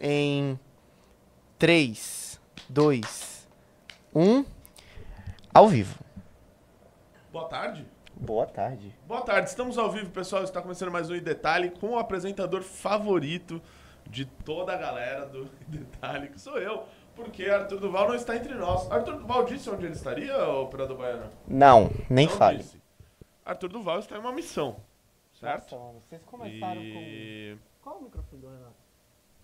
Em 0.00 0.58
3, 1.58 2.40
2, 2.68 3.48
1. 4.14 4.44
Ao 5.52 5.66
vivo. 5.68 5.98
Boa 7.32 7.48
tarde. 7.48 7.84
Boa 8.14 8.46
tarde. 8.46 8.94
Boa 9.06 9.22
tarde, 9.22 9.48
estamos 9.48 9.76
ao 9.78 9.90
vivo, 9.90 10.10
pessoal. 10.10 10.44
Está 10.44 10.62
começando 10.62 10.90
mais 10.92 11.10
um 11.10 11.14
Em 11.14 11.20
Detalhe 11.22 11.70
com 11.70 11.90
o 11.90 11.98
apresentador 11.98 12.62
favorito 12.62 13.60
de 14.08 14.24
toda 14.24 14.72
a 14.72 14.76
galera 14.76 15.26
do 15.26 15.44
Em 15.44 15.70
Detalhe, 15.70 16.28
que 16.28 16.40
sou 16.40 16.58
eu. 16.58 16.84
Porque 17.16 17.46
Arthur 17.46 17.80
Duval 17.80 18.08
não 18.08 18.14
está 18.14 18.36
entre 18.36 18.54
nós. 18.54 18.88
Arthur 18.90 19.16
Duval 19.18 19.44
disse 19.44 19.68
onde 19.68 19.84
ele 19.84 19.94
estaria, 19.94 20.48
operador 20.48 20.96
baiano? 20.96 21.30
Não, 21.46 21.90
nem 22.08 22.26
Não 22.26 22.32
fale. 22.36 22.58
disse. 22.58 22.80
Arthur 23.44 23.68
Duval 23.68 23.98
está 23.98 24.16
em 24.16 24.20
uma 24.20 24.32
missão, 24.32 24.76
certo? 25.34 25.74
Nossa, 25.74 25.98
vocês 26.08 26.22
E... 26.46 27.56
Qual 27.82 27.98
o 27.98 28.02
microfone 28.04 28.42
do 28.42 28.48
Renato? 28.48 28.77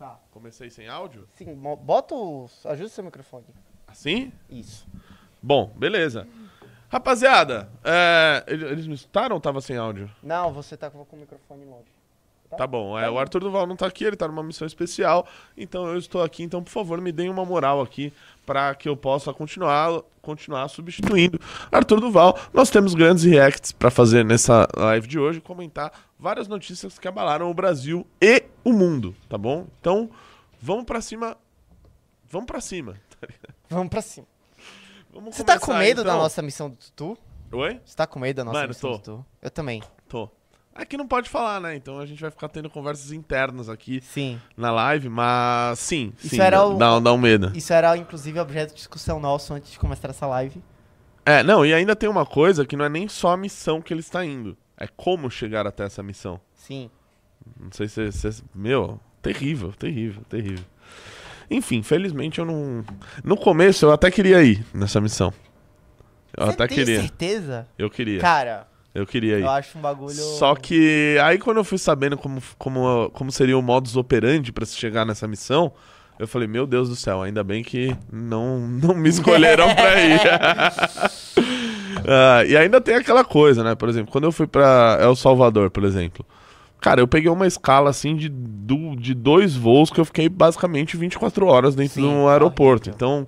Tá. 0.05 0.19
Comecei 0.33 0.69
sem 0.69 0.87
áudio? 0.87 1.27
Sim, 1.33 1.55
bota 1.55 2.15
o. 2.15 2.47
Ajusta 2.67 2.97
seu 2.97 3.05
microfone. 3.05 3.47
Assim? 3.87 4.31
Isso. 4.51 4.87
Bom, 5.43 5.73
beleza. 5.75 6.29
Rapaziada, 6.91 7.71
é, 7.83 8.45
ele- 8.47 8.67
eles 8.67 8.87
me 8.87 8.93
escutaram 8.95 9.35
ou 9.35 9.41
tava 9.41 9.63
sem 9.63 9.79
áudio? 9.79 10.11
Não, 10.23 10.53
você 10.53 10.77
tá 10.77 10.91
com 10.91 10.99
o 11.11 11.17
microfone 11.19 11.65
longe. 11.65 11.89
Tá 12.55 12.67
bom, 12.67 12.97
é, 12.99 13.11
o 13.11 13.19
Arthur 13.19 13.41
Duval 13.41 13.67
não 13.67 13.75
tá 13.75 13.87
aqui, 13.87 14.05
ele 14.05 14.15
tá 14.15 14.29
numa 14.29 14.43
missão 14.43 14.65
especial, 14.67 15.27
então 15.57 15.87
eu 15.89 15.97
estou 15.97 16.23
aqui, 16.23 16.43
então 16.43 16.63
por 16.63 16.71
favor 16.71 17.01
me 17.01 17.11
deem 17.11 17.29
uma 17.31 17.45
moral 17.45 17.81
aqui 17.81 18.13
para 18.45 18.75
que 18.75 18.89
eu 18.89 18.97
possa 18.97 19.33
continuar, 19.33 20.03
continuar 20.21 20.69
substituindo 20.69 21.39
Arthur 21.71 22.01
Duval. 22.01 22.39
Nós 22.53 22.71
temos 22.71 22.95
grandes 22.95 23.25
reacts 23.25 23.73
para 23.73 23.91
fazer 23.91 24.25
nessa 24.25 24.69
live 24.77 25.07
de 25.07 25.19
hoje, 25.19 25.41
comentar 25.41 25.93
várias 26.19 26.49
notícias 26.49 26.99
que 26.99 27.09
abalaram 27.09 27.51
o 27.51 27.55
Brasil 27.55 28.07
e 28.21 28.45
o 28.63 28.73
mundo, 28.73 29.15
tá 29.29 29.37
bom? 29.39 29.67
Então, 29.81 30.11
vamos 30.61 30.85
pra 30.85 31.01
cima. 31.01 31.37
Vamos 32.31 32.47
pra 32.47 32.61
cima. 32.61 32.95
tá? 33.21 33.29
Vamos 33.69 33.89
pra 33.89 34.03
cima. 34.03 34.27
Vamos 35.13 35.37
Você 35.37 35.45
tá 35.45 35.59
com 35.59 35.75
medo 35.75 36.03
da 36.03 36.11
então. 36.11 36.23
nossa 36.23 36.43
missão 36.43 36.69
do 36.69 36.77
Tutu? 36.77 37.17
Oi? 37.53 37.81
Você 37.85 37.97
tá 37.97 38.07
com 38.07 38.19
medo 38.19 38.39
da 38.39 38.45
nossa 38.45 38.59
Mano, 38.59 38.69
missão 38.69 38.91
tô. 38.93 38.97
do 38.97 39.03
Tutu? 39.03 39.27
Eu 39.41 39.51
também. 39.51 39.83
Tô. 40.09 40.29
Aqui 40.75 40.97
não 40.97 41.07
pode 41.07 41.31
falar, 41.31 41.61
né? 41.61 41.77
Então 41.77 41.99
a 42.01 42.07
gente 42.07 42.21
vai 42.21 42.31
ficar 42.31 42.49
tendo 42.49 42.69
conversas 42.69 43.13
internas 43.13 43.69
aqui 43.69 44.01
Sim. 44.03 44.41
na 44.57 44.73
live, 44.73 45.09
mas 45.09 45.79
sim, 45.79 46.13
Isso 46.19 46.31
sim, 46.35 46.41
era 46.41 46.57
dá, 46.59 46.67
o- 46.67 46.75
dá, 46.79 46.99
dá 46.99 47.13
um 47.13 47.19
medo. 47.19 47.53
Isso 47.57 47.73
era, 47.73 47.97
inclusive, 47.97 48.41
objeto 48.41 48.71
de 48.71 48.77
discussão 48.77 49.21
nosso 49.21 49.55
antes 49.55 49.71
de 49.71 49.79
começar 49.79 50.11
essa 50.11 50.27
live. 50.27 50.61
É, 51.25 51.43
não, 51.45 51.65
e 51.65 51.73
ainda 51.73 51.95
tem 51.95 52.09
uma 52.09 52.27
coisa 52.27 52.67
que 52.67 52.77
não 52.77 52.85
é 52.85 52.89
nem 52.89 53.07
só 53.09 53.33
a 53.33 53.37
missão 53.37 53.81
que 53.81 53.95
ele 53.95 54.01
está 54.01 54.25
indo, 54.25 54.57
é 54.77 54.87
como 54.89 55.31
chegar 55.31 55.65
até 55.67 55.85
essa 55.85 56.03
missão. 56.03 56.41
Sim. 56.55 56.91
Não 57.61 57.71
sei 57.71 57.87
se 57.89 58.11
você. 58.11 58.43
Meu, 58.55 58.99
terrível, 59.23 59.73
terrível, 59.73 60.23
terrível. 60.29 60.65
Enfim, 61.51 61.83
felizmente 61.83 62.39
eu 62.41 62.45
não. 62.45 62.85
No 63.23 63.37
começo 63.37 63.85
eu 63.87 63.93
até 63.93 64.11
queria 64.11 64.43
ir 64.43 64.65
nessa 64.75 65.01
missão. 65.01 65.33
Eu 66.37 66.47
Você 66.47 66.53
até 66.53 66.67
tem 66.67 66.79
queria. 66.79 67.01
certeza? 67.01 67.69
Eu 67.79 67.89
queria. 67.89 68.19
Cara, 68.21 68.67
Eu 68.95 69.05
queria 69.07 69.39
ir. 69.39 69.43
eu 69.43 69.51
acho 69.51 69.77
um 69.77 69.81
bagulho... 69.81 70.15
Só 70.15 70.55
que 70.55 71.19
aí 71.23 71.37
quando 71.39 71.57
eu 71.57 71.65
fui 71.65 71.79
sabendo 71.79 72.17
como, 72.17 72.41
como, 72.57 73.11
como 73.13 73.33
seria 73.33 73.59
o 73.59 73.63
modus 73.63 73.97
operandi 73.97 74.53
pra 74.53 74.65
se 74.65 74.77
chegar 74.77 75.05
nessa 75.05 75.27
missão, 75.27 75.73
eu 76.19 76.29
falei, 76.29 76.47
meu 76.47 76.65
Deus 76.65 76.89
do 76.89 76.95
céu, 76.95 77.21
ainda 77.23 77.43
bem 77.43 77.65
que 77.65 77.97
não, 78.13 78.61
não 78.61 78.95
me 78.95 79.09
escolheram 79.09 79.75
pra 79.75 79.95
ir. 80.01 80.21
Ah, 82.07 82.45
e 82.45 82.55
ainda 82.57 82.81
tem 82.81 82.97
aquela 82.97 83.25
coisa, 83.25 83.65
né? 83.65 83.75
Por 83.75 83.89
exemplo, 83.89 84.13
quando 84.13 84.25
eu 84.25 84.33
fui 84.33 84.47
pra 84.47 84.99
El 85.01 85.17
Salvador, 85.17 85.71
por 85.71 85.85
exemplo. 85.85 86.25
Cara, 86.81 87.01
eu 87.01 87.09
peguei 87.09 87.31
uma 87.31 87.47
escala 87.47 87.89
assim 87.89 88.15
de, 88.15 88.29
do- 88.29 88.95
de 88.95 89.15
dois 89.15 89.57
voos 89.57 89.89
que 89.91 89.99
eu 89.99 90.05
fiquei 90.05 90.29
basicamente 90.29 90.97
24 90.99 91.47
horas 91.47 91.75
dentro 91.75 91.95
Sim, 91.95 92.03
do 92.03 92.29
aeroporto. 92.29 92.91
horrível. 92.91 92.95
Então, 92.95 93.27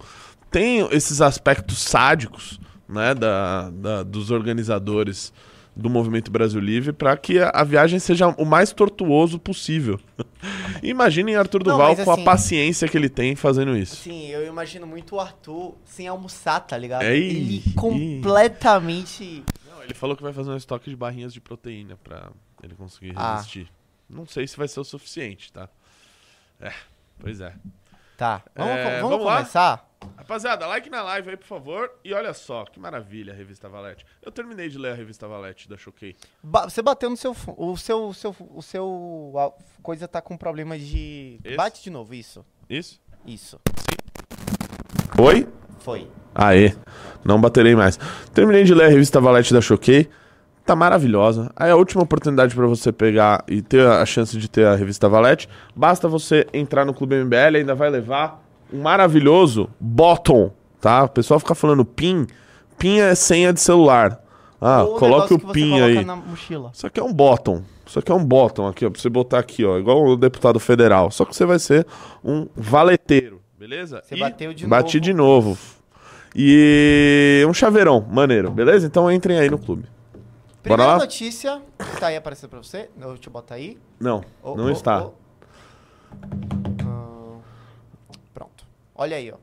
tem 0.50 0.87
esses 0.91 1.22
aspectos 1.22 1.78
sádicos, 1.78 2.61
né, 2.87 3.14
da, 3.14 3.70
da- 3.70 4.03
dos 4.03 4.31
organizadores 4.31 5.32
do 5.78 5.91
Movimento 5.91 6.31
Brasil 6.31 6.59
Livre 6.59 6.91
para 6.92 7.14
que 7.19 7.38
a, 7.38 7.50
a 7.50 7.62
viagem 7.62 7.98
seja 7.98 8.28
o 8.28 8.47
mais 8.47 8.72
tortuoso 8.72 9.38
possível. 9.38 10.00
Imaginem 10.82 11.37
Arthur 11.37 11.62
Não, 11.64 11.72
Duval 11.72 11.94
mas 11.94 12.04
com 12.04 12.10
assim- 12.12 12.22
a 12.22 12.25
paciência 12.25 12.88
que 12.88 12.97
ele 12.97 13.10
tem 13.10 13.37
fazendo 13.37 13.76
isso. 13.76 13.97
Sim, 13.97 14.26
eu 14.28 14.47
imagino 14.47 14.87
muito 14.87 15.16
o 15.16 15.20
Arthur 15.20 15.75
sem 15.84 16.09
almoçar, 16.09 16.60
tá 16.60 16.78
ligado? 16.78 17.03
Ei, 17.03 17.28
Ele 17.28 17.62
ei. 17.66 17.72
completamente... 17.75 19.44
Não, 19.70 19.82
ele 19.82 19.92
falou 19.94 20.16
que 20.16 20.22
vai 20.22 20.32
fazer 20.32 20.50
um 20.50 20.56
estoque 20.56 20.88
de 20.91 20.97
barrinhas 20.97 21.32
de 21.32 21.41
proteína 21.41 21.98
para 22.03 22.31
ele 22.62 22.75
conseguir 22.75 23.12
Ah. 23.14 23.37
resistir. 23.37 23.69
Não 24.08 24.26
sei 24.26 24.47
se 24.47 24.56
vai 24.56 24.69
ser 24.69 24.81
o 24.81 24.84
suficiente, 24.84 25.53
tá? 25.53 25.69
É, 26.60 26.72
pois 27.19 27.41
é. 27.41 27.53
Tá, 28.16 28.43
vamos, 28.54 28.72
É, 28.72 29.00
vamos 29.00 29.10
vamos 29.10 29.26
lá? 29.26 29.81
Rapaziada, 30.16 30.66
like 30.66 30.90
na 30.90 31.02
live 31.02 31.30
aí, 31.30 31.36
por 31.36 31.46
favor. 31.46 31.90
E 32.04 32.12
olha 32.12 32.34
só, 32.34 32.64
que 32.64 32.78
maravilha 32.80 33.32
a 33.32 33.36
revista 33.36 33.68
Valete. 33.68 34.04
Eu 34.22 34.32
terminei 34.32 34.68
de 34.68 34.78
ler 34.78 34.92
a 34.92 34.94
revista 34.94 35.26
Valete 35.28 35.68
da 35.68 35.76
Choquei. 35.76 36.16
Ba- 36.42 36.68
você 36.68 36.82
bateu 36.82 37.08
no 37.08 37.16
seu... 37.16 37.34
O 37.56 37.76
seu... 37.76 38.08
O 38.08 38.14
seu, 38.14 38.36
o 38.54 38.62
seu 38.62 39.32
a 39.36 39.52
coisa 39.82 40.06
tá 40.08 40.20
com 40.20 40.36
problema 40.36 40.78
de... 40.78 41.38
Esse? 41.44 41.56
Bate 41.56 41.82
de 41.82 41.90
novo, 41.90 42.14
isso. 42.14 42.44
Isso? 42.68 43.00
Isso. 43.24 43.60
Oi? 45.18 45.48
Foi. 45.78 46.10
Aê, 46.34 46.74
não 47.24 47.40
baterei 47.40 47.74
mais. 47.74 47.98
Terminei 48.34 48.64
de 48.64 48.74
ler 48.74 48.86
a 48.86 48.88
revista 48.88 49.20
Valete 49.20 49.54
da 49.54 49.60
Choquei. 49.60 50.08
Tá 50.64 50.74
maravilhosa. 50.74 51.50
Aí 51.54 51.70
a 51.70 51.76
última 51.76 52.02
oportunidade 52.02 52.54
pra 52.54 52.66
você 52.66 52.90
pegar 52.90 53.44
e 53.46 53.62
ter 53.62 53.86
a 53.86 54.04
chance 54.04 54.36
de 54.36 54.48
ter 54.48 54.66
a 54.66 54.74
revista 54.74 55.08
Valete, 55.08 55.48
basta 55.74 56.08
você 56.08 56.44
entrar 56.52 56.84
no 56.84 56.92
Clube 56.92 57.14
MBL, 57.24 57.58
ainda 57.58 57.74
vai 57.74 57.88
levar 57.88 58.42
um 58.72 58.82
maravilhoso 58.82 59.69
bottom, 59.81 60.50
tá? 60.81 61.04
O 61.04 61.09
pessoal 61.09 61.38
fica 61.41 61.54
falando 61.54 61.84
PIN. 61.84 62.27
PIN 62.78 62.99
é 62.99 63.15
senha 63.15 63.53
de 63.53 63.60
celular. 63.60 64.22
Ah, 64.60 64.84
Ou 64.84 64.99
coloque 64.99 65.34
o 65.34 65.38
você 65.38 65.53
PIN 65.53 65.81
aí. 65.81 66.04
na 66.04 66.16
mochila. 66.16 66.71
Isso 66.72 66.87
aqui 66.87 66.99
é 66.99 67.03
um 67.05 67.12
bottom. 67.12 67.62
Isso 67.87 67.99
aqui 67.99 68.10
é 68.10 68.15
um 68.15 68.25
bottom 68.25 68.66
aqui, 68.66 68.84
ó. 68.87 68.91
Pra 68.91 69.00
você 69.00 69.09
botar 69.09 69.38
aqui, 69.38 69.65
ó. 69.65 69.78
Igual 69.78 70.05
o 70.05 70.16
deputado 70.16 70.59
federal. 70.59 71.10
Só 71.10 71.25
que 71.25 71.37
você 71.37 71.44
vai 71.44 71.59
ser 71.59 71.87
um 72.25 72.49
valeteiro, 72.56 73.41
beleza? 73.59 74.03
Você 74.05 74.16
E 74.16 74.19
bateu 74.21 74.53
de 74.55 74.66
Bati 74.66 74.97
novo. 74.97 75.05
de 75.05 75.12
novo. 75.15 75.59
E 76.34 77.44
um 77.49 77.55
chaveirão, 77.55 78.05
maneiro, 78.10 78.50
beleza? 78.50 78.87
Então 78.87 79.10
entrem 79.10 79.38
aí 79.38 79.49
no 79.49 79.59
clube. 79.59 79.82
Bora 79.82 80.62
Primeira 80.62 80.93
lá? 80.93 80.99
notícia, 80.99 81.62
que 81.78 82.00
tá 82.00 82.09
aí 82.09 82.16
aparecendo 82.16 82.50
pra 82.50 82.59
você. 82.62 82.88
Eu 83.00 83.12
Deixa 83.15 83.28
eu 83.28 83.32
botar 83.32 83.55
aí. 83.55 83.78
Não, 84.00 84.22
Ô, 84.43 84.56
não 84.56 84.65
ô, 84.65 84.71
está. 84.71 85.05
ô. 85.05 85.12
Olha 88.96 89.16
aí, 89.16 89.30
ó. 89.30 89.36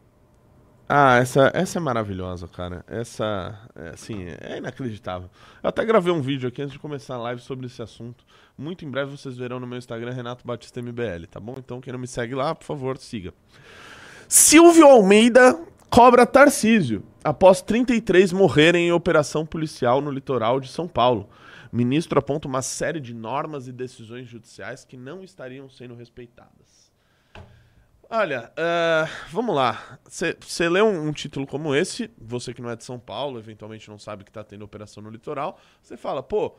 Ah, 0.90 1.18
essa, 1.18 1.50
essa 1.54 1.78
é 1.78 1.82
maravilhosa, 1.82 2.48
cara. 2.48 2.84
Essa, 2.88 3.58
é, 3.76 3.90
assim, 3.90 4.26
é 4.42 4.58
inacreditável. 4.58 5.30
Eu 5.62 5.70
até 5.70 5.86
gravei 5.86 6.12
um 6.12 6.22
vídeo 6.22 6.50
aqui 6.50 6.62
antes 6.62 6.74
de 6.74 6.80
começar 6.80 7.16
a 7.16 7.20
live 7.20 7.42
sobre 7.42 7.68
esse 7.68 7.82
assunto. 7.82 8.26
Muito 8.58 8.84
em 8.84 8.90
breve 8.92 9.12
vocês 9.12 9.38
verão 9.38 9.60
no 9.60 9.68
meu 9.68 9.78
Instagram, 9.78 10.12
Renato 10.12 10.46
Batista 10.46 10.82
MBL, 10.82 11.26
tá 11.30 11.40
bom? 11.40 11.56
Então 11.58 11.80
quem 11.80 11.94
não 11.94 12.00
me 12.00 12.08
segue 12.08 12.36
lá, 12.36 12.54
por 12.54 12.66
favor, 12.66 12.98
siga. 12.98 13.34
Silvio 14.28 14.88
Almeida 14.88 15.60
cobra 15.90 16.26
Tarcísio 16.26 17.04
após 17.24 17.62
33 17.62 18.34
morrerem 18.34 18.88
em 18.88 18.92
operação 18.92 19.46
policial 19.46 20.02
no 20.02 20.12
litoral 20.12 20.60
de 20.60 20.68
São 20.68 20.88
Paulo. 20.88 21.30
Ministro 21.72 22.20
aponta 22.20 22.48
uma 22.48 22.62
série 22.62 23.00
de 23.00 23.14
normas 23.14 23.68
e 23.68 23.72
decisões 23.72 24.28
judiciais 24.28 24.84
que 24.84 24.98
não 24.98 25.24
estariam 25.24 25.70
sendo 25.70 25.96
respeitadas. 25.96 26.83
Olha, 28.16 28.54
ah, 28.56 29.08
vamos 29.32 29.56
lá. 29.56 29.98
Você 30.08 30.70
lê 30.70 30.84
um, 30.84 31.08
um 31.08 31.12
título 31.12 31.48
como 31.48 31.74
esse, 31.74 32.12
você 32.16 32.54
que 32.54 32.62
não 32.62 32.70
é 32.70 32.76
de 32.76 32.84
São 32.84 33.00
Paulo, 33.00 33.40
eventualmente 33.40 33.90
não 33.90 33.98
sabe 33.98 34.24
que 34.24 34.30
está 34.30 34.44
tendo 34.44 34.64
operação 34.64 35.02
no 35.02 35.10
litoral, 35.10 35.60
você 35.82 35.98
fala, 35.98 36.22
pô, 36.22 36.56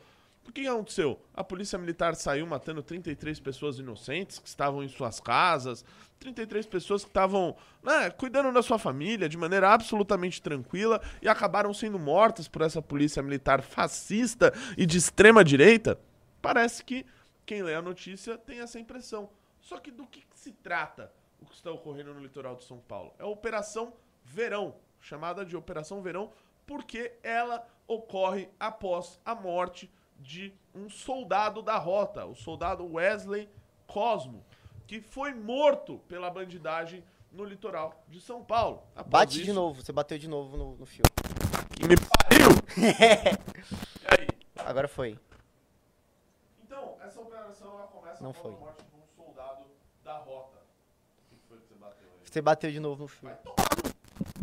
o 0.48 0.50
que 0.50 0.66
aconteceu? 0.66 1.16
A 1.32 1.44
polícia 1.44 1.78
militar 1.78 2.16
saiu 2.16 2.44
matando 2.44 2.82
33 2.82 3.38
pessoas 3.38 3.78
inocentes 3.78 4.40
que 4.40 4.48
estavam 4.48 4.82
em 4.82 4.88
suas 4.88 5.20
casas, 5.20 5.84
33 6.18 6.66
pessoas 6.66 7.04
que 7.04 7.10
estavam 7.10 7.54
né, 7.84 8.10
cuidando 8.10 8.52
da 8.52 8.60
sua 8.60 8.76
família 8.76 9.28
de 9.28 9.38
maneira 9.38 9.72
absolutamente 9.72 10.42
tranquila 10.42 11.00
e 11.22 11.28
acabaram 11.28 11.72
sendo 11.72 12.00
mortas 12.00 12.48
por 12.48 12.62
essa 12.62 12.82
polícia 12.82 13.22
militar 13.22 13.62
fascista 13.62 14.52
e 14.76 14.84
de 14.84 14.98
extrema 14.98 15.44
direita? 15.44 16.00
Parece 16.42 16.84
que 16.84 17.06
quem 17.46 17.62
lê 17.62 17.76
a 17.76 17.80
notícia 17.80 18.36
tem 18.36 18.58
essa 18.58 18.80
impressão. 18.80 19.30
Só 19.60 19.78
que 19.78 19.92
do 19.92 20.04
que, 20.04 20.18
que 20.18 20.36
se 20.36 20.50
trata 20.50 21.12
o 21.44 21.46
que 21.46 21.54
está 21.54 21.70
ocorrendo 21.70 22.12
no 22.14 22.20
litoral 22.20 22.56
de 22.56 22.64
São 22.64 22.78
Paulo? 22.78 23.12
É 23.18 23.22
a 23.22 23.26
Operação 23.26 23.92
Verão, 24.24 24.74
chamada 25.00 25.44
de 25.44 25.56
Operação 25.56 26.00
Verão, 26.02 26.32
porque 26.66 27.12
ela 27.22 27.66
ocorre 27.86 28.48
após 28.58 29.20
a 29.24 29.34
morte 29.34 29.90
de 30.18 30.52
um 30.74 30.88
soldado 30.88 31.60
da 31.62 31.76
rota, 31.76 32.24
o 32.24 32.34
soldado 32.34 32.90
Wesley 32.90 33.48
Cosmo, 33.86 34.44
que 34.86 35.00
foi 35.00 35.34
morto 35.34 35.98
pela 36.08 36.30
bandidagem 36.30 37.04
no 37.30 37.44
litoral 37.44 38.02
de 38.08 38.20
São 38.20 38.42
Paulo. 38.42 38.82
Após 38.94 39.10
Bate 39.10 39.32
de 39.34 39.42
isso- 39.42 39.52
novo, 39.54 39.82
você 39.82 39.92
bateu 39.92 40.16
de 40.18 40.28
novo 40.28 40.56
no, 40.56 40.76
no 40.76 40.86
fio. 40.86 41.02
Que 41.76 41.86
me 41.86 41.96
pariu! 41.96 42.48
Agora 44.64 44.88
foi. 44.88 45.18
Então, 46.62 46.96
essa 47.02 47.20
operação 47.20 47.74
ela 47.74 47.86
começa 47.88 48.22
Não 48.22 48.32
com 48.32 48.48
a 48.48 48.50
morte 48.52 48.82
de 48.84 48.96
um 48.96 49.06
soldado 49.24 49.64
da 50.02 50.16
rota. 50.18 50.53
Você 52.34 52.42
bateu 52.42 52.68
de 52.68 52.80
novo 52.80 53.02
no 53.02 53.06
fio. 53.06 53.30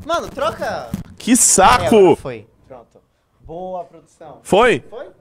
Mano, 0.05 0.29
troca. 0.29 0.89
Que 1.17 1.33
É, 1.33 1.35
saco! 1.35 2.15
foi. 2.15 2.47
Pronto. 2.65 3.01
Boa 3.41 3.83
produção. 3.83 4.39
Foi? 4.43 4.79
Foi? 4.89 5.11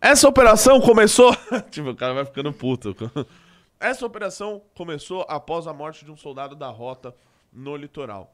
Essa 0.00 0.28
operação 0.28 0.80
começou. 0.80 1.34
tipo, 1.68 1.90
o 1.90 1.96
cara 1.96 2.14
vai 2.14 2.24
ficando 2.24 2.52
puto. 2.52 2.94
Essa 3.80 4.06
operação 4.06 4.62
começou 4.76 5.26
após 5.28 5.66
a 5.66 5.72
morte 5.72 6.04
de 6.04 6.12
um 6.12 6.16
soldado 6.16 6.54
da 6.54 6.68
rota 6.68 7.12
no 7.52 7.74
litoral. 7.74 8.32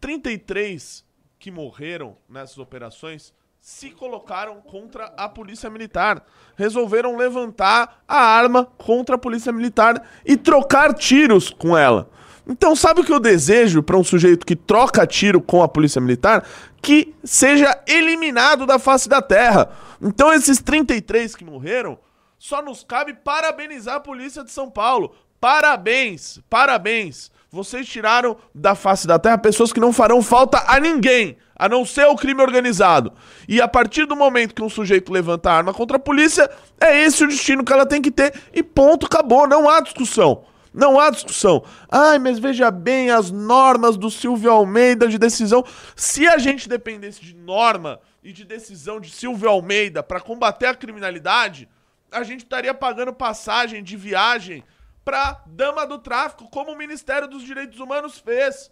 33 0.00 1.04
que 1.40 1.50
morreram 1.50 2.16
nessas 2.28 2.58
operações 2.58 3.34
se 3.60 3.90
colocaram 3.90 4.60
contra 4.60 5.06
a 5.16 5.28
polícia 5.28 5.68
militar. 5.68 6.24
Resolveram 6.54 7.16
levantar 7.16 8.04
a 8.06 8.18
arma 8.18 8.64
contra 8.78 9.16
a 9.16 9.18
polícia 9.18 9.52
militar 9.52 10.06
e 10.24 10.36
trocar 10.36 10.94
tiros 10.94 11.50
com 11.50 11.76
ela. 11.76 12.08
Então, 12.46 12.76
sabe 12.76 13.00
o 13.00 13.04
que 13.04 13.12
eu 13.12 13.20
desejo 13.20 13.82
para 13.82 13.96
um 13.96 14.04
sujeito 14.04 14.44
que 14.44 14.54
troca 14.54 15.06
tiro 15.06 15.40
com 15.40 15.62
a 15.62 15.68
polícia 15.68 16.00
militar? 16.00 16.46
Que 16.82 17.14
seja 17.24 17.80
eliminado 17.86 18.66
da 18.66 18.78
face 18.78 19.08
da 19.08 19.22
terra. 19.22 19.70
Então, 20.00 20.32
esses 20.32 20.60
33 20.60 21.34
que 21.34 21.44
morreram, 21.44 21.98
só 22.38 22.60
nos 22.60 22.84
cabe 22.84 23.14
parabenizar 23.14 23.96
a 23.96 24.00
polícia 24.00 24.44
de 24.44 24.50
São 24.50 24.70
Paulo. 24.70 25.14
Parabéns, 25.40 26.38
parabéns. 26.50 27.30
Vocês 27.50 27.86
tiraram 27.88 28.36
da 28.54 28.74
face 28.74 29.06
da 29.06 29.18
terra 29.18 29.38
pessoas 29.38 29.72
que 29.72 29.80
não 29.80 29.92
farão 29.92 30.20
falta 30.20 30.62
a 30.66 30.78
ninguém, 30.80 31.38
a 31.56 31.68
não 31.68 31.86
ser 31.86 32.06
o 32.06 32.16
crime 32.16 32.42
organizado. 32.42 33.12
E 33.48 33.60
a 33.62 33.68
partir 33.68 34.06
do 34.06 34.16
momento 34.16 34.54
que 34.54 34.62
um 34.62 34.68
sujeito 34.68 35.12
levanta 35.12 35.50
a 35.50 35.56
arma 35.56 35.72
contra 35.72 35.96
a 35.96 36.00
polícia, 36.00 36.50
é 36.80 37.02
esse 37.02 37.24
o 37.24 37.28
destino 37.28 37.64
que 37.64 37.72
ela 37.72 37.86
tem 37.86 38.02
que 38.02 38.10
ter. 38.10 38.34
E 38.52 38.62
ponto, 38.62 39.06
acabou, 39.06 39.46
não 39.46 39.70
há 39.70 39.80
discussão. 39.80 40.44
Não 40.74 40.98
há 40.98 41.08
discussão. 41.08 41.64
Ai, 41.88 42.18
mas 42.18 42.40
veja 42.40 42.68
bem 42.68 43.08
as 43.08 43.30
normas 43.30 43.96
do 43.96 44.10
Silvio 44.10 44.50
Almeida 44.50 45.06
de 45.06 45.18
decisão. 45.18 45.64
Se 45.94 46.26
a 46.26 46.36
gente 46.36 46.68
dependesse 46.68 47.20
de 47.20 47.32
norma 47.32 48.00
e 48.24 48.32
de 48.32 48.44
decisão 48.44 48.98
de 48.98 49.08
Silvio 49.08 49.48
Almeida 49.48 50.02
para 50.02 50.20
combater 50.20 50.66
a 50.66 50.74
criminalidade, 50.74 51.68
a 52.10 52.24
gente 52.24 52.40
estaria 52.40 52.74
pagando 52.74 53.12
passagem 53.12 53.84
de 53.84 53.96
viagem 53.96 54.64
para 55.04 55.40
dama 55.46 55.86
do 55.86 55.96
tráfico, 55.96 56.50
como 56.50 56.72
o 56.72 56.76
Ministério 56.76 57.28
dos 57.28 57.44
Direitos 57.44 57.78
Humanos 57.78 58.18
fez. 58.18 58.68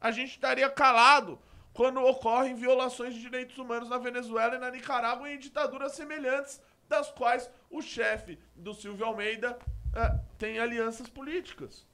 A 0.00 0.10
gente 0.10 0.30
estaria 0.30 0.68
calado 0.68 1.38
quando 1.72 2.04
ocorrem 2.04 2.56
violações 2.56 3.14
de 3.14 3.20
direitos 3.20 3.56
humanos 3.58 3.88
na 3.88 3.98
Venezuela 3.98 4.56
e 4.56 4.58
na 4.58 4.72
Nicarágua 4.72 5.30
em 5.30 5.38
ditaduras 5.38 5.92
semelhantes, 5.92 6.60
das 6.88 7.12
quais 7.12 7.48
o 7.70 7.80
chefe 7.80 8.36
do 8.56 8.74
Silvio 8.74 9.06
Almeida 9.06 9.56
é, 9.98 10.20
tem 10.38 10.58
alianças 10.58 11.08
políticas. 11.08 11.84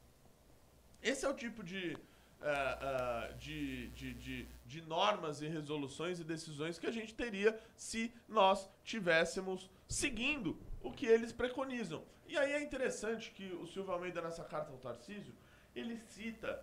Esse 1.03 1.25
é 1.25 1.29
o 1.29 1.35
tipo 1.35 1.63
de, 1.63 1.97
é, 2.43 2.51
é, 2.51 3.33
de, 3.39 3.89
de, 3.89 4.15
de, 4.15 4.49
de 4.67 4.83
normas 4.83 5.41
e 5.41 5.49
resoluções 5.49 6.21
e 6.21 6.25
decisões 6.25 6.79
que 6.79 6.87
a 6.87 6.91
gente 6.91 7.15
teria 7.15 7.59
se 7.77 8.13
nós 8.29 8.69
tivéssemos 8.85 9.71
seguindo 9.89 10.59
o 10.83 10.93
que 10.93 11.07
eles 11.07 11.33
preconizam. 11.33 12.03
E 12.29 12.37
aí 12.37 12.53
é 12.53 12.63
interessante 12.63 13.31
que 13.31 13.47
o 13.55 13.67
Silvio 13.67 13.93
Almeida, 13.93 14.21
nessa 14.21 14.45
carta 14.45 14.71
ao 14.71 14.79
Tarcísio, 14.79 15.35
ele 15.75 15.99
cita 16.09 16.63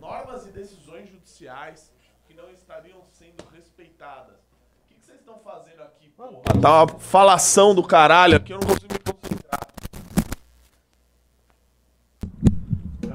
normas 0.00 0.46
e 0.46 0.50
decisões 0.50 1.08
judiciais 1.08 1.92
que 2.26 2.34
não 2.34 2.50
estariam 2.50 3.02
sendo 3.04 3.44
respeitadas. 3.54 4.36
O 4.36 4.88
que, 4.88 4.94
que 4.96 5.06
vocês 5.06 5.18
estão 5.20 5.38
fazendo 5.38 5.82
aqui, 5.82 6.08
porra? 6.10 6.42
Tá 6.60 6.84
uma 6.84 6.98
falação 6.98 7.74
do 7.74 7.82
caralho 7.82 8.36
aqui, 8.36 8.52
eu 8.52 8.58
não 8.58 8.66
consigo 8.66 8.92
me 8.92 8.98
concentrar. 8.98 9.60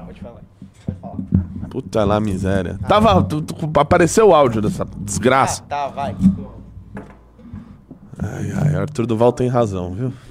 Pode 0.06 0.20
falar. 0.20 0.42
Pode 0.84 0.98
falar. 1.00 1.67
Puta 1.82 2.04
lá, 2.04 2.18
miséria. 2.18 2.78
Tava. 2.88 3.22
tu- 3.22 3.40
tu- 3.42 3.70
apareceu 3.78 4.28
o 4.28 4.34
áudio 4.34 4.60
dessa 4.62 4.84
desgraça. 4.98 5.62
Ah, 5.64 5.68
tá, 5.68 5.86
vai. 5.88 6.16
Ai, 8.20 8.52
ai, 8.62 8.74
Arthur 8.74 9.06
Duval 9.06 9.32
tem 9.32 9.48
razão, 9.48 9.92
viu? 9.94 10.12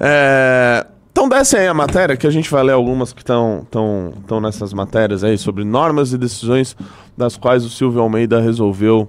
É, 0.00 0.86
Então 1.10 1.28
desce 1.28 1.56
aí 1.56 1.66
a 1.66 1.74
matéria, 1.74 2.16
que 2.16 2.26
a 2.26 2.30
gente 2.30 2.48
vai 2.50 2.62
ler 2.62 2.72
algumas 2.72 3.12
que 3.12 3.20
estão 3.20 3.66
tão, 3.70 4.12
tão 4.26 4.40
nessas 4.40 4.72
matérias 4.72 5.24
aí, 5.24 5.36
sobre 5.36 5.64
normas 5.64 6.12
e 6.12 6.18
decisões 6.18 6.76
das 7.16 7.36
quais 7.36 7.64
o 7.64 7.68
Silvio 7.70 8.00
Almeida 8.00 8.40
resolveu. 8.40 9.08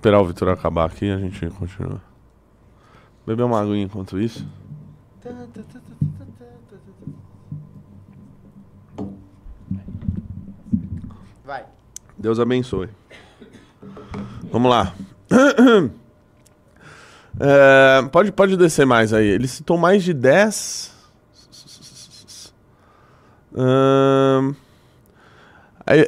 Esperar 0.00 0.18
o 0.22 0.24
Vitor 0.24 0.48
acabar 0.48 0.86
aqui 0.86 1.04
e 1.04 1.12
a 1.12 1.18
gente 1.18 1.46
continua. 1.50 2.00
Beber 3.26 3.42
uma 3.42 3.60
aguinha 3.60 3.84
enquanto 3.84 4.18
isso. 4.18 4.48
Vai. 11.44 11.66
Deus 12.16 12.40
abençoe. 12.40 12.88
Vamos 14.50 14.70
lá. 14.70 14.94
É, 17.42 18.02
pode, 18.10 18.32
pode 18.32 18.54
descer 18.54 18.84
mais 18.84 19.14
aí. 19.14 19.26
Ele 19.26 19.48
citou 19.48 19.78
mais 19.78 20.04
de 20.04 20.12
10. 20.12 20.94
Ahn, 23.56 24.50
aí 24.50 24.56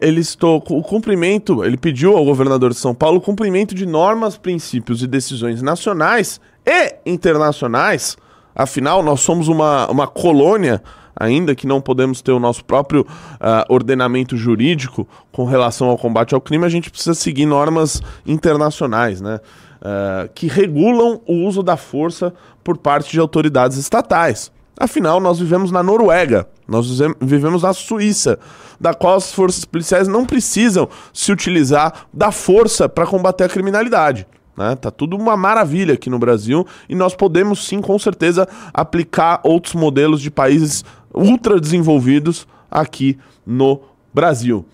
ele 0.01 0.23
citou 0.23 0.63
o 0.69 0.83
cumprimento. 0.83 1.65
Ele 1.65 1.77
pediu 1.77 2.17
ao 2.17 2.25
governador 2.25 2.71
de 2.71 2.77
São 2.77 2.95
Paulo 2.95 3.19
o 3.19 3.21
cumprimento 3.21 3.75
de 3.75 3.87
normas, 3.87 4.37
princípios 4.37 5.03
e 5.03 5.07
decisões 5.07 5.63
nacionais 5.63 6.41
e 6.67 6.97
internacionais. 7.05 8.17
Afinal, 8.55 9.03
nós 9.03 9.21
somos 9.21 9.49
uma, 9.49 9.91
uma 9.91 10.07
colônia 10.07 10.83
ainda 11.15 11.55
que 11.55 11.67
não 11.67 11.81
podemos 11.81 12.23
ter 12.23 12.33
o 12.33 12.39
nosso 12.41 12.65
próprio 12.65 13.07
ah, 13.41 13.65
ordenamento 13.69 14.37
jurídico 14.37 15.07
com 15.31 15.45
relação 15.45 15.89
ao 15.89 15.99
combate 15.99 16.35
ao 16.35 16.41
crime, 16.41 16.65
a 16.65 16.69
gente 16.69 16.91
precisa 16.91 17.15
seguir 17.15 17.47
normas 17.47 18.03
internacionais, 18.27 19.21
né? 19.21 19.41
ah, 19.83 20.29
que 20.35 20.47
regulam 20.47 21.21
o 21.27 21.47
uso 21.47 21.63
da 21.63 21.77
força 21.77 22.33
por 22.65 22.79
parte 22.79 23.13
de 23.13 23.21
autoridades 23.21 23.77
estatais. 23.77 24.51
Afinal, 24.79 25.21
nós 25.21 25.39
vivemos 25.39 25.71
na 25.71 25.83
Noruega, 25.83 26.49
nós 26.67 26.89
vivem- 26.89 27.15
vivemos 27.21 27.63
na 27.63 27.73
Suíça, 27.73 28.39
da 28.81 28.95
qual 28.95 29.17
as 29.17 29.33
forças 29.33 29.65
policiais 29.65 30.09
não 30.09 30.25
precisam 30.25 30.89
se 31.13 31.31
utilizar 31.31 32.07
da 32.13 32.33
força 32.33 32.89
para 32.89 33.07
combater 33.07 33.45
a 33.45 33.49
criminalidade. 33.49 34.27
Né? 34.57 34.75
Tá 34.77 34.91
tudo 34.91 35.17
uma 35.17 35.37
maravilha 35.37 35.95
aqui 35.95 36.11
no 36.11 36.19
Brasil 36.19 36.67
e 36.89 36.95
nós 36.95 37.15
podemos 37.15 37.65
sim, 37.67 37.81
com 37.81 37.99
certeza, 37.99 38.49
aplicar 38.73 39.41
outros 39.45 39.75
modelos 39.75 40.21
de 40.21 40.31
países 40.31 40.85
ultra 41.15 41.61
desenvolvidos 41.61 42.47
aqui 42.71 43.19
no 43.47 43.81
Brasil. 44.13 44.65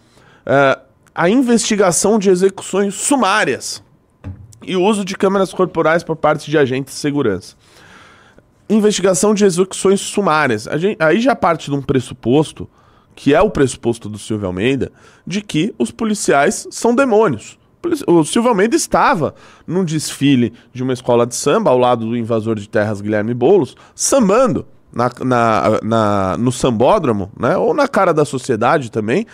É, 0.46 0.78
a 1.14 1.28
investigação 1.28 2.18
de 2.18 2.30
execuções 2.30 2.94
sumárias 2.94 3.82
e 4.62 4.76
o 4.76 4.82
uso 4.82 5.04
de 5.04 5.16
câmeras 5.16 5.52
corporais 5.52 6.02
por 6.02 6.16
parte 6.16 6.50
de 6.50 6.56
agentes 6.56 6.94
de 6.94 7.00
segurança. 7.00 7.56
Investigação 8.68 9.32
de 9.34 9.44
execuções 9.44 10.00
sumárias. 10.00 10.68
Gente- 10.76 11.02
aí 11.02 11.20
já 11.20 11.34
parte 11.34 11.70
de 11.70 11.76
um 11.76 11.82
pressuposto, 11.82 12.68
que 13.16 13.34
é 13.34 13.40
o 13.40 13.50
pressuposto 13.50 14.08
do 14.08 14.18
Silvio 14.18 14.46
Almeida, 14.46 14.92
de 15.26 15.40
que 15.40 15.74
os 15.78 15.90
policiais 15.90 16.66
são 16.70 16.94
demônios. 16.94 17.58
O 18.06 18.24
Silvio 18.24 18.50
Almeida 18.50 18.76
estava 18.76 19.34
num 19.66 19.84
desfile 19.84 20.52
de 20.72 20.82
uma 20.82 20.92
escola 20.92 21.26
de 21.26 21.34
samba, 21.34 21.70
ao 21.70 21.78
lado 21.78 22.06
do 22.06 22.16
invasor 22.16 22.56
de 22.56 22.68
terras 22.68 23.00
Guilherme 23.00 23.32
Boulos, 23.32 23.74
sambando 23.94 24.66
na, 24.92 25.10
na- 25.24 25.80
na- 25.82 26.36
no 26.38 26.52
sambódromo, 26.52 27.30
né? 27.38 27.56
ou 27.56 27.72
na 27.72 27.88
cara 27.88 28.12
da 28.12 28.24
sociedade 28.24 28.90
também, 28.90 29.26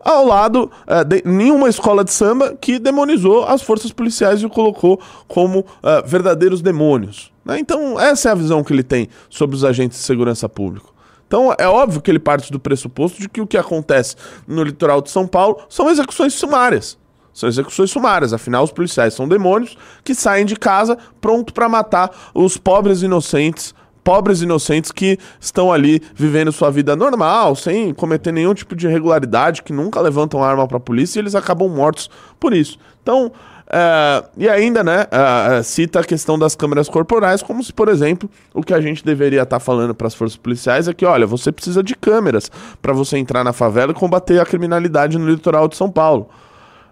ao 0.00 0.26
lado 0.26 0.70
eh, 0.86 1.04
de 1.04 1.22
nenhuma 1.24 1.68
escola 1.68 2.02
de 2.04 2.12
samba 2.12 2.54
que 2.60 2.78
demonizou 2.78 3.44
as 3.44 3.62
forças 3.62 3.92
policiais 3.92 4.42
e 4.42 4.46
o 4.46 4.50
colocou 4.50 5.00
como 5.28 5.64
eh, 5.82 6.02
verdadeiros 6.04 6.60
demônios. 6.60 7.31
Né? 7.44 7.58
Então, 7.58 7.98
essa 8.00 8.28
é 8.28 8.32
a 8.32 8.34
visão 8.34 8.62
que 8.62 8.72
ele 8.72 8.82
tem 8.82 9.08
sobre 9.28 9.56
os 9.56 9.64
agentes 9.64 9.98
de 9.98 10.04
segurança 10.04 10.48
pública. 10.48 10.86
Então, 11.26 11.54
é 11.56 11.66
óbvio 11.66 12.00
que 12.00 12.10
ele 12.10 12.18
parte 12.18 12.52
do 12.52 12.60
pressuposto 12.60 13.20
de 13.20 13.28
que 13.28 13.40
o 13.40 13.46
que 13.46 13.56
acontece 13.56 14.16
no 14.46 14.62
litoral 14.62 15.00
de 15.00 15.10
São 15.10 15.26
Paulo 15.26 15.62
são 15.68 15.90
execuções 15.90 16.34
sumárias. 16.34 16.98
São 17.32 17.48
execuções 17.48 17.90
sumárias, 17.90 18.34
afinal, 18.34 18.62
os 18.62 18.70
policiais 18.70 19.14
são 19.14 19.26
demônios 19.26 19.76
que 20.04 20.14
saem 20.14 20.44
de 20.44 20.54
casa 20.54 20.98
pronto 21.20 21.54
para 21.54 21.68
matar 21.68 22.10
os 22.34 22.58
pobres 22.58 23.02
inocentes 23.02 23.74
pobres 24.02 24.42
inocentes 24.42 24.90
que 24.90 25.18
estão 25.40 25.72
ali 25.72 26.02
vivendo 26.14 26.52
sua 26.52 26.70
vida 26.70 26.96
normal, 26.96 27.54
sem 27.54 27.94
cometer 27.94 28.32
nenhum 28.32 28.54
tipo 28.54 28.74
de 28.74 28.86
irregularidade, 28.86 29.62
que 29.62 29.72
nunca 29.72 30.00
levantam 30.00 30.42
arma 30.42 30.66
para 30.66 30.76
a 30.76 30.80
polícia 30.80 31.18
e 31.18 31.22
eles 31.22 31.34
acabam 31.34 31.68
mortos 31.68 32.10
por 32.38 32.52
isso. 32.52 32.78
Então, 33.02 33.32
é, 33.74 34.24
e 34.36 34.48
ainda, 34.50 34.84
né, 34.84 35.06
é, 35.10 35.62
cita 35.62 36.00
a 36.00 36.04
questão 36.04 36.38
das 36.38 36.54
câmeras 36.54 36.90
corporais, 36.90 37.42
como 37.42 37.64
se, 37.64 37.72
por 37.72 37.88
exemplo, 37.88 38.28
o 38.52 38.62
que 38.62 38.74
a 38.74 38.80
gente 38.82 39.02
deveria 39.02 39.42
estar 39.42 39.58
falando 39.58 39.94
para 39.94 40.06
as 40.06 40.14
forças 40.14 40.36
policiais 40.36 40.88
é 40.88 40.92
que, 40.92 41.06
olha, 41.06 41.26
você 41.26 41.50
precisa 41.50 41.82
de 41.82 41.94
câmeras 41.96 42.50
para 42.82 42.92
você 42.92 43.16
entrar 43.16 43.42
na 43.42 43.52
favela 43.54 43.92
e 43.92 43.94
combater 43.94 44.38
a 44.38 44.44
criminalidade 44.44 45.16
no 45.16 45.26
litoral 45.26 45.68
de 45.68 45.76
São 45.76 45.90
Paulo. 45.90 46.28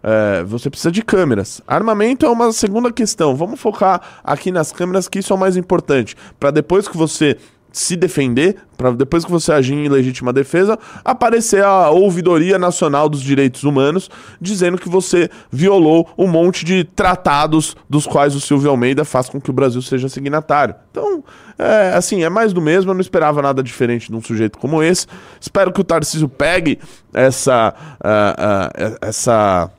É, 0.02 0.42
você 0.44 0.70
precisa 0.70 0.90
de 0.90 1.02
câmeras. 1.02 1.60
Armamento 1.68 2.24
é 2.24 2.30
uma 2.30 2.50
segunda 2.50 2.90
questão. 2.90 3.36
Vamos 3.36 3.60
focar 3.60 4.00
aqui 4.24 4.50
nas 4.50 4.72
câmeras, 4.72 5.06
que 5.06 5.18
isso 5.18 5.34
é 5.34 5.36
o 5.36 5.38
mais 5.38 5.58
importante. 5.58 6.16
Para 6.38 6.50
depois 6.50 6.88
que 6.88 6.96
você 6.96 7.36
se 7.72 7.96
defender, 7.96 8.56
para 8.76 8.92
depois 8.92 9.24
que 9.24 9.30
você 9.30 9.52
agir 9.52 9.74
em 9.74 9.88
legítima 9.88 10.32
defesa, 10.32 10.78
aparecer 11.04 11.62
a 11.62 11.90
Ouvidoria 11.90 12.58
Nacional 12.58 13.08
dos 13.08 13.20
Direitos 13.20 13.64
Humanos 13.64 14.10
dizendo 14.40 14.78
que 14.78 14.88
você 14.88 15.28
violou 15.50 16.08
um 16.16 16.26
monte 16.26 16.64
de 16.64 16.84
tratados 16.84 17.76
dos 17.88 18.06
quais 18.06 18.34
o 18.34 18.40
Silvio 18.40 18.70
Almeida 18.70 19.04
faz 19.04 19.28
com 19.28 19.40
que 19.40 19.50
o 19.50 19.52
Brasil 19.52 19.82
seja 19.82 20.08
signatário. 20.08 20.74
Então, 20.90 21.22
é, 21.58 21.92
assim, 21.94 22.22
é 22.24 22.28
mais 22.28 22.52
do 22.52 22.60
mesmo, 22.60 22.90
eu 22.90 22.94
não 22.94 23.00
esperava 23.00 23.42
nada 23.42 23.62
diferente 23.62 24.08
de 24.08 24.16
um 24.16 24.22
sujeito 24.22 24.58
como 24.58 24.82
esse. 24.82 25.06
Espero 25.40 25.72
que 25.72 25.80
o 25.80 25.84
Tarcísio 25.84 26.28
pegue 26.28 26.78
essa. 27.12 27.74
Uh, 28.00 28.94
uh, 28.94 28.96
essa 29.02 29.70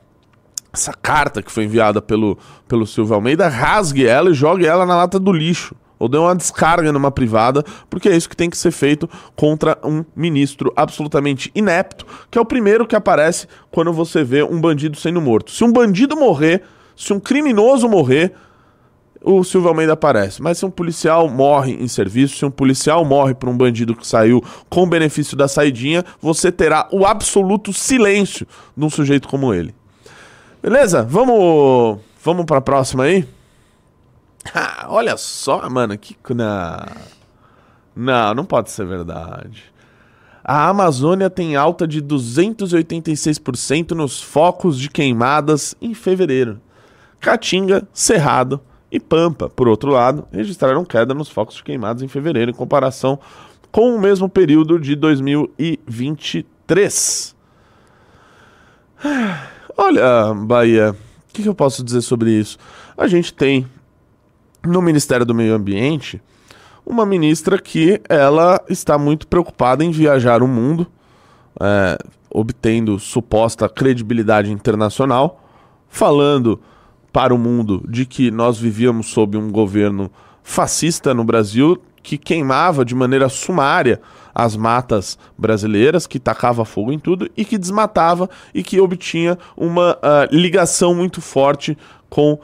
essa 0.72 0.94
carta 0.94 1.42
que 1.42 1.52
foi 1.52 1.64
enviada 1.64 2.00
pelo, 2.00 2.38
pelo 2.66 2.86
Silvio 2.86 3.14
Almeida, 3.14 3.46
rasgue 3.46 4.06
ela 4.06 4.30
e 4.30 4.34
jogue 4.34 4.64
ela 4.64 4.86
na 4.86 4.96
lata 4.96 5.20
do 5.20 5.30
lixo 5.30 5.76
ou 6.02 6.08
dê 6.08 6.18
uma 6.18 6.34
descarga 6.34 6.90
numa 6.90 7.12
privada, 7.12 7.64
porque 7.88 8.08
é 8.08 8.16
isso 8.16 8.28
que 8.28 8.36
tem 8.36 8.50
que 8.50 8.58
ser 8.58 8.72
feito 8.72 9.08
contra 9.36 9.78
um 9.84 10.04
ministro 10.16 10.72
absolutamente 10.74 11.48
inepto, 11.54 12.04
que 12.28 12.36
é 12.36 12.40
o 12.40 12.44
primeiro 12.44 12.88
que 12.88 12.96
aparece 12.96 13.46
quando 13.70 13.92
você 13.92 14.24
vê 14.24 14.42
um 14.42 14.60
bandido 14.60 14.96
sendo 14.98 15.20
morto. 15.20 15.52
Se 15.52 15.62
um 15.62 15.70
bandido 15.70 16.16
morrer, 16.16 16.62
se 16.96 17.12
um 17.12 17.20
criminoso 17.20 17.88
morrer, 17.88 18.32
o 19.22 19.44
Silvio 19.44 19.68
Almeida 19.68 19.92
aparece. 19.92 20.42
Mas 20.42 20.58
se 20.58 20.66
um 20.66 20.70
policial 20.72 21.28
morre 21.28 21.74
em 21.74 21.86
serviço, 21.86 22.36
se 22.36 22.44
um 22.44 22.50
policial 22.50 23.04
morre 23.04 23.32
por 23.32 23.48
um 23.48 23.56
bandido 23.56 23.94
que 23.94 24.04
saiu 24.04 24.42
com 24.68 24.88
benefício 24.88 25.36
da 25.36 25.46
saidinha, 25.46 26.04
você 26.20 26.50
terá 26.50 26.88
o 26.90 27.06
absoluto 27.06 27.72
silêncio 27.72 28.44
de 28.76 28.84
um 28.84 28.90
sujeito 28.90 29.28
como 29.28 29.54
ele. 29.54 29.72
Beleza? 30.60 31.04
Vamos, 31.04 32.00
vamos 32.24 32.44
para 32.44 32.58
a 32.58 32.60
próxima 32.60 33.04
aí? 33.04 33.24
Ah, 34.54 34.86
olha 34.88 35.16
só, 35.16 35.70
mano, 35.70 35.96
que. 35.96 36.16
Não. 36.34 36.76
Não, 37.94 38.34
não 38.34 38.44
pode 38.44 38.70
ser 38.70 38.84
verdade. 38.86 39.72
A 40.44 40.68
Amazônia 40.68 41.30
tem 41.30 41.54
alta 41.54 41.86
de 41.86 42.02
286% 42.02 43.92
nos 43.92 44.20
focos 44.20 44.76
de 44.78 44.90
queimadas 44.90 45.76
em 45.80 45.94
fevereiro. 45.94 46.60
Caatinga, 47.20 47.86
Cerrado 47.92 48.60
e 48.90 48.98
Pampa, 48.98 49.48
por 49.48 49.68
outro 49.68 49.92
lado, 49.92 50.26
registraram 50.32 50.84
queda 50.84 51.14
nos 51.14 51.28
focos 51.28 51.54
de 51.54 51.62
queimadas 51.62 52.02
em 52.02 52.08
fevereiro 52.08 52.50
em 52.50 52.54
comparação 52.54 53.20
com 53.70 53.94
o 53.94 54.00
mesmo 54.00 54.28
período 54.28 54.80
de 54.80 54.96
2023. 54.96 57.36
Olha, 59.76 60.34
Bahia, 60.34 60.90
o 60.90 60.96
que, 61.32 61.42
que 61.42 61.48
eu 61.48 61.54
posso 61.54 61.84
dizer 61.84 62.02
sobre 62.02 62.32
isso? 62.32 62.58
A 62.96 63.06
gente 63.06 63.32
tem 63.32 63.64
no 64.66 64.80
Ministério 64.82 65.26
do 65.26 65.34
Meio 65.34 65.54
Ambiente 65.54 66.20
uma 66.84 67.06
ministra 67.06 67.58
que 67.58 68.00
ela 68.08 68.60
está 68.68 68.98
muito 68.98 69.26
preocupada 69.26 69.84
em 69.84 69.90
viajar 69.90 70.42
o 70.42 70.48
mundo, 70.48 70.86
é, 71.60 71.98
obtendo 72.30 72.98
suposta 72.98 73.68
credibilidade 73.68 74.50
internacional, 74.50 75.40
falando 75.88 76.60
para 77.12 77.34
o 77.34 77.38
mundo 77.38 77.84
de 77.88 78.04
que 78.04 78.30
nós 78.30 78.58
vivíamos 78.58 79.08
sob 79.08 79.36
um 79.36 79.50
governo 79.50 80.10
fascista 80.42 81.14
no 81.14 81.24
Brasil 81.24 81.80
que 82.02 82.18
queimava 82.18 82.84
de 82.84 82.94
maneira 82.96 83.28
sumária 83.28 84.00
as 84.34 84.56
matas 84.56 85.18
brasileiras, 85.38 86.06
que 86.06 86.18
tacava 86.18 86.64
fogo 86.64 86.90
em 86.90 86.98
tudo 86.98 87.30
e 87.36 87.44
que 87.44 87.58
desmatava 87.58 88.28
e 88.52 88.62
que 88.62 88.80
obtinha 88.80 89.38
uma 89.56 89.92
uh, 89.92 90.34
ligação 90.34 90.94
muito 90.94 91.20
forte 91.20 91.76
com 92.12 92.34
uh, 92.34 92.38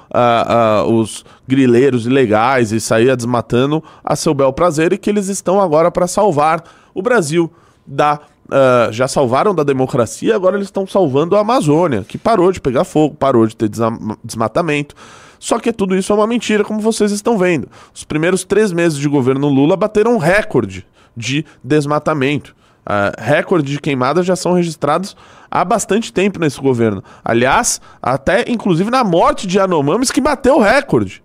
uh, 0.88 0.94
os 0.94 1.26
grileiros 1.46 2.06
ilegais 2.06 2.72
e 2.72 2.80
saía 2.80 3.14
desmatando 3.14 3.84
a 4.02 4.16
seu 4.16 4.32
bel 4.32 4.50
prazer 4.50 4.94
e 4.94 4.96
que 4.96 5.10
eles 5.10 5.28
estão 5.28 5.60
agora 5.60 5.90
para 5.90 6.06
salvar 6.06 6.64
o 6.94 7.02
Brasil 7.02 7.52
da 7.86 8.18
Uh, 8.48 8.90
já 8.90 9.06
salvaram 9.06 9.54
da 9.54 9.62
democracia, 9.62 10.34
agora 10.34 10.56
eles 10.56 10.68
estão 10.68 10.86
salvando 10.86 11.36
a 11.36 11.40
Amazônia, 11.40 12.02
que 12.02 12.16
parou 12.16 12.50
de 12.50 12.58
pegar 12.58 12.82
fogo, 12.82 13.14
parou 13.14 13.46
de 13.46 13.54
ter 13.54 13.68
desmatamento. 14.24 14.94
Só 15.38 15.58
que 15.58 15.70
tudo 15.70 15.94
isso 15.94 16.10
é 16.14 16.16
uma 16.16 16.26
mentira, 16.26 16.64
como 16.64 16.80
vocês 16.80 17.12
estão 17.12 17.36
vendo. 17.36 17.68
Os 17.94 18.04
primeiros 18.04 18.44
três 18.44 18.72
meses 18.72 18.96
de 18.96 19.06
governo 19.06 19.48
Lula 19.48 19.76
bateram 19.76 20.14
um 20.14 20.16
recorde 20.16 20.86
de 21.14 21.44
desmatamento. 21.62 22.56
Uh, 22.88 23.12
recorde 23.18 23.70
de 23.70 23.78
queimadas 23.78 24.24
já 24.24 24.34
são 24.34 24.54
registrados 24.54 25.14
há 25.50 25.62
bastante 25.62 26.10
tempo 26.10 26.40
nesse 26.40 26.58
governo. 26.58 27.04
Aliás, 27.22 27.82
até 28.00 28.44
inclusive 28.48 28.90
na 28.90 29.04
morte 29.04 29.46
de 29.46 29.60
Anomames 29.60 30.10
que 30.10 30.22
bateu 30.22 30.56
o 30.56 30.62
recorde. 30.62 31.22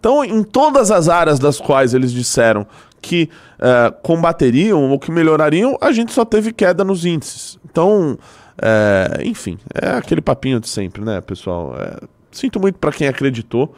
Então, 0.00 0.24
em 0.24 0.42
todas 0.42 0.90
as 0.90 1.10
áreas 1.10 1.38
das 1.38 1.60
quais 1.60 1.92
eles 1.92 2.10
disseram 2.10 2.66
que 3.02 3.28
uh, 3.58 3.92
combateriam 4.02 4.90
ou 4.90 4.98
que 4.98 5.12
melhorariam, 5.12 5.76
a 5.78 5.92
gente 5.92 6.10
só 6.10 6.24
teve 6.24 6.52
queda 6.52 6.82
nos 6.82 7.04
índices. 7.04 7.58
Então, 7.70 8.18
uh, 8.56 9.22
enfim, 9.22 9.58
é 9.74 9.90
aquele 9.90 10.22
papinho 10.22 10.58
de 10.58 10.68
sempre, 10.68 11.04
né, 11.04 11.20
pessoal? 11.20 11.76
É, 11.78 12.00
sinto 12.30 12.58
muito 12.58 12.78
para 12.78 12.92
quem 12.92 13.06
acreditou. 13.06 13.74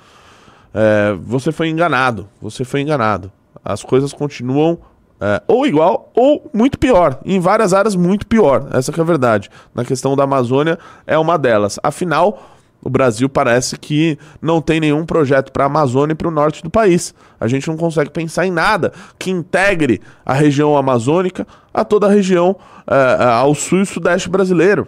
É, 0.72 1.14
você 1.22 1.52
foi 1.52 1.68
enganado. 1.68 2.28
Você 2.40 2.64
foi 2.64 2.80
enganado. 2.80 3.32
As 3.64 3.82
coisas 3.82 4.12
continuam 4.12 4.78
é, 5.24 5.42
ou 5.48 5.66
igual 5.66 6.12
ou 6.14 6.50
muito 6.52 6.78
pior. 6.78 7.18
Em 7.24 7.40
várias 7.40 7.72
áreas, 7.72 7.96
muito 7.96 8.26
pior. 8.26 8.68
Essa 8.72 8.92
é 8.94 9.00
a 9.00 9.04
verdade. 9.04 9.50
Na 9.74 9.82
questão 9.82 10.14
da 10.14 10.24
Amazônia, 10.24 10.78
é 11.06 11.16
uma 11.16 11.38
delas. 11.38 11.80
Afinal, 11.82 12.50
o 12.82 12.90
Brasil 12.90 13.26
parece 13.26 13.78
que 13.78 14.18
não 14.42 14.60
tem 14.60 14.80
nenhum 14.80 15.06
projeto 15.06 15.50
para 15.50 15.64
a 15.64 15.66
Amazônia 15.66 16.12
e 16.12 16.14
para 16.14 16.28
o 16.28 16.30
norte 16.30 16.62
do 16.62 16.68
país. 16.68 17.14
A 17.40 17.48
gente 17.48 17.66
não 17.68 17.76
consegue 17.78 18.10
pensar 18.10 18.44
em 18.44 18.50
nada 18.50 18.92
que 19.18 19.30
integre 19.30 20.02
a 20.26 20.34
região 20.34 20.76
amazônica 20.76 21.46
a 21.72 21.82
toda 21.86 22.06
a 22.06 22.10
região, 22.10 22.54
é, 22.86 23.22
é 23.22 23.24
ao 23.24 23.54
sul 23.54 23.80
e 23.80 23.86
sudeste 23.86 24.28
brasileiro. 24.28 24.86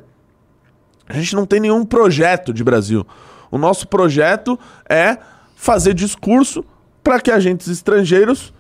A 1.09 1.15
gente 1.15 1.35
não 1.35 1.47
tem 1.47 1.61
nenhum 1.61 1.83
projeto 1.83 2.53
de 2.53 2.63
Brasil. 2.63 3.07
O 3.51 3.57
nosso 3.57 3.89
projeto 3.89 4.59
é 4.87 5.17
fazer 5.55 5.95
discurso 5.95 6.63
para 7.03 7.21
que 7.21 7.31
agentes 7.31 7.69
estrangeiros 7.69 8.53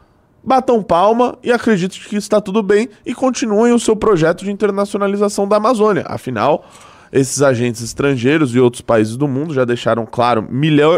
batam 0.47 0.81
palma 0.81 1.37
e 1.43 1.51
acreditem 1.51 2.01
que 2.09 2.17
está 2.17 2.41
tudo 2.41 2.63
bem 2.63 2.89
e 3.05 3.13
continuem 3.13 3.73
o 3.73 3.81
seu 3.81 3.97
projeto 3.97 4.45
de 4.45 4.53
internacionalização 4.53 5.49
da 5.49 5.57
Amazônia. 5.57 6.05
Afinal, 6.07 6.65
esses 7.13 7.43
agentes 7.43 7.83
estrangeiros 7.83 8.55
e 8.55 8.61
outros 8.61 8.81
países 8.81 9.17
do 9.17 9.27
mundo 9.27 9.53
já 9.53 9.65
deixaram 9.65 10.07
claro 10.07 10.47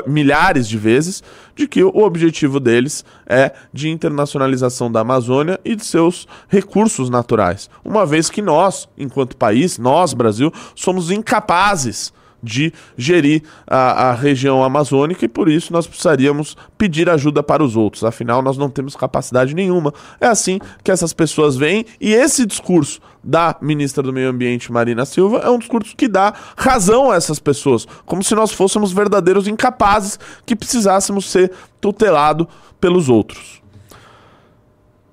milhares 0.06 0.68
de 0.68 0.76
vezes 0.76 1.22
de 1.56 1.66
que 1.66 1.82
o 1.82 1.98
objetivo 1.98 2.60
deles 2.60 3.04
é 3.26 3.52
de 3.72 3.88
internacionalização 3.88 4.92
da 4.92 5.00
Amazônia 5.00 5.58
e 5.64 5.74
de 5.74 5.84
seus 5.84 6.26
recursos 6.48 7.08
naturais. 7.08 7.70
Uma 7.84 8.04
vez 8.04 8.28
que 8.28 8.42
nós, 8.42 8.88
enquanto 8.98 9.36
país, 9.36 9.78
nós, 9.78 10.12
Brasil, 10.12 10.52
somos 10.74 11.10
incapazes 11.10 12.12
de 12.42 12.72
gerir 12.96 13.42
a, 13.66 14.10
a, 14.10 14.12
região 14.12 14.62
amazônica 14.62 15.24
e 15.24 15.28
por 15.28 15.48
isso 15.48 15.72
nós 15.72 15.86
precisaríamos 15.86 16.56
pedir 16.76 17.10
ajuda 17.10 17.42
para 17.42 17.62
os 17.62 17.76
outros. 17.76 18.04
Afinal, 18.04 18.42
nós 18.42 18.56
não 18.56 18.70
temos 18.70 18.94
capacidade 18.94 19.54
nenhuma. 19.54 19.92
É 20.20 20.26
assim 20.26 20.58
que 20.82 20.90
essas 20.90 21.12
pessoas 21.12 21.56
vêm 21.56 21.84
e 22.00 22.12
esse 22.12 22.46
discurso 22.46 23.00
da 23.22 23.56
ministra 23.60 24.02
do 24.02 24.12
Meio 24.12 24.30
Ambiente, 24.30 24.72
Marina 24.72 25.04
Silva, 25.04 25.38
é 25.38 25.50
um 25.50 25.58
discurso 25.58 25.96
que 25.96 26.08
dá 26.08 26.32
razão 26.56 27.10
a 27.10 27.16
essas 27.16 27.38
pessoas, 27.38 27.86
como 28.06 28.22
se 28.22 28.34
nós 28.34 28.52
fôssemos 28.52 28.92
verdadeiros 28.92 29.48
incapazes 29.48 30.18
que 30.46 30.56
precisássemos 30.56 31.28
ser 31.30 31.52
tutelados 31.80 32.46
pelos 32.80 33.08
outros. 33.08 33.58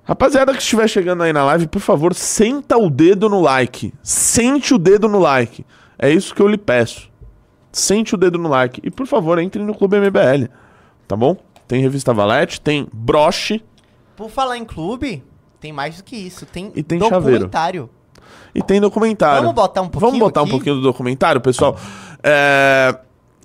Rapaziada 0.04 0.54
que 0.54 0.62
estiver 0.62 0.88
chegando 0.88 1.24
aí 1.24 1.34
na 1.34 1.44
live, 1.44 1.68
por 1.68 1.80
favor, 1.80 2.14
senta 2.14 2.78
o 2.78 2.92
dedo 2.92 3.28
no 3.28 3.42
like. 3.42 3.92
Sente 4.04 4.72
o 4.72 4.78
dedo 4.78 5.10
no 5.10 5.18
like. 5.18 5.66
É 5.98 6.12
isso 6.12 6.36
que 6.36 6.42
eu 6.42 6.48
lhe 6.48 6.60
peço 6.60 7.10
sente 7.76 8.16
o 8.16 8.18
dedo 8.18 8.38
no 8.38 8.48
like. 8.48 8.82
E 8.84 8.90
por 8.90 9.06
favor, 9.06 9.38
entre 9.38 9.62
no 9.62 9.76
Clube 9.76 10.00
MBL. 10.00 10.50
Tá 11.08 11.16
bom? 11.16 11.36
Tem 11.68 11.82
revista 11.82 12.14
Valete, 12.14 12.62
tem 12.62 12.88
broche. 12.94 13.64
Por 14.16 14.30
falar 14.30 14.58
em 14.58 14.64
clube, 14.64 15.24
tem 15.60 15.74
mais 15.74 15.98
do 15.98 16.04
que 16.04 16.16
isso. 16.16 16.46
Tem, 16.46 16.72
e 16.74 16.82
tem 16.82 16.98
documentário. 16.98 17.50
Chaveiro. 17.52 17.90
E 18.54 18.64
tem 18.64 18.80
documentário. 18.80 19.42
Vamos 19.42 19.56
botar 19.56 19.82
um 19.82 19.90
pouquinho 19.90 20.12
Vamos 20.12 20.20
botar 20.20 20.42
aqui? 20.42 20.50
um 20.50 20.52
pouquinho 20.52 20.76
do 20.76 20.82
documentário, 20.82 21.42
pessoal. 21.42 21.76
É... 22.24 22.98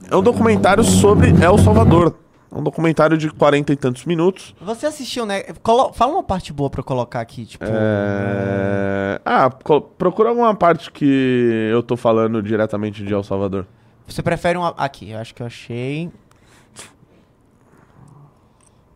é 0.09 0.17
um 0.17 0.23
documentário 0.23 0.85
sobre 0.85 1.31
El 1.43 1.59
Salvador. 1.59 2.15
É 2.53 2.59
um 2.59 2.63
documentário 2.63 3.19
de 3.19 3.31
quarenta 3.31 3.73
e 3.73 3.77
tantos 3.77 4.05
minutos. 4.05 4.55
Você 4.61 4.87
assistiu, 4.87 5.27
né? 5.27 5.43
Colo... 5.63 5.93
Fala 5.93 6.13
uma 6.13 6.23
parte 6.23 6.53
boa 6.53 6.71
pra 6.71 6.81
eu 6.81 6.85
colocar 6.85 7.21
aqui, 7.21 7.47
tipo. 7.47 7.65
É... 7.67 9.21
Ah, 9.25 9.51
procura 9.51 10.29
alguma 10.29 10.55
parte 10.55 10.91
que 10.93 11.69
eu 11.73 11.83
tô 11.83 11.97
falando 11.97 12.41
diretamente 12.43 13.05
de 13.05 13.13
El 13.13 13.25
Salvador. 13.25 13.67
Você 14.11 14.23
prefere 14.23 14.59
um. 14.59 14.65
Aqui, 14.65 15.11
eu 15.11 15.19
acho 15.19 15.35
que 15.35 15.43
eu 15.43 15.47
achei. 15.47 16.11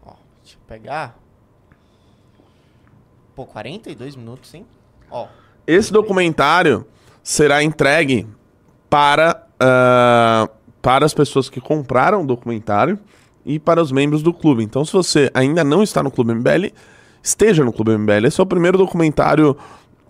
Ó, 0.04 0.14
deixa 0.42 0.56
eu 0.56 0.66
pegar. 0.66 1.16
Pô, 3.34 3.46
42 3.46 4.16
minutos, 4.16 4.52
hein? 4.54 4.66
Ó. 5.10 5.28
Esse 5.66 5.92
documentário 5.92 6.86
será 7.22 7.62
entregue 7.62 8.26
para 8.90 9.46
ah, 9.60 10.48
para 10.82 11.06
as 11.06 11.14
pessoas 11.14 11.48
que 11.48 11.60
compraram 11.60 12.22
o 12.22 12.26
documentário 12.26 12.98
e 13.46 13.58
para 13.58 13.80
os 13.80 13.92
membros 13.92 14.22
do 14.22 14.34
clube. 14.34 14.62
Então, 14.62 14.84
se 14.84 14.92
você 14.92 15.30
ainda 15.32 15.62
não 15.62 15.82
está 15.82 16.02
no 16.02 16.10
Clube 16.10 16.34
MBL, 16.34 16.72
esteja 17.22 17.64
no 17.64 17.72
Clube 17.72 17.96
MBL. 17.96 18.26
Esse 18.26 18.40
é 18.40 18.42
o 18.42 18.46
primeiro 18.46 18.76
documentário 18.76 19.56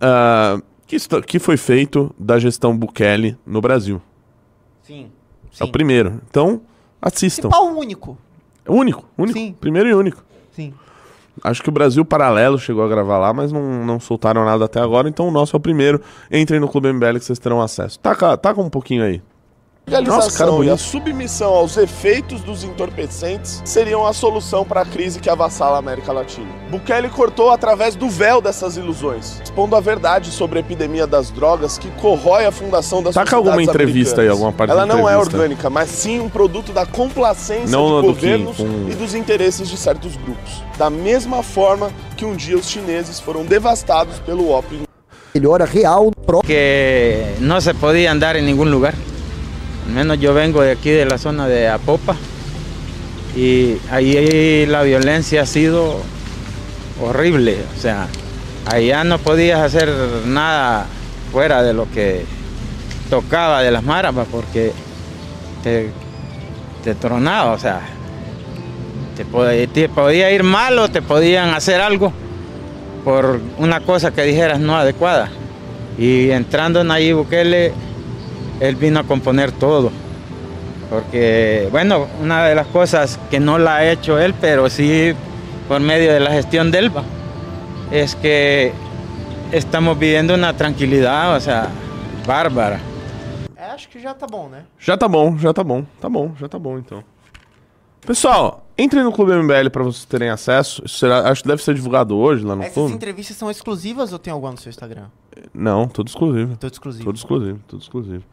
ah, 0.00 0.60
que, 0.86 0.96
que 1.26 1.38
foi 1.38 1.56
feito 1.56 2.14
da 2.18 2.38
gestão 2.38 2.76
Bukele 2.76 3.38
no 3.46 3.60
Brasil. 3.60 4.00
Sim. 4.84 5.10
É 5.58 5.64
o 5.64 5.72
primeiro. 5.72 6.20
Então, 6.28 6.60
assistam. 7.00 7.48
Principal 7.48 7.74
único. 7.74 8.18
É 8.64 8.70
único, 8.70 9.04
único. 9.16 9.38
Sim. 9.38 9.54
Primeiro 9.60 9.88
e 9.88 9.94
único. 9.94 10.22
Sim. 10.52 10.72
Acho 11.42 11.62
que 11.62 11.68
o 11.68 11.72
Brasil 11.72 12.04
Paralelo 12.04 12.58
chegou 12.58 12.84
a 12.84 12.88
gravar 12.88 13.18
lá, 13.18 13.32
mas 13.32 13.50
não, 13.50 13.84
não 13.84 13.98
soltaram 13.98 14.44
nada 14.44 14.66
até 14.66 14.80
agora, 14.80 15.08
então 15.08 15.26
o 15.26 15.30
nosso 15.30 15.56
é 15.56 15.58
o 15.58 15.60
primeiro. 15.60 16.00
Entrem 16.30 16.60
no 16.60 16.68
Clube 16.68 16.92
MBL 16.92 17.18
que 17.18 17.24
vocês 17.24 17.38
terão 17.38 17.60
acesso. 17.60 17.98
Taca, 17.98 18.36
taca 18.36 18.60
um 18.60 18.70
pouquinho 18.70 19.02
aí. 19.02 19.20
Nossa, 19.86 20.38
cara 20.38 20.50
e 20.64 20.70
a 20.70 20.78
submissão 20.78 21.52
aos 21.52 21.76
efeitos 21.76 22.40
dos 22.40 22.64
entorpecentes 22.64 23.60
seriam 23.66 24.06
a 24.06 24.14
solução 24.14 24.64
para 24.64 24.80
a 24.80 24.84
crise 24.84 25.20
que 25.20 25.28
avassala 25.28 25.76
a 25.76 25.78
América 25.78 26.10
Latina. 26.10 26.48
Bukele 26.70 27.10
cortou 27.10 27.50
através 27.50 27.94
do 27.94 28.08
véu 28.08 28.40
dessas 28.40 28.78
ilusões, 28.78 29.40
expondo 29.44 29.76
a 29.76 29.80
verdade 29.80 30.30
sobre 30.30 30.58
a 30.58 30.60
epidemia 30.60 31.06
das 31.06 31.30
drogas 31.30 31.76
que 31.76 31.90
corrói 32.00 32.46
a 32.46 32.50
fundação 32.50 33.02
das 33.02 33.14
Taca 33.14 33.36
alguma 33.36 33.56
sociedades 33.56 33.82
entrevista 33.82 34.22
aí, 34.22 34.28
alguma 34.28 34.52
parte 34.52 34.70
Ela 34.70 34.86
não 34.86 35.08
é 35.08 35.18
orgânica, 35.18 35.68
mas 35.68 35.90
sim 35.90 36.18
um 36.18 36.30
produto 36.30 36.72
da 36.72 36.86
complacência 36.86 37.68
Não 37.68 38.00
de 38.00 38.06
do 38.06 38.14
governos 38.14 38.56
com- 38.56 38.88
e 38.90 38.94
dos 38.94 39.14
interesses 39.14 39.68
de 39.68 39.76
certos 39.76 40.16
grupos. 40.16 40.62
Da 40.78 40.88
mesma 40.88 41.42
forma 41.42 41.90
que 42.16 42.24
um 42.24 42.34
dia 42.34 42.56
os 42.56 42.68
chineses 42.70 43.20
foram 43.20 43.44
devastados 43.44 44.18
pelo 44.20 44.50
ópio 44.50 44.80
melhora 45.34 45.64
real 45.66 46.10
que 46.46 47.24
no 47.40 47.60
se 47.60 47.74
podía 47.74 48.12
andar 48.12 48.36
en 48.36 48.46
ningún 48.46 48.70
lugar. 48.70 48.94
Al 49.86 49.92
menos 49.92 50.18
yo 50.18 50.34
vengo 50.34 50.62
de 50.62 50.72
aquí 50.72 50.90
de 50.90 51.04
la 51.04 51.18
zona 51.18 51.46
de 51.46 51.68
Apopa 51.68 52.16
y 53.36 53.76
ahí 53.90 54.64
la 54.66 54.82
violencia 54.82 55.42
ha 55.42 55.46
sido 55.46 56.00
horrible. 57.02 57.58
O 57.76 57.80
sea, 57.80 58.06
allá 58.66 59.04
no 59.04 59.18
podías 59.18 59.60
hacer 59.60 59.90
nada 60.26 60.86
fuera 61.32 61.62
de 61.62 61.74
lo 61.74 61.90
que 61.90 62.24
tocaba 63.10 63.62
de 63.62 63.70
las 63.70 63.82
marapas 63.82 64.26
porque 64.30 64.72
te, 65.62 65.90
tronaba, 66.94 67.52
o 67.52 67.58
sea, 67.58 67.80
te, 69.16 69.26
pod- 69.26 69.68
te 69.72 69.88
podía 69.88 70.30
ir 70.30 70.42
mal 70.42 70.78
o 70.78 70.88
te 70.88 71.02
podían 71.02 71.50
hacer 71.54 71.80
algo 71.80 72.12
por 73.04 73.40
una 73.58 73.80
cosa 73.80 74.12
que 74.12 74.22
dijeras 74.22 74.60
no 74.60 74.76
adecuada. 74.76 75.30
Y 75.98 76.30
entrando 76.30 76.80
en 76.80 76.88
Nayib 76.88 77.16
Bukele, 77.16 77.72
él 78.68 78.76
vino 78.76 79.00
a 79.00 79.04
componer 79.04 79.52
todo. 79.52 79.90
Porque, 80.90 81.68
bueno, 81.70 82.06
una 82.22 82.44
de 82.46 82.54
las 82.54 82.66
cosas 82.68 83.18
que 83.30 83.40
no 83.40 83.58
la 83.58 83.76
ha 83.76 83.90
hecho 83.90 84.18
él, 84.18 84.34
pero 84.40 84.68
sí 84.70 85.14
por 85.68 85.80
medio 85.80 86.12
de 86.12 86.20
la 86.20 86.30
gestión 86.30 86.70
de 86.70 86.78
Elba, 86.78 87.02
es 87.90 88.14
que 88.14 88.72
estamos 89.50 89.98
viviendo 89.98 90.34
una 90.34 90.54
tranquilidad, 90.54 91.36
o 91.36 91.40
sea, 91.40 91.70
bárbara. 92.26 92.80
É, 93.56 93.64
acho 93.70 93.88
que 93.88 94.00
já 94.00 94.14
tá 94.14 94.26
bom, 94.26 94.48
né? 94.48 94.64
Já 94.78 94.96
tá 94.96 95.08
bom, 95.08 95.38
já 95.38 95.52
tá 95.52 95.64
bom. 95.64 95.84
Tá 96.00 96.08
bom, 96.08 96.32
já 96.38 96.48
tá 96.48 96.58
bom 96.58 96.78
então. 96.78 97.02
Pessoal, 98.06 98.66
entrem 98.76 99.02
no 99.02 99.10
Clube 99.10 99.32
MBL 99.32 99.70
pra 99.72 99.82
vocês 99.82 100.04
terem 100.04 100.28
acesso. 100.28 100.82
Isso 100.84 100.98
será, 100.98 101.30
acho 101.30 101.42
que 101.42 101.48
deve 101.48 101.62
ser 101.62 101.74
divulgado 101.74 102.16
hoje 102.16 102.44
lá 102.44 102.54
no 102.54 102.62
Essas 102.62 102.74
clube. 102.74 102.92
entrevistas 102.92 103.36
são 103.36 103.50
exclusivas 103.50 104.12
ou 104.12 104.18
tem 104.18 104.32
alguma 104.32 104.52
no 104.52 104.58
seu 104.58 104.68
Instagram? 104.68 105.06
Não, 105.54 105.88
tudo 105.88 106.08
exclusivo. 106.08 106.56
Tudo 106.58 106.72
exclusivo. 106.72 107.04
Tudo 107.04 107.16
exclusivo, 107.16 107.60
tudo 107.66 107.82
exclusivo. 107.82 108.24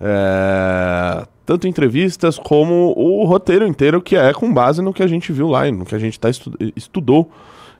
É, 0.00 1.26
tanto 1.44 1.66
entrevistas 1.66 2.38
como 2.38 2.92
o 2.96 3.24
roteiro 3.24 3.66
inteiro, 3.66 4.00
que 4.02 4.16
é 4.16 4.32
com 4.32 4.52
base 4.52 4.80
no 4.82 4.92
que 4.92 5.02
a 5.02 5.06
gente 5.06 5.32
viu 5.32 5.48
lá, 5.48 5.66
e 5.66 5.72
no 5.72 5.84
que 5.84 5.94
a 5.94 5.98
gente 5.98 6.18
tá 6.18 6.28
estu- 6.30 6.52
estudou 6.76 7.30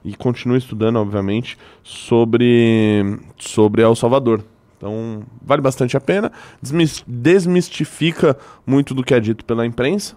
e 0.03 0.15
continua 0.15 0.57
estudando, 0.57 0.97
obviamente, 0.97 1.57
sobre, 1.83 3.19
sobre 3.37 3.81
El 3.81 3.95
Salvador. 3.95 4.43
Então, 4.77 5.23
vale 5.41 5.61
bastante 5.61 5.97
a 5.97 5.99
pena. 6.01 6.31
Desmis- 6.61 7.03
desmistifica 7.05 8.37
muito 8.65 8.93
do 8.93 9.03
que 9.03 9.13
é 9.13 9.19
dito 9.19 9.43
pela 9.43 9.65
imprensa. 9.65 10.15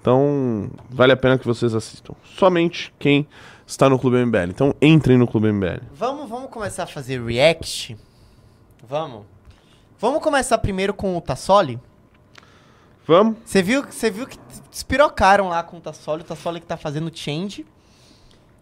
Então, 0.00 0.68
vale 0.90 1.12
a 1.12 1.16
pena 1.16 1.38
que 1.38 1.46
vocês 1.46 1.72
assistam. 1.74 2.14
Somente 2.36 2.92
quem 2.98 3.26
está 3.64 3.88
no 3.88 3.96
Clube 3.98 4.16
MBL. 4.16 4.50
Então, 4.50 4.74
entrem 4.82 5.16
no 5.16 5.26
Clube 5.28 5.52
MBL. 5.52 5.82
Vamos, 5.94 6.28
vamos 6.28 6.50
começar 6.50 6.82
a 6.82 6.86
fazer 6.88 7.22
react? 7.24 7.96
Vamos? 8.88 9.22
Vamos 10.02 10.20
começar 10.20 10.58
primeiro 10.58 10.92
com 10.92 11.16
o 11.16 11.20
Tassoli? 11.20 11.78
Vamos? 13.06 13.36
Você 13.44 13.62
viu, 13.62 13.84
você 13.88 14.10
viu 14.10 14.26
que 14.26 14.36
despirocaram 14.68 15.46
lá 15.48 15.62
com 15.62 15.76
o 15.76 15.80
Tassoli, 15.80 16.22
o 16.22 16.24
Tassoli 16.24 16.58
que 16.58 16.66
tá 16.66 16.76
fazendo 16.76 17.08
change. 17.14 17.64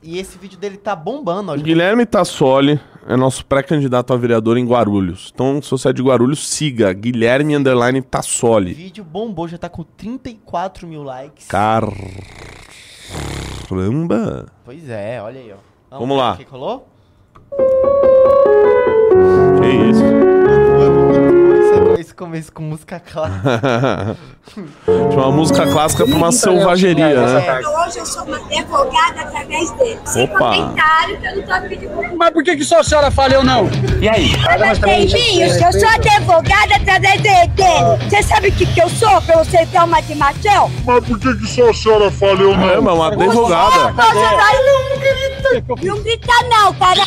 E 0.03 0.19
esse 0.19 0.37
vídeo 0.37 0.59
dele 0.59 0.77
tá 0.77 0.95
bombando, 0.95 1.51
ó. 1.51 1.55
O 1.55 1.59
Guilherme 1.59 2.05
Tassoli 2.05 2.79
é 3.07 3.17
nosso 3.17 3.47
pré-candidato 3.47 4.13
a 4.13 4.19
vereador 4.19 4.59
em 4.59 4.67
Guarulhos. 4.67 5.31
Então, 5.35 5.63
se 5.63 5.71
você 5.71 5.89
é 5.89 5.95
de 5.95 6.03
Guarulhos, 6.03 6.47
siga 6.47 6.93
Guilherme 6.93 7.57
Underline 7.57 8.01
O 8.01 8.03
Tassoli. 8.03 8.75
vídeo 8.75 9.03
bombou, 9.03 9.49
já 9.49 9.57
tá 9.57 9.71
com 9.71 9.83
34 9.83 10.87
mil 10.87 11.03
likes. 11.03 11.47
Caramba! 11.47 12.05
Pois 14.63 14.87
é, 14.91 15.23
olha 15.23 15.41
aí, 15.41 15.55
ó. 15.55 15.57
Vamos 15.99 16.17
ver 16.17 16.23
lá. 16.23 16.35
O 16.35 16.37
que 16.37 16.45
rolou? 16.45 16.87
Que 19.59 19.69
isso? 19.91 20.20
Esse, 22.11 22.15
começo 22.17 22.53
com 22.53 22.63
música 22.65 22.99
clara. 23.13 24.17
Tinha 24.53 24.67
uma 25.11 25.31
música 25.31 25.65
clássica 25.67 26.05
pra 26.05 26.17
uma 26.17 26.33
selvageria, 26.33 27.09
né? 27.15 27.61
Hoje 27.87 27.99
eu 27.99 28.07
sou 28.07 28.25
uma 28.25 28.37
advogada 28.37 29.21
através 29.21 29.71
dele. 29.73 30.01
Sem 30.05 30.25
Opa. 30.25 30.39
comentário, 30.39 31.21
que 31.21 31.27
eu 31.27 31.37
não 31.37 31.43
tô 31.63 31.69
pedindo 31.69 32.17
Mas 32.17 32.31
por 32.31 32.43
que, 32.43 32.57
que 32.57 32.65
só 32.65 32.81
a 32.81 32.85
senhora 32.85 33.11
fala 33.13 33.35
eu 33.35 33.45
não? 33.45 33.69
E 34.01 34.09
aí? 34.09 34.33
Beijinhos, 34.81 35.57
eu 35.57 35.73
sou 35.73 35.89
advogada 35.89 36.75
através 36.77 37.17
de- 37.23 37.23
dele. 37.23 38.09
Você 38.09 38.23
sabe 38.25 38.49
o 38.49 38.53
que, 38.53 38.67
que 38.67 38.83
eu 38.83 38.89
sou 38.89 39.23
pra 39.23 39.37
você 39.45 39.65
ter 39.67 39.79
uma 39.79 39.99
animação? 39.99 40.71
Caramba, 42.59 42.95
uma 42.95 43.07
advogada. 43.09 43.93
Você 43.93 44.37
vai 44.37 44.57
não 44.65 44.99
grita. 44.99 45.87
Não 45.87 46.03
grita 46.03 46.33
não, 46.51 46.75
cara. 46.75 47.03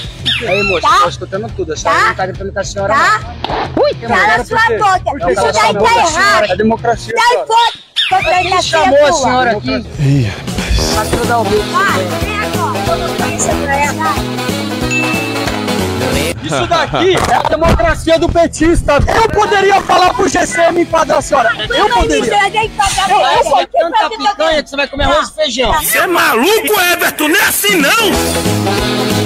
Aí, 0.47 0.63
moça, 0.63 0.81
Tá? 0.87 0.99
tô 1.03 1.09
escutando 1.09 1.51
tudo. 1.55 1.73
A 1.73 1.77
senhora 1.77 1.99
Tá? 1.99 2.07
não 2.09 2.15
tá 2.15 2.25
gritando 2.25 2.53
com 2.53 2.59
a 2.59 2.63
senhora, 2.63 2.93
Tá? 2.93 3.19
não. 3.19 3.83
Ui, 3.83 3.93
Cala 3.95 4.45
sua 4.45 4.57
boca. 4.77 4.92
Não, 5.19 5.29
Isso 5.29 5.51
daí 5.51 5.73
tá 5.73 5.95
errado. 5.97 6.45
É 6.51 6.55
democracia, 6.55 7.13
Sai 7.17 7.27
senhora. 7.27 7.47
fora. 7.47 7.71
Você 8.23 8.49
Quem 8.49 8.61
chamou 8.61 9.05
a 9.05 9.13
senhora 9.13 9.51
aqui? 9.51 9.85
Pra 10.93 11.05
toda 11.17 11.39
o 11.39 11.43
rio. 11.43 11.63
Vai, 11.71 12.03
vem 12.21 12.37
agora. 12.39 13.35
Isso 13.35 13.47
pra 13.63 13.75
ela. 13.75 14.13
Isso 16.43 16.67
daqui 16.67 17.15
é 17.31 17.35
a 17.35 17.41
democracia 17.43 18.19
do 18.19 18.27
petista. 18.29 18.99
Eu 19.15 19.29
poderia 19.29 19.81
falar 19.81 20.13
pro 20.13 20.27
GCM 20.27 20.81
enquadrar 20.81 21.19
a 21.19 21.21
senhora. 21.21 21.49
Eu 21.57 21.89
poderia. 21.89 22.35
entreguei 22.35 22.69
pra 22.69 22.85
Eu, 23.09 23.19
eu 23.37 23.43
sou 23.45 23.67
tanta 23.67 24.09
picanha 24.09 24.61
que 24.61 24.69
você 24.69 24.75
vai 24.75 24.87
comer 24.87 25.05
arroz 25.05 25.29
e 25.29 25.33
feijão. 25.33 25.73
Você 25.81 25.97
é 25.99 26.07
maluco, 26.07 26.79
Everton? 26.91 27.29
Não 27.29 27.39
é 27.39 27.43
assim 27.43 27.75
não! 27.77 28.11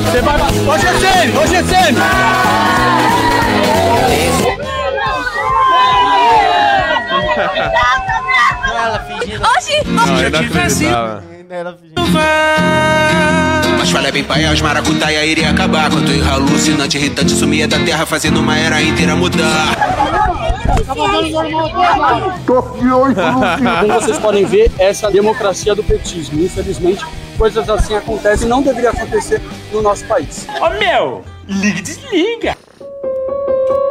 Você 0.06 0.22
vai... 0.22 0.36
Ô, 0.38 0.78
GCM, 0.78 1.38
ô, 1.38 1.48
GCM. 1.48 1.98
Ela 7.58 9.00
fingindo. 9.00 9.44
Oxi, 9.44 9.82
Não, 9.86 10.20
é 10.20 10.28
inacreditável. 10.28 11.24
Ela 11.50 11.78
fingindo. 11.78 12.02
Mas 13.78 13.90
falha 13.92 14.12
bem 14.12 14.24
pai, 14.24 14.52
os 14.52 14.62
maracutaia 14.62 15.26
iria 15.26 15.50
acabar 15.50 15.90
Quanto 15.90 16.12
erro 16.12 16.34
alucinante, 16.34 16.98
irritante, 16.98 17.32
sumia 17.32 17.68
da 17.68 17.80
terra 17.80 18.06
Fazendo 18.06 18.40
uma 18.40 18.58
era 18.58 18.82
inteira 18.82 19.16
mudar 19.16 19.76
Como 23.82 23.94
vocês 23.94 24.18
podem 24.18 24.46
ver, 24.46 24.72
essa 24.80 25.06
é 25.06 25.10
a 25.10 25.12
democracia 25.12 25.76
do 25.76 25.84
petismo. 25.84 26.44
Infelizmente, 26.44 27.06
coisas 27.38 27.70
assim 27.70 27.96
acontecem 27.96 28.46
e 28.48 28.50
não 28.50 28.62
deveria 28.62 28.90
acontecer 28.90 29.42
no 29.72 29.82
nosso 29.82 30.06
país. 30.06 30.48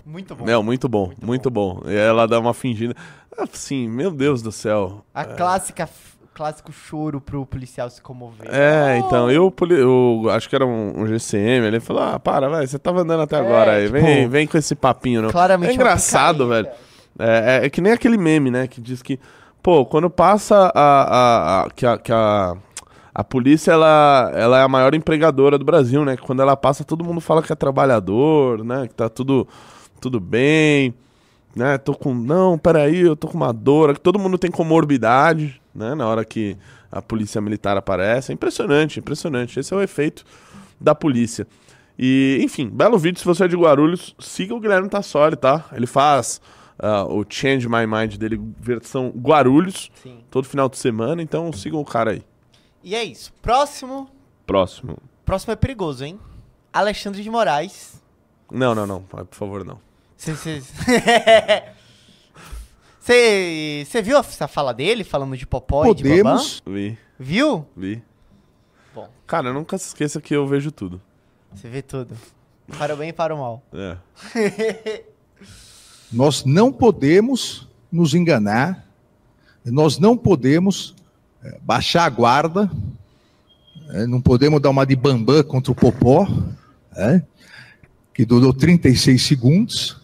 Muito 0.05 0.35
bom. 0.35 0.44
Não, 0.44 0.62
muito 0.62 0.88
bom, 0.88 1.12
muito 1.22 1.51
bom. 1.51 1.83
E 1.87 1.94
ela 1.94 2.27
dá 2.27 2.38
uma 2.38 2.55
fingida. 2.55 2.94
Assim, 3.37 3.88
meu 3.88 4.11
Deus 4.11 4.40
do 4.40 4.51
céu. 4.51 5.05
A 5.12 5.25
clássica, 5.25 5.88
clássico 6.33 6.72
choro 6.72 7.20
pro 7.20 7.44
policial 7.44 7.90
se 7.90 8.01
comover. 8.01 8.49
É, 8.51 8.99
então, 8.99 9.31
eu, 9.31 9.53
eu 9.70 10.22
acho 10.31 10.49
que 10.49 10.55
era 10.57 10.64
um, 10.64 11.01
um 11.03 11.07
GCM, 11.07 11.66
ele 11.66 11.81
falou, 11.81 12.03
ah, 12.03 12.18
para, 12.18 12.49
vai, 12.49 12.66
você 12.66 12.79
tava 12.79 13.03
andando 13.03 13.22
até 13.22 13.37
agora 13.37 13.72
aí, 13.72 13.87
tipo, 13.87 13.92
vem, 14.01 14.29
vem 14.29 14.46
com 14.46 14.57
esse 14.57 14.75
papinho, 14.75 15.22
não. 15.22 15.31
claramente 15.31 15.68
é 15.70 15.72
uma 15.72 15.75
engraçado, 15.75 16.49
velho. 16.49 16.68
É, 17.18 17.61
é- 17.62 17.66
é 17.66 17.70
que 17.70 17.81
nem 17.81 17.92
aquele 17.92 18.16
meme, 18.16 18.51
né, 18.51 18.66
que 18.66 18.81
diz 18.81 19.03
que, 19.03 19.18
pô, 19.62 19.85
quando 19.85 20.09
passa 20.09 20.70
a, 20.75 20.81
a, 20.83 21.62
a- 21.64 21.70
que 21.70 21.85
a, 21.87 21.99
que 21.99 22.12
a, 22.12 22.55
a 23.18 23.24
polícia, 23.24 23.72
ela, 23.72 24.31
ela 24.35 24.59
é 24.59 24.62
a 24.62 24.68
maior 24.68 24.94
empregadora 24.94 25.57
do 25.57 25.64
Brasil, 25.64 26.05
né, 26.05 26.16
que 26.16 26.22
quando 26.22 26.42
ela 26.42 26.55
passa 26.55 26.85
todo 26.85 27.02
mundo 27.02 27.20
fala 27.20 27.42
que 27.42 27.50
é 27.50 27.57
trabalhador, 27.57 28.62
né, 28.62 28.87
que 28.87 28.94
tá 28.94 29.09
tudo, 29.09 29.48
tudo 30.00 30.20
bem. 30.20 30.94
né? 31.55 31.79
Tô 31.79 31.94
com. 31.94 32.12
Não, 32.14 32.59
peraí, 32.59 33.00
eu 33.00 33.16
tô 33.16 33.26
com 33.29 33.37
uma 33.38 33.52
dor. 33.52 33.94
que 33.94 34.00
Todo 34.00 34.18
mundo 34.18 34.37
tem 34.37 34.50
comorbidade, 34.50 35.59
né? 35.74 35.94
Na 35.94 36.07
hora 36.07 36.22
que 36.22 36.55
a 36.92 37.00
polícia 37.00 37.40
militar 37.40 37.76
aparece. 37.79 38.31
É 38.31 38.35
impressionante, 38.35 39.00
impressionante. 39.00 39.59
Esse 39.59 39.72
é 39.72 39.76
o 39.76 39.81
efeito 39.81 40.22
da 40.79 40.94
polícia. 40.94 41.46
E, 41.98 42.38
enfim, 42.42 42.68
belo 42.68 42.98
vídeo. 42.98 43.18
Se 43.18 43.24
você 43.24 43.44
é 43.44 43.48
de 43.48 43.57
Guarulhos, 43.57 44.14
siga 44.18 44.55
o 44.55 44.61
Guilherme 44.61 44.90
Tassoli, 44.90 45.37
tá? 45.37 45.64
Ele 45.72 45.87
faz 45.87 46.42
ah, 46.79 47.05
o 47.05 47.24
Change 47.26 47.66
My 47.66 47.87
Mind 47.87 48.16
dele, 48.16 48.38
versão 48.61 49.09
Guarulhos, 49.16 49.90
Sim. 50.02 50.18
todo 50.31 50.44
final 50.44 50.68
de 50.68 50.76
semana. 50.76 51.22
Então 51.22 51.50
sigam 51.55 51.81
o 51.81 51.85
cara 51.87 52.11
aí. 52.11 52.22
E 52.87 52.94
é 52.94 53.03
isso. 53.03 53.33
Próximo. 53.42 54.09
Próximo. 54.46 54.96
Próximo 55.25 55.53
é 55.53 55.57
perigoso, 55.57 56.05
hein? 56.05 56.20
Alexandre 56.72 57.20
de 57.20 57.29
Moraes. 57.29 58.01
Não, 58.49 58.77
não, 58.77 58.87
não. 58.87 59.03
Por 59.03 59.27
favor, 59.33 59.64
não. 59.64 59.81
Você 60.16 60.62
viu 64.05 64.16
essa 64.16 64.46
fala 64.46 64.72
dele 64.72 65.03
falando 65.03 65.37
de 65.37 65.44
Popó 65.44 65.85
e 65.87 65.94
de 65.96 66.05
Babá? 66.05 66.35
Podemos. 66.37 66.62
Vi, 66.64 66.96
Viu? 67.18 67.66
vi. 67.77 68.01
Bom. 68.94 69.09
Cara, 69.27 69.53
nunca 69.53 69.77
se 69.79 69.88
esqueça 69.88 70.20
que 70.20 70.37
eu 70.37 70.46
vejo 70.46 70.70
tudo. 70.70 71.03
Você 71.53 71.68
vê 71.68 71.83
tudo. 71.83 72.16
Para 72.79 72.94
o 72.94 72.96
bem 72.96 73.09
e 73.09 73.12
para 73.12 73.35
o 73.35 73.38
mal. 73.38 73.64
É. 73.72 75.03
Nós 76.12 76.44
não 76.44 76.72
podemos 76.72 77.66
nos 77.90 78.14
enganar, 78.14 78.87
nós 79.64 79.99
não 79.99 80.16
podemos 80.16 80.94
baixar 81.62 82.05
a 82.05 82.11
guarda, 82.11 82.70
eh, 83.90 84.07
não 84.07 84.20
podemos 84.20 84.61
dar 84.61 84.70
uma 84.70 84.87
de 84.87 84.96
bambam 84.96 85.42
contra 85.42 85.72
o 85.72 85.75
Popó, 85.75 86.27
eh, 86.96 87.22
que 88.12 88.25
durou 88.25 88.53
36 88.53 89.22
segundos. 89.22 90.01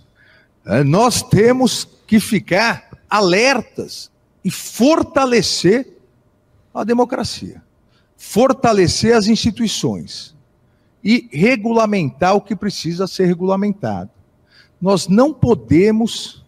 Eh, 0.66 0.85
Nós 0.85 1.23
temos 1.23 1.88
que 2.07 2.21
ficar 2.21 2.88
alertas 3.09 4.11
e 4.45 4.51
fortalecer 4.51 5.88
a 6.75 6.85
democracia, 6.85 7.62
fortalecer 8.16 9.14
as 9.14 9.27
instituições 9.27 10.35
e 11.03 11.29
regulamentar 11.33 12.35
o 12.35 12.40
que 12.40 12.55
precisa 12.55 13.07
ser 13.07 13.27
regulamentado 13.27 14.11
nós 14.83 15.07
não 15.07 15.33
podemos 15.33 16.45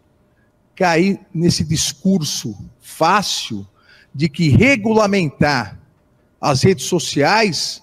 cair 0.74 1.20
nesse 1.32 1.62
discurso 1.62 2.58
fácil 2.80 3.64
de 4.14 4.28
que 4.28 4.48
regulamentar 4.48 5.78
as 6.40 6.62
redes 6.62 6.84
sociais 6.84 7.82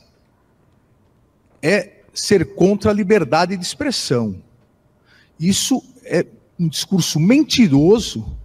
é 1.62 2.02
ser 2.14 2.56
contra 2.56 2.92
a 2.92 2.94
liberdade 2.94 3.58
de 3.58 3.64
expressão. 3.64 4.42
Isso 5.40 5.84
é 6.04 6.26
um 6.60 6.68
discurso 6.68 7.20
mentiroso 7.20 8.38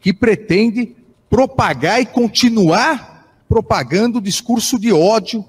que 0.00 0.12
pretende 0.12 0.94
propagar 1.28 2.00
e 2.00 2.06
continuar 2.06 3.44
propagando 3.48 4.18
o 4.18 4.22
discurso 4.22 4.78
de 4.78 4.92
ódio, 4.92 5.44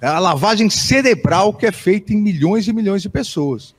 a 0.00 0.18
lavagem 0.18 0.70
cerebral 0.70 1.52
que 1.54 1.66
é 1.66 1.72
feita 1.72 2.12
em 2.12 2.16
milhões 2.16 2.66
e 2.66 2.72
milhões 2.72 3.02
de 3.02 3.08
pessoas. 3.08 3.74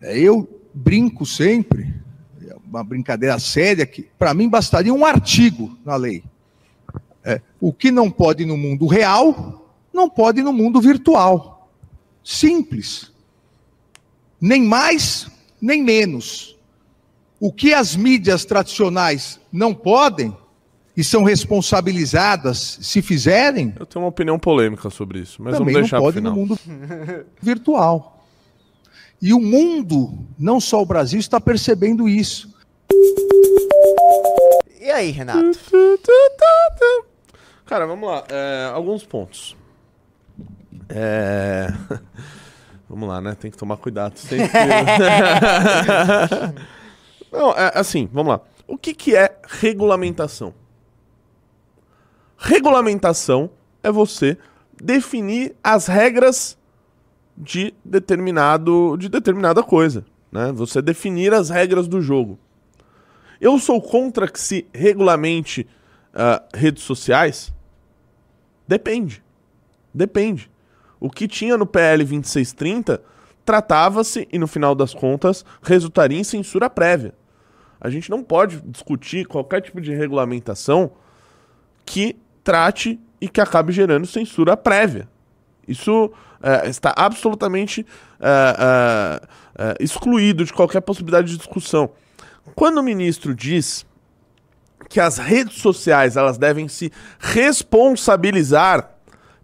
É, 0.00 0.18
Eu 0.18 0.48
brinco 0.72 1.26
sempre, 1.26 1.92
uma 2.70 2.84
brincadeira 2.84 3.38
séria, 3.38 3.84
que 3.84 4.08
para 4.18 4.32
mim 4.32 4.48
bastaria 4.48 4.94
um 4.94 5.04
artigo 5.04 5.76
na 5.84 5.96
lei. 5.96 6.22
É, 7.24 7.40
o 7.60 7.72
que 7.72 7.90
não 7.90 8.10
pode 8.10 8.46
no 8.46 8.56
mundo 8.56 8.86
real, 8.86 9.74
não 9.92 10.08
pode 10.08 10.40
no 10.42 10.52
mundo 10.52 10.80
virtual. 10.80 11.68
Simples. 12.24 13.12
Nem 14.40 14.62
mais, 14.62 15.28
nem 15.60 15.82
menos. 15.82 16.56
O 17.38 17.52
que 17.52 17.74
as 17.74 17.96
mídias 17.96 18.44
tradicionais 18.44 19.40
não 19.52 19.74
podem 19.74 20.34
e 20.96 21.02
são 21.02 21.22
responsabilizadas 21.22 22.78
se 22.80 23.00
fizerem, 23.02 23.74
Eu 23.78 23.86
tenho 23.86 24.04
uma 24.04 24.08
opinião 24.08 24.38
polêmica 24.38 24.90
sobre 24.90 25.20
isso, 25.20 25.42
mas 25.42 25.54
vamos 25.56 25.72
não 25.72 25.80
deixar 25.80 25.96
pro 25.96 26.06
pode 26.06 26.16
final. 26.16 26.32
no 26.32 26.38
mundo 26.38 26.58
virtual. 27.40 28.24
E 29.22 29.34
o 29.34 29.40
mundo, 29.40 30.26
não 30.38 30.58
só 30.60 30.80
o 30.80 30.86
Brasil, 30.86 31.20
está 31.20 31.38
percebendo 31.38 32.08
isso. 32.08 32.54
E 34.80 34.90
aí, 34.90 35.10
Renato? 35.10 35.58
Cara, 37.66 37.86
vamos 37.86 38.08
lá. 38.08 38.24
é, 38.28 38.70
alguns 38.74 39.04
pontos. 39.04 39.56
É... 40.88 41.68
Vamos 42.90 43.08
lá, 43.08 43.20
né? 43.20 43.36
Tem 43.38 43.52
que 43.52 43.56
tomar 43.56 43.76
cuidado 43.76 44.18
sempre. 44.18 44.50
Não, 47.30 47.52
é, 47.52 47.70
assim, 47.76 48.08
vamos 48.12 48.32
lá. 48.32 48.40
O 48.66 48.76
que, 48.76 48.92
que 48.92 49.14
é 49.14 49.38
regulamentação? 49.46 50.52
Regulamentação 52.36 53.48
é 53.80 53.92
você 53.92 54.36
definir 54.82 55.54
as 55.62 55.86
regras 55.86 56.58
de 57.36 57.72
determinado 57.84 58.96
de 58.98 59.08
determinada 59.08 59.62
coisa, 59.62 60.04
né? 60.32 60.50
Você 60.52 60.82
definir 60.82 61.32
as 61.32 61.48
regras 61.48 61.86
do 61.86 62.00
jogo. 62.00 62.40
Eu 63.40 63.58
sou 63.58 63.80
contra 63.80 64.28
que 64.28 64.38
se 64.38 64.66
regulamente 64.72 65.66
ah, 66.14 66.42
redes 66.54 66.82
sociais? 66.82 67.52
Depende. 68.66 69.22
Depende. 69.92 70.50
O 70.98 71.08
que 71.08 71.26
tinha 71.26 71.56
no 71.56 71.66
PL 71.66 72.04
2630 72.04 73.02
tratava-se 73.44 74.28
e 74.30 74.38
no 74.38 74.46
final 74.46 74.74
das 74.74 74.92
contas 74.92 75.44
resultaria 75.62 76.18
em 76.18 76.24
censura 76.24 76.68
prévia. 76.68 77.14
A 77.80 77.88
gente 77.88 78.10
não 78.10 78.22
pode 78.22 78.60
discutir 78.60 79.26
qualquer 79.26 79.62
tipo 79.62 79.80
de 79.80 79.94
regulamentação 79.94 80.92
que 81.84 82.16
trate 82.44 83.00
e 83.20 83.28
que 83.28 83.40
acabe 83.40 83.72
gerando 83.72 84.06
censura 84.06 84.56
prévia. 84.56 85.08
Isso 85.66 86.12
eh, 86.42 86.68
está 86.68 86.92
absolutamente 86.96 87.86
eh, 88.20 89.20
eh, 89.58 89.74
excluído 89.80 90.44
de 90.44 90.52
qualquer 90.52 90.80
possibilidade 90.82 91.28
de 91.28 91.38
discussão. 91.38 91.90
Quando 92.54 92.78
o 92.78 92.82
ministro 92.82 93.34
diz 93.34 93.86
que 94.88 95.00
as 95.00 95.18
redes 95.18 95.58
sociais 95.58 96.16
elas 96.16 96.36
devem 96.36 96.68
se 96.68 96.92
responsabilizar 97.18 98.90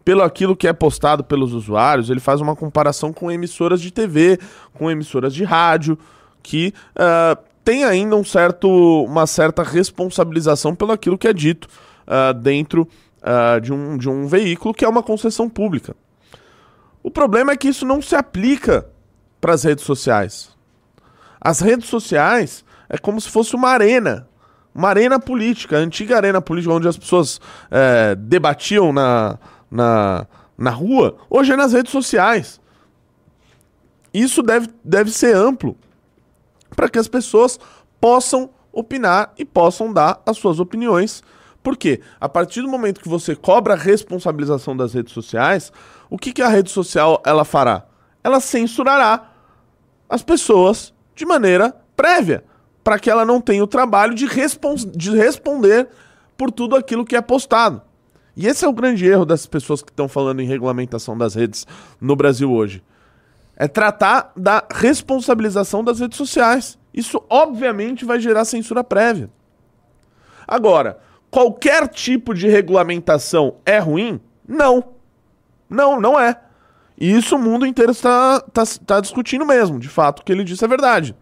pelo 0.04 0.22
aquilo 0.22 0.56
que 0.56 0.68
é 0.68 0.72
postado 0.72 1.24
pelos 1.24 1.52
usuários, 1.52 2.10
ele 2.10 2.20
faz 2.20 2.40
uma 2.40 2.54
comparação 2.54 3.12
com 3.12 3.30
emissoras 3.30 3.80
de 3.80 3.90
TV, 3.90 4.38
com 4.72 4.90
emissoras 4.90 5.34
de 5.34 5.42
rádio, 5.42 5.98
que 6.42 6.72
ah, 6.94 7.36
tem 7.64 7.84
ainda 7.84 8.14
um 8.14 8.22
certo, 8.22 8.68
uma 9.04 9.26
certa 9.26 9.64
responsabilização 9.64 10.76
pelo 10.76 10.92
aquilo 10.92 11.18
que 11.18 11.26
é 11.26 11.32
dito 11.32 11.66
ah, 12.06 12.32
dentro 12.32 12.88
ah, 13.20 13.58
de, 13.58 13.72
um, 13.72 13.98
de 13.98 14.08
um 14.08 14.28
veículo 14.28 14.72
que 14.72 14.84
é 14.84 14.88
uma 14.88 15.02
concessão 15.02 15.48
pública. 15.48 15.96
O 17.02 17.10
problema 17.10 17.52
é 17.52 17.56
que 17.56 17.68
isso 17.68 17.84
não 17.84 18.00
se 18.00 18.14
aplica 18.14 18.86
para 19.40 19.54
as 19.54 19.64
redes 19.64 19.84
sociais. 19.84 20.50
As 21.40 21.60
redes 21.60 21.88
sociais 21.88 22.64
é 22.88 22.98
como 22.98 23.20
se 23.20 23.28
fosse 23.28 23.54
uma 23.54 23.68
arena. 23.68 24.28
Uma 24.74 24.88
arena 24.88 25.18
política, 25.18 25.76
a 25.76 25.80
antiga 25.80 26.16
arena 26.16 26.40
política 26.40 26.74
onde 26.74 26.86
as 26.86 26.98
pessoas 26.98 27.40
é, 27.70 28.14
debatiam 28.14 28.92
na, 28.92 29.38
na, 29.70 30.26
na 30.56 30.70
rua, 30.70 31.16
hoje 31.30 31.52
é 31.52 31.56
nas 31.56 31.72
redes 31.72 31.90
sociais. 31.90 32.60
Isso 34.12 34.42
deve, 34.42 34.68
deve 34.84 35.10
ser 35.10 35.34
amplo 35.34 35.76
para 36.74 36.88
que 36.88 36.98
as 36.98 37.08
pessoas 37.08 37.58
possam 38.00 38.50
opinar 38.72 39.32
e 39.38 39.44
possam 39.44 39.92
dar 39.92 40.20
as 40.26 40.36
suas 40.36 40.60
opiniões. 40.60 41.22
Porque 41.62 42.00
a 42.20 42.28
partir 42.28 42.62
do 42.62 42.68
momento 42.68 43.00
que 43.00 43.08
você 43.08 43.34
cobra 43.34 43.74
a 43.74 43.76
responsabilização 43.76 44.76
das 44.76 44.94
redes 44.94 45.12
sociais, 45.12 45.72
o 46.08 46.16
que, 46.16 46.32
que 46.32 46.42
a 46.42 46.48
rede 46.48 46.70
social 46.70 47.20
ela 47.26 47.44
fará? 47.44 47.86
Ela 48.22 48.40
censurará 48.40 49.32
as 50.08 50.22
pessoas 50.22 50.94
de 51.14 51.24
maneira 51.24 51.74
prévia, 51.96 52.44
para 52.86 53.00
que 53.00 53.10
ela 53.10 53.24
não 53.24 53.40
tenha 53.40 53.64
o 53.64 53.66
trabalho 53.66 54.14
de, 54.14 54.26
respons 54.26 54.84
de 54.84 55.10
responder 55.10 55.88
por 56.36 56.52
tudo 56.52 56.76
aquilo 56.76 57.04
que 57.04 57.16
é 57.16 57.20
postado. 57.20 57.82
E 58.36 58.46
esse 58.46 58.64
é 58.64 58.68
o 58.68 58.72
grande 58.72 59.04
erro 59.04 59.26
dessas 59.26 59.46
pessoas 59.46 59.82
que 59.82 59.90
estão 59.90 60.06
falando 60.06 60.40
em 60.40 60.46
regulamentação 60.46 61.18
das 61.18 61.34
redes 61.34 61.66
no 62.00 62.14
Brasil 62.14 62.48
hoje. 62.48 62.84
É 63.56 63.66
tratar 63.66 64.30
da 64.36 64.64
responsabilização 64.72 65.82
das 65.82 65.98
redes 65.98 66.16
sociais. 66.16 66.78
Isso, 66.94 67.20
obviamente, 67.28 68.04
vai 68.04 68.20
gerar 68.20 68.44
censura 68.44 68.84
prévia. 68.84 69.30
Agora, 70.46 71.00
qualquer 71.28 71.88
tipo 71.88 72.32
de 72.32 72.46
regulamentação 72.46 73.56
é 73.66 73.80
ruim? 73.80 74.20
Não. 74.46 74.92
Não, 75.68 76.00
não 76.00 76.20
é. 76.20 76.40
E 76.96 77.10
isso 77.10 77.34
o 77.34 77.38
mundo 77.40 77.66
inteiro 77.66 77.90
está, 77.90 78.40
está, 78.46 78.62
está 78.62 79.00
discutindo 79.00 79.44
mesmo. 79.44 79.80
De 79.80 79.88
fato, 79.88 80.20
o 80.20 80.24
que 80.24 80.30
ele 80.30 80.44
disse 80.44 80.64
é 80.64 80.68
verdade. 80.68 81.16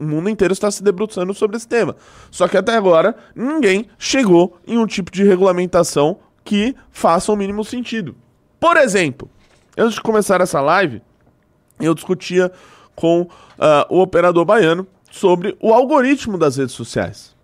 O 0.00 0.04
mundo 0.04 0.30
inteiro 0.30 0.52
está 0.52 0.70
se 0.70 0.82
debruçando 0.82 1.34
sobre 1.34 1.58
esse 1.58 1.68
tema. 1.68 1.94
Só 2.30 2.48
que 2.48 2.56
até 2.56 2.74
agora, 2.74 3.14
ninguém 3.34 3.86
chegou 3.98 4.56
em 4.66 4.78
um 4.78 4.86
tipo 4.86 5.10
de 5.10 5.22
regulamentação 5.22 6.18
que 6.42 6.74
faça 6.90 7.30
o 7.30 7.36
mínimo 7.36 7.62
sentido. 7.62 8.16
Por 8.58 8.78
exemplo, 8.78 9.30
antes 9.76 9.96
de 9.96 10.00
começar 10.00 10.40
essa 10.40 10.60
live, 10.62 11.02
eu 11.78 11.94
discutia 11.94 12.50
com 12.94 13.28
ah, 13.58 13.86
o 13.90 14.00
operador 14.00 14.46
baiano 14.46 14.86
sobre 15.10 15.54
o 15.60 15.74
algoritmo 15.74 16.38
das 16.38 16.56
redes 16.56 16.74
sociais. 16.74 17.36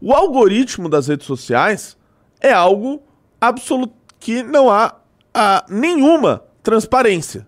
O 0.00 0.12
algoritmo 0.12 0.88
das 0.88 1.06
redes 1.06 1.26
sociais 1.26 1.96
é 2.40 2.52
algo 2.52 3.00
absoluto 3.40 3.94
que 4.18 4.42
não 4.42 4.70
há, 4.70 4.96
há 5.32 5.64
nenhuma 5.68 6.42
transparência. 6.62 7.46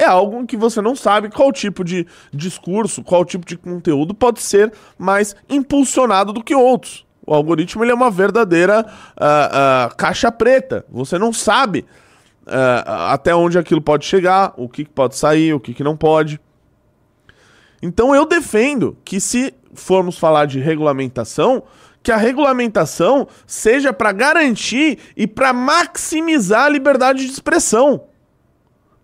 É 0.00 0.06
algo 0.06 0.46
que 0.46 0.56
você 0.56 0.80
não 0.80 0.96
sabe 0.96 1.28
qual 1.28 1.52
tipo 1.52 1.84
de 1.84 2.06
discurso, 2.32 3.04
qual 3.04 3.22
tipo 3.22 3.44
de 3.44 3.54
conteúdo 3.54 4.14
pode 4.14 4.40
ser 4.40 4.72
mais 4.98 5.36
impulsionado 5.46 6.32
do 6.32 6.42
que 6.42 6.54
outros. 6.54 7.04
O 7.26 7.34
algoritmo 7.34 7.84
ele 7.84 7.92
é 7.92 7.94
uma 7.94 8.10
verdadeira 8.10 8.86
ah, 9.14 9.88
ah, 9.90 9.94
caixa 9.94 10.32
preta. 10.32 10.86
Você 10.88 11.18
não 11.18 11.34
sabe 11.34 11.84
ah, 12.46 13.12
até 13.12 13.34
onde 13.34 13.58
aquilo 13.58 13.82
pode 13.82 14.06
chegar, 14.06 14.54
o 14.56 14.70
que 14.70 14.86
que 14.86 14.90
pode 14.90 15.16
sair, 15.16 15.52
o 15.52 15.60
que, 15.60 15.74
que 15.74 15.84
não 15.84 15.94
pode. 15.94 16.40
Então 17.82 18.14
eu 18.14 18.24
defendo 18.24 18.96
que 19.04 19.20
se 19.20 19.52
formos 19.74 20.16
falar 20.16 20.46
de 20.46 20.60
regulamentação, 20.60 21.62
que 22.02 22.10
a 22.10 22.16
regulamentação 22.16 23.28
seja 23.46 23.92
para 23.92 24.12
garantir 24.12 24.98
e 25.14 25.26
para 25.26 25.52
maximizar 25.52 26.64
a 26.64 26.70
liberdade 26.70 27.26
de 27.26 27.30
expressão. 27.30 28.08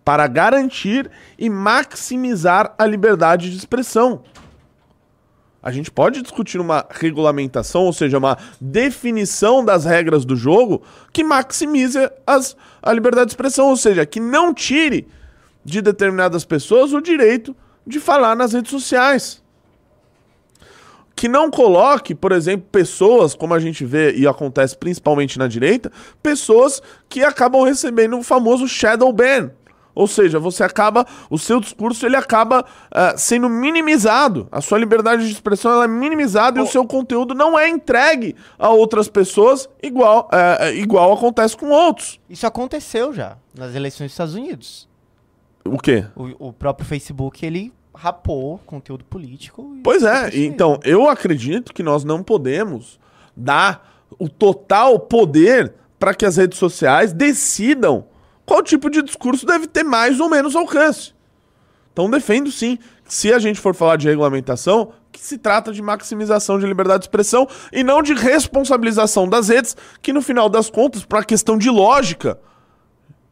Para 0.07 0.25
garantir 0.25 1.11
e 1.37 1.49
maximizar 1.49 2.73
a 2.77 2.85
liberdade 2.85 3.51
de 3.51 3.57
expressão. 3.57 4.23
A 5.61 5.69
gente 5.69 5.91
pode 5.91 6.21
discutir 6.21 6.61
uma 6.61 6.87
regulamentação, 6.89 7.83
ou 7.83 7.91
seja, 7.91 8.17
uma 8.17 8.37
definição 8.61 9.65
das 9.65 9.83
regras 9.83 10.23
do 10.23 10.33
jogo 10.33 10.81
que 11.11 11.25
maximize 11.25 11.99
as, 12.25 12.55
a 12.81 12.93
liberdade 12.93 13.25
de 13.25 13.31
expressão, 13.33 13.67
ou 13.67 13.75
seja, 13.75 14.05
que 14.05 14.21
não 14.21 14.53
tire 14.53 15.09
de 15.65 15.81
determinadas 15.81 16.45
pessoas 16.45 16.93
o 16.93 17.01
direito 17.01 17.53
de 17.85 17.99
falar 17.99 18.33
nas 18.33 18.53
redes 18.53 18.71
sociais. 18.71 19.43
Que 21.17 21.27
não 21.27 21.51
coloque, 21.51 22.15
por 22.15 22.31
exemplo, 22.31 22.65
pessoas, 22.71 23.35
como 23.35 23.53
a 23.53 23.59
gente 23.59 23.83
vê 23.83 24.13
e 24.13 24.25
acontece 24.25 24.77
principalmente 24.77 25.37
na 25.37 25.49
direita, 25.49 25.91
pessoas 26.23 26.81
que 27.09 27.25
acabam 27.25 27.65
recebendo 27.65 28.17
o 28.17 28.23
famoso 28.23 28.69
shadow 28.69 29.11
ban. 29.11 29.51
Ou 29.97 30.05
seja, 30.05 30.39
você 30.39 30.63
acaba, 30.63 31.07
o 31.27 31.39
seu 31.39 31.59
discurso 31.59 32.05
ele 32.05 32.15
acaba 32.15 32.61
uh, 32.61 33.17
sendo 33.17 33.49
minimizado. 33.49 34.47
A 34.51 34.61
sua 34.61 34.77
liberdade 34.77 35.25
de 35.25 35.31
expressão 35.31 35.71
ela 35.71 35.85
é 35.85 35.87
minimizada 35.87 36.59
oh. 36.59 36.63
e 36.63 36.67
o 36.67 36.71
seu 36.71 36.85
conteúdo 36.85 37.33
não 37.33 37.57
é 37.57 37.67
entregue 37.67 38.35
a 38.59 38.69
outras 38.69 39.07
pessoas 39.07 39.67
igual, 39.81 40.29
uh, 40.31 40.67
igual 40.75 41.11
acontece 41.13 41.57
com 41.57 41.69
outros. 41.71 42.19
Isso 42.29 42.45
aconteceu 42.45 43.11
já 43.11 43.37
nas 43.57 43.73
eleições 43.73 44.07
dos 44.07 44.13
Estados 44.13 44.35
Unidos. 44.35 44.87
O 45.65 45.79
quê? 45.79 46.05
O, 46.15 46.49
o 46.49 46.53
próprio 46.53 46.87
Facebook 46.87 47.43
ele 47.43 47.73
rapou 47.91 48.59
conteúdo 48.67 49.03
político. 49.03 49.77
Pois 49.83 50.03
é, 50.03 50.29
então 50.37 50.79
eu 50.83 51.09
acredito 51.09 51.73
que 51.73 51.81
nós 51.81 52.03
não 52.03 52.21
podemos 52.21 52.99
dar 53.35 54.05
o 54.19 54.29
total 54.29 54.99
poder 54.99 55.73
para 55.97 56.13
que 56.13 56.23
as 56.23 56.37
redes 56.37 56.59
sociais 56.59 57.11
decidam 57.11 58.05
qual 58.47 58.63
tipo 58.63 58.89
de 58.89 59.03
discurso 59.03 59.45
deve 59.45 59.67
ter 59.67 59.83
mais 59.83 60.21
ou 60.21 60.29
menos 60.29 60.55
alcance. 60.55 61.13
Então 61.91 62.09
defendo 62.09 62.49
sim, 62.49 62.79
se 63.05 63.33
a 63.33 63.39
gente 63.39 63.59
for 63.59 63.75
falar 63.75 63.97
de 63.97 64.07
regulamentação, 64.07 64.93
que 65.11 65.19
se 65.19 65.37
trata 65.37 65.73
de 65.73 65.81
maximização 65.81 66.57
de 66.57 66.65
liberdade 66.65 67.01
de 67.01 67.05
expressão 67.05 67.45
e 67.73 67.83
não 67.83 68.01
de 68.01 68.13
responsabilização 68.13 69.27
das 69.27 69.49
redes, 69.49 69.75
que 70.01 70.13
no 70.13 70.21
final 70.21 70.47
das 70.47 70.69
contas, 70.69 71.03
para 71.03 71.23
questão 71.25 71.57
de 71.57 71.69
lógica, 71.69 72.39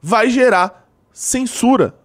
vai 0.01 0.29
gerar 0.29 0.85
censura. 1.13 1.95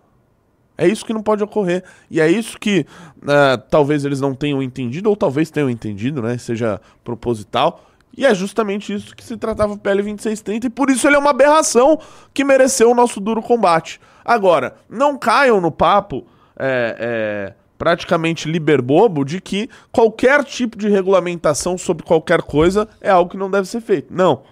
É 0.79 0.87
isso 0.87 1.05
que 1.05 1.13
não 1.13 1.23
pode 1.23 1.43
ocorrer. 1.43 1.83
E 2.11 2.21
é 2.21 2.31
isso 2.31 2.59
que 2.59 2.87
uh, 3.23 3.61
talvez 3.69 4.05
eles 4.05 4.21
não 4.21 4.35
tenham 4.35 4.63
entendido, 4.63 5.11
ou 5.11 5.17
talvez 5.17 5.51
tenham 5.51 5.69
entendido, 5.69 6.23
né? 6.23 6.39
Seja 6.39 6.81
proposital. 7.03 7.90
E 8.17 8.27
é 8.27 8.35
justamente 8.35 8.93
isso 8.93 9.15
que 9.15 9.25
se 9.25 9.37
tratava 9.37 9.75
o 9.75 9.79
PL 9.79 10.03
2630, 10.03 10.67
e 10.67 10.71
por 10.71 10.91
isso 10.91 11.07
ele 11.07 11.17
é 11.17 11.19
uma 11.19 11.31
aberração 11.31 11.99
que 12.35 12.45
mereceu 12.45 12.91
o 12.91 12.95
nosso 12.95 13.21
duro 13.21 13.43
combate. 13.43 14.01
Agora, 14.25 14.75
não 14.89 15.17
caiam 15.17 15.61
no 15.61 15.71
papo 15.71 16.27
é, 16.59 16.97
é, 16.99 17.55
praticamente 17.79 18.51
liberbobo 18.51 19.25
de 19.25 19.41
que 19.41 19.71
qualquer 19.91 20.45
tipo 20.45 20.77
de 20.77 20.89
regulamentação 20.89 21.79
sobre 21.79 22.05
qualquer 22.05 22.43
coisa 22.43 22.89
é 23.01 23.11
algo 23.11 23.31
que 23.31 23.37
não 23.37 23.51
deve 23.51 23.67
ser 23.69 23.81
feito. 23.81 24.13
Não. 24.13 24.43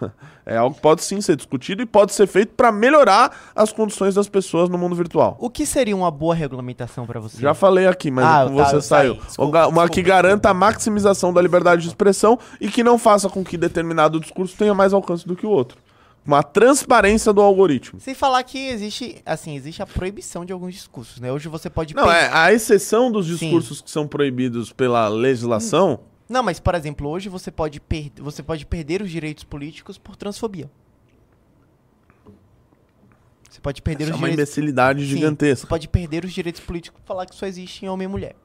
É 0.48 0.56
algo 0.56 0.74
que 0.74 0.80
pode 0.80 1.04
sim 1.04 1.20
ser 1.20 1.36
discutido 1.36 1.82
e 1.82 1.86
pode 1.86 2.14
ser 2.14 2.26
feito 2.26 2.54
para 2.54 2.72
melhorar 2.72 3.52
as 3.54 3.70
condições 3.70 4.14
das 4.14 4.30
pessoas 4.30 4.70
no 4.70 4.78
mundo 4.78 4.96
virtual. 4.96 5.36
O 5.38 5.50
que 5.50 5.66
seria 5.66 5.94
uma 5.94 6.10
boa 6.10 6.34
regulamentação 6.34 7.06
para 7.06 7.20
você? 7.20 7.38
Já 7.38 7.52
falei 7.52 7.86
aqui, 7.86 8.10
mas 8.10 8.24
ah, 8.24 8.46
tá, 8.46 8.64
você 8.64 8.80
saiu. 8.80 9.16
Desculpa, 9.16 9.44
uma 9.44 9.68
desculpa, 9.68 9.88
que 9.90 10.02
garanta 10.02 10.48
a 10.48 10.54
maximização 10.54 11.34
da 11.34 11.42
liberdade 11.42 11.82
de 11.82 11.88
expressão 11.88 12.38
e 12.58 12.68
que 12.70 12.82
não 12.82 12.96
faça 12.96 13.28
com 13.28 13.44
que 13.44 13.58
determinado 13.58 14.18
discurso 14.18 14.56
tenha 14.56 14.72
mais 14.72 14.94
alcance 14.94 15.28
do 15.28 15.36
que 15.36 15.44
o 15.44 15.50
outro. 15.50 15.76
Uma 16.24 16.42
transparência 16.42 17.30
do 17.30 17.42
algoritmo. 17.42 18.00
Sem 18.00 18.14
falar 18.14 18.42
que 18.42 18.68
existe, 18.68 19.20
assim, 19.26 19.54
existe 19.54 19.82
a 19.82 19.86
proibição 19.86 20.46
de 20.46 20.52
alguns 20.54 20.72
discursos, 20.72 21.20
né? 21.20 21.30
Hoje 21.30 21.46
você 21.48 21.68
pode... 21.68 21.94
Não, 21.94 22.10
é, 22.10 22.30
a 22.32 22.54
exceção 22.54 23.12
dos 23.12 23.26
discursos 23.26 23.78
sim. 23.78 23.84
que 23.84 23.90
são 23.90 24.08
proibidos 24.08 24.72
pela 24.72 25.08
legislação... 25.08 26.00
Não, 26.28 26.42
mas 26.42 26.60
por 26.60 26.74
exemplo, 26.74 27.08
hoje 27.08 27.28
você 27.28 27.50
pode, 27.50 27.80
per 27.80 28.12
você 28.16 28.42
pode 28.42 28.66
perder 28.66 29.00
os 29.00 29.10
direitos 29.10 29.44
políticos 29.44 29.96
por 29.96 30.14
transfobia. 30.14 30.70
Você 33.48 33.60
pode 33.60 33.80
perder 33.80 34.04
Essa 34.04 34.12
os 34.12 34.16
é 34.16 34.18
uma 34.20 34.28
direitos... 34.28 34.56
imbecilidade 34.56 35.00
Sim, 35.00 35.06
gigantesca. 35.06 35.62
Você 35.62 35.66
pode 35.66 35.88
perder 35.88 36.24
os 36.24 36.32
direitos 36.32 36.60
políticos 36.60 37.00
por 37.00 37.06
falar 37.06 37.26
que 37.26 37.34
só 37.34 37.46
existe 37.46 37.86
homem 37.88 38.04
e 38.04 38.08
mulher. 38.08 38.36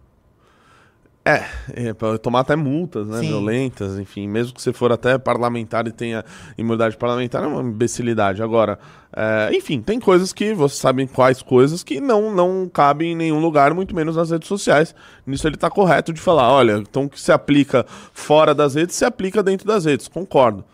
É, 1.26 1.46
é 1.74 1.94
para 1.94 2.18
tomar 2.18 2.42
até 2.42 2.54
multas, 2.54 3.08
né, 3.08 3.20
Sim. 3.20 3.28
violentas, 3.28 3.98
enfim, 3.98 4.28
mesmo 4.28 4.54
que 4.54 4.62
você 4.62 4.74
for 4.74 4.92
até 4.92 5.18
parlamentar 5.18 5.88
e 5.88 5.92
tenha 5.92 6.26
imunidade 6.58 6.98
parlamentar, 6.98 7.46
é 7.46 7.48
uma 7.48 7.62
imbecilidade. 7.62 8.44
Agora, 8.44 8.78
é, 9.16 9.50
enfim, 9.56 9.82
tem 9.82 10.02
coisas 10.02 10.34
que, 10.34 10.54
você 10.54 10.76
sabe 10.76 11.08
quais 11.08 11.42
coisas, 11.42 11.82
que 11.82 12.02
não, 12.02 12.36
não 12.36 12.68
cabem 12.68 13.14
em 13.14 13.16
nenhum 13.16 13.40
lugar, 13.40 13.74
muito 13.74 13.96
menos 13.96 14.18
nas 14.18 14.32
redes 14.32 14.50
sociais. 14.50 14.94
Nisso 15.26 15.48
ele 15.48 15.56
está 15.56 15.70
correto 15.70 16.12
de 16.12 16.20
falar, 16.20 16.52
olha, 16.52 16.74
então 16.74 17.06
o 17.06 17.10
que 17.10 17.20
se 17.20 17.32
aplica 17.32 17.86
fora 18.12 18.54
das 18.54 18.76
redes, 18.76 18.94
se 18.98 19.06
aplica 19.06 19.42
dentro 19.42 19.66
das 19.66 19.86
redes, 19.86 20.10
concordo. 20.10 20.66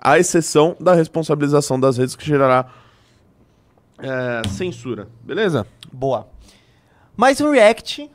A 0.00 0.18
exceção 0.18 0.74
da 0.80 0.94
responsabilização 0.94 1.78
das 1.78 1.98
redes 1.98 2.16
que 2.16 2.24
gerará 2.24 2.64
é, 3.98 4.48
censura, 4.48 5.06
beleza? 5.22 5.66
Boa. 5.92 6.26
Mais 7.14 7.42
um 7.42 7.50
react 7.50 8.10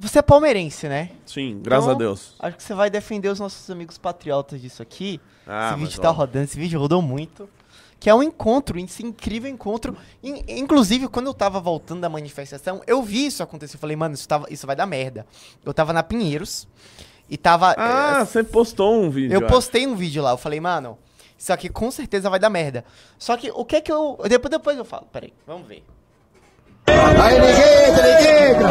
você 0.00 0.18
é 0.18 0.22
palmeirense, 0.22 0.88
né? 0.88 1.10
Sim, 1.26 1.60
graças 1.62 1.84
então, 1.84 1.94
a 1.94 1.98
Deus. 1.98 2.34
Acho 2.38 2.56
que 2.56 2.62
você 2.62 2.72
vai 2.72 2.88
defender 2.88 3.28
os 3.28 3.38
nossos 3.38 3.68
amigos 3.68 3.98
patriotas 3.98 4.60
disso 4.60 4.80
aqui. 4.80 5.20
Ah, 5.46 5.72
esse 5.72 5.80
vídeo 5.80 6.00
tá 6.00 6.08
ó. 6.08 6.12
rodando, 6.12 6.44
esse 6.44 6.58
vídeo 6.58 6.80
rodou 6.80 7.02
muito. 7.02 7.48
Que 7.98 8.08
é 8.08 8.14
um 8.14 8.22
encontro, 8.22 8.78
esse 8.78 9.04
incrível 9.04 9.50
encontro. 9.50 9.94
Inclusive, 10.22 11.06
quando 11.06 11.26
eu 11.26 11.34
tava 11.34 11.60
voltando 11.60 12.00
da 12.00 12.08
manifestação, 12.08 12.80
eu 12.86 13.02
vi 13.02 13.26
isso 13.26 13.42
acontecer. 13.42 13.76
Eu 13.76 13.80
falei, 13.80 13.94
mano, 13.94 14.14
isso, 14.14 14.26
tava, 14.26 14.46
isso 14.48 14.66
vai 14.66 14.74
dar 14.74 14.86
merda. 14.86 15.26
Eu 15.62 15.74
tava 15.74 15.92
na 15.92 16.02
Pinheiros 16.02 16.66
e 17.28 17.36
tava. 17.36 17.74
Ah, 17.76 18.20
é, 18.20 18.24
você 18.24 18.42
postou 18.42 19.02
um 19.02 19.10
vídeo. 19.10 19.34
Eu 19.34 19.46
postei 19.46 19.86
um 19.86 19.94
vídeo 19.94 20.22
lá. 20.22 20.30
Eu 20.30 20.38
falei, 20.38 20.60
mano, 20.60 20.96
isso 21.36 21.52
aqui 21.52 21.68
com 21.68 21.90
certeza 21.90 22.30
vai 22.30 22.40
dar 22.40 22.48
merda. 22.48 22.86
Só 23.18 23.36
que 23.36 23.50
o 23.50 23.66
que 23.66 23.76
é 23.76 23.80
que 23.82 23.92
eu. 23.92 24.18
Depois, 24.26 24.50
depois 24.50 24.78
eu 24.78 24.84
falo. 24.86 25.06
Peraí, 25.12 25.34
vamos 25.46 25.68
ver. 25.68 25.84
Aí, 27.22 27.38
neguita, 27.40 28.02
neguita. 28.02 28.68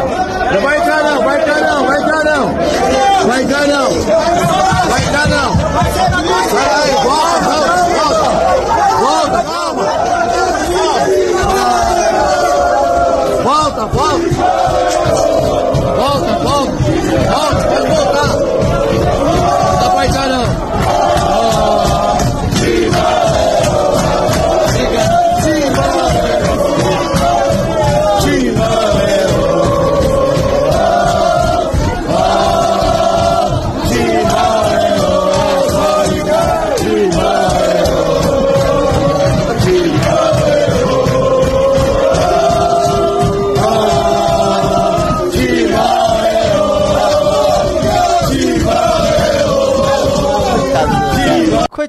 Não 0.54 0.60
vai 0.62 0.76
entrar 0.78 1.02
não, 1.02 1.22
vai 1.22 1.40
entrar 1.40 1.60
não, 1.60 1.86
vai 1.86 1.98
entrar 2.02 2.24
não. 2.24 2.54
Vai 3.26 3.42
entrar 3.42 3.66
não. 3.66 3.90
Vai 4.88 5.02
entrar 5.04 5.26
não. 5.28 5.54
Vai 5.54 6.68
aí, 6.68 6.90
volta, 7.04 7.54
volta. 7.96 8.30
Volta, 9.00 9.42
calma. 9.44 9.84
Volta, 13.42 13.86
volta. 13.86 14.28
Volta, 15.96 16.32
volta. 16.38 16.72
Volta, 17.30 17.69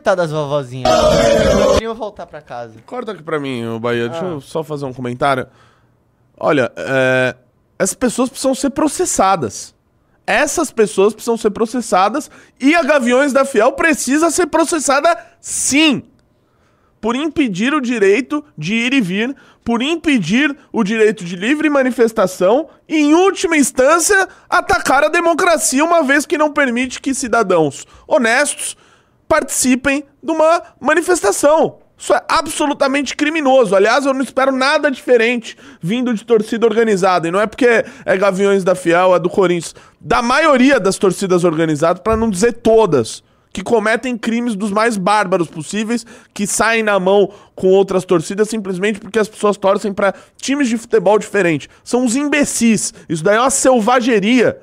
Coitado 0.01 0.19
das 0.19 0.31
vovozinhas. 0.31 0.91
Queriam 1.75 1.93
voltar 1.93 2.25
pra 2.25 2.41
casa. 2.41 2.73
Corta 2.87 3.11
aqui 3.11 3.21
pra 3.21 3.39
mim, 3.39 3.63
o 3.67 3.79
Bahia. 3.79 4.09
Deixa 4.09 4.25
eu 4.25 4.41
só 4.41 4.63
fazer 4.63 4.83
um 4.85 4.93
comentário. 4.93 5.45
Olha, 6.35 6.71
é, 6.75 7.35
essas 7.77 7.93
pessoas 7.93 8.27
precisam 8.27 8.55
ser 8.55 8.71
processadas. 8.71 9.75
Essas 10.25 10.71
pessoas 10.71 11.13
precisam 11.13 11.37
ser 11.37 11.51
processadas 11.51 12.31
e 12.59 12.73
a 12.73 12.81
Gaviões 12.81 13.31
da 13.31 13.45
Fiel 13.45 13.73
precisa 13.73 14.31
ser 14.31 14.47
processada 14.47 15.15
sim. 15.39 16.01
Por 16.99 17.15
impedir 17.15 17.71
o 17.71 17.79
direito 17.79 18.43
de 18.57 18.73
ir 18.73 18.93
e 18.93 19.01
vir, 19.01 19.35
por 19.63 19.83
impedir 19.83 20.57
o 20.73 20.83
direito 20.83 21.23
de 21.23 21.35
livre 21.35 21.69
manifestação 21.69 22.69
e, 22.89 22.97
em 22.97 23.13
última 23.13 23.55
instância, 23.55 24.27
atacar 24.49 25.03
a 25.03 25.09
democracia, 25.09 25.85
uma 25.85 26.01
vez 26.01 26.25
que 26.25 26.39
não 26.39 26.51
permite 26.51 26.99
que 26.99 27.13
cidadãos 27.13 27.85
honestos 28.07 28.75
participem 29.32 30.04
de 30.22 30.30
uma 30.30 30.62
manifestação. 30.78 31.78
Isso 31.98 32.13
é 32.13 32.22
absolutamente 32.28 33.15
criminoso. 33.15 33.74
Aliás, 33.74 34.06
eu 34.06 34.13
não 34.13 34.22
espero 34.22 34.52
nada 34.52 34.91
diferente 34.91 35.58
vindo 35.82 36.13
de 36.13 36.26
torcida 36.26 36.67
organizada. 36.67 37.30
E 37.30 37.32
não 37.32 37.39
é 37.39 37.48
porque 37.48 37.86
é 38.06 38.17
Gaviões 38.17 38.65
da 38.65 38.76
Fiel, 38.76 39.15
é 39.15 39.20
do 39.20 39.30
Corinthians. 39.30 39.74
Da 40.02 40.22
maioria 40.22 40.82
das 40.82 40.98
torcidas 40.98 41.46
organizadas, 41.46 42.02
para 42.04 42.17
não 42.17 42.30
dizer 42.30 42.54
todas, 42.54 43.24
que 43.54 43.63
cometem 43.63 44.17
crimes 44.17 44.54
dos 44.54 44.70
mais 44.70 44.98
bárbaros 44.98 45.48
possíveis, 45.48 46.06
que 46.34 46.46
saem 46.46 46.84
na 46.84 47.00
mão 47.00 47.32
com 47.56 47.67
outras 47.67 48.04
torcidas 48.04 48.50
simplesmente 48.50 49.00
porque 49.00 49.20
as 49.20 49.30
pessoas 49.30 49.56
torcem 49.56 49.94
para 49.94 50.13
times 50.36 50.67
de 50.67 50.78
futebol 50.78 51.17
diferentes. 51.17 51.70
São 51.86 52.04
os 52.04 52.17
imbecis. 52.17 52.94
Isso 53.08 53.24
daí 53.24 53.38
é 53.38 53.39
uma 53.39 53.50
selvageria. 53.50 54.60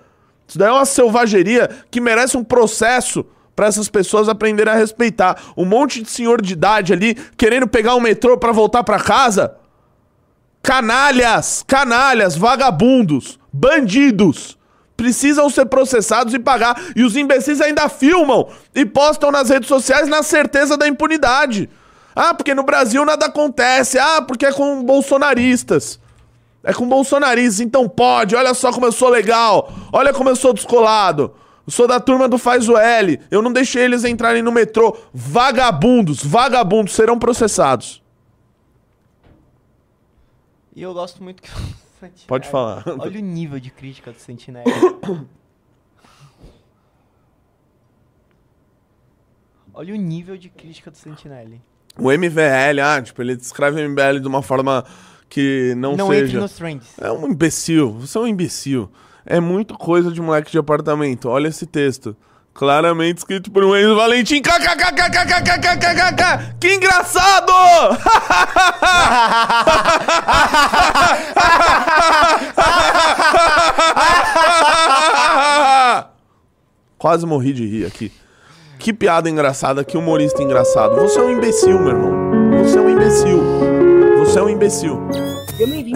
Isso 0.46 0.58
daí 0.58 0.68
é 0.68 0.72
uma 0.72 0.84
selvageria 0.84 1.70
que 1.90 2.02
merece 2.02 2.36
um 2.36 2.44
processo 2.44 3.24
para 3.58 3.66
essas 3.66 3.88
pessoas 3.88 4.28
aprenderem 4.28 4.72
a 4.72 4.76
respeitar. 4.76 5.36
Um 5.56 5.64
monte 5.64 6.00
de 6.00 6.08
senhor 6.08 6.40
de 6.40 6.52
idade 6.52 6.92
ali 6.92 7.16
querendo 7.36 7.66
pegar 7.66 7.96
o 7.96 8.00
metrô 8.00 8.38
para 8.38 8.52
voltar 8.52 8.84
para 8.84 9.00
casa. 9.00 9.56
Canalhas, 10.62 11.64
canalhas, 11.66 12.36
vagabundos, 12.36 13.36
bandidos. 13.52 14.56
Precisam 14.96 15.50
ser 15.50 15.66
processados 15.66 16.34
e 16.34 16.38
pagar. 16.38 16.80
E 16.94 17.02
os 17.02 17.16
imbecis 17.16 17.60
ainda 17.60 17.88
filmam 17.88 18.48
e 18.72 18.86
postam 18.86 19.32
nas 19.32 19.50
redes 19.50 19.66
sociais 19.66 20.06
na 20.06 20.22
certeza 20.22 20.76
da 20.76 20.86
impunidade. 20.86 21.68
Ah, 22.14 22.32
porque 22.32 22.54
no 22.54 22.62
Brasil 22.62 23.04
nada 23.04 23.26
acontece. 23.26 23.98
Ah, 23.98 24.22
porque 24.22 24.46
é 24.46 24.52
com 24.52 24.84
bolsonaristas. 24.84 25.98
É 26.62 26.72
com 26.72 26.86
bolsonaristas, 26.86 27.58
então 27.58 27.88
pode. 27.88 28.36
Olha 28.36 28.54
só 28.54 28.72
como 28.72 28.86
eu 28.86 28.92
sou 28.92 29.08
legal. 29.08 29.72
Olha 29.92 30.12
como 30.12 30.30
eu 30.30 30.36
sou 30.36 30.52
descolado. 30.52 31.34
Sou 31.68 31.86
da 31.86 32.00
turma 32.00 32.28
do 32.28 32.38
Faz 32.38 32.68
o 32.68 32.76
L. 32.76 33.20
Eu 33.30 33.42
não 33.42 33.52
deixei 33.52 33.84
eles 33.84 34.04
entrarem 34.04 34.42
no 34.42 34.50
metrô. 34.50 34.96
Vagabundos, 35.12 36.24
vagabundos 36.24 36.94
serão 36.94 37.18
processados. 37.18 38.02
E 40.74 40.82
eu 40.82 40.94
gosto 40.94 41.22
muito 41.22 41.42
que. 41.42 41.50
Pode 42.26 42.48
falar. 42.48 42.84
Olha 42.98 43.18
o 43.18 43.22
nível 43.22 43.58
de 43.58 43.70
crítica 43.70 44.12
do 44.12 44.18
Sentinela. 44.18 44.64
Olha 49.74 49.94
o 49.94 49.96
nível 49.96 50.36
de 50.36 50.48
crítica 50.48 50.90
do 50.90 50.96
Sentinelle. 50.96 51.60
O 51.96 52.10
MVL, 52.10 52.80
ah, 52.82 53.02
tipo, 53.02 53.20
ele 53.22 53.36
descreve 53.36 53.80
o 53.84 53.88
MBL 53.90 54.20
de 54.20 54.26
uma 54.28 54.42
forma 54.42 54.84
que 55.28 55.74
não, 55.76 55.96
Não 55.96 56.08
seja. 56.08 56.24
entre 56.24 56.38
nos 56.38 56.52
trends. 56.52 56.98
É 56.98 57.10
um 57.12 57.28
imbecil. 57.28 57.92
Você 57.92 58.16
é 58.18 58.20
um 58.20 58.26
imbecil. 58.26 58.90
É 59.30 59.40
muito 59.40 59.76
coisa 59.76 60.10
de 60.10 60.22
moleque 60.22 60.50
de 60.50 60.56
apartamento. 60.56 61.28
Olha 61.28 61.48
esse 61.48 61.66
texto. 61.66 62.16
Claramente 62.54 63.18
escrito 63.18 63.50
por 63.50 63.62
um 63.62 63.76
Enzo 63.76 63.94
Valentim. 63.94 64.40
KKKKKKKKKKK. 64.40 66.54
Que 66.58 66.76
engraçado! 66.76 67.52
Quase 76.96 77.26
morri 77.26 77.52
de 77.52 77.66
rir 77.66 77.84
aqui. 77.84 78.10
Que 78.78 78.94
piada 78.94 79.28
engraçada, 79.28 79.84
que 79.84 79.98
humorista 79.98 80.42
engraçado. 80.42 80.96
Você 80.96 81.18
é 81.18 81.22
um 81.22 81.30
imbecil, 81.30 81.78
meu 81.78 81.90
irmão. 81.90 82.14
Você 82.64 82.78
é 82.78 82.80
um 82.80 82.88
imbecil. 82.88 83.42
Você 84.20 84.38
é 84.38 84.42
um 84.42 84.48
imbecil. 84.48 84.98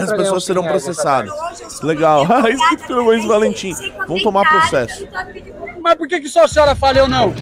As 0.01 0.11
pessoas 0.13 0.43
serão 0.43 0.63
processadas. 0.63 1.31
Legal. 1.81 2.25
Escrito 2.49 2.87
pelo 2.87 3.13
Enzo 3.13 3.27
Valentim. 3.27 3.73
Vão 4.07 4.21
tomar 4.21 4.47
processo. 4.49 5.07
Mas 5.81 5.95
por 5.95 6.07
que, 6.07 6.19
que 6.21 6.29
só 6.29 6.43
a 6.43 6.47
senhora 6.47 6.75
fala 6.75 6.97
eu 6.97 7.07
não? 7.07 7.33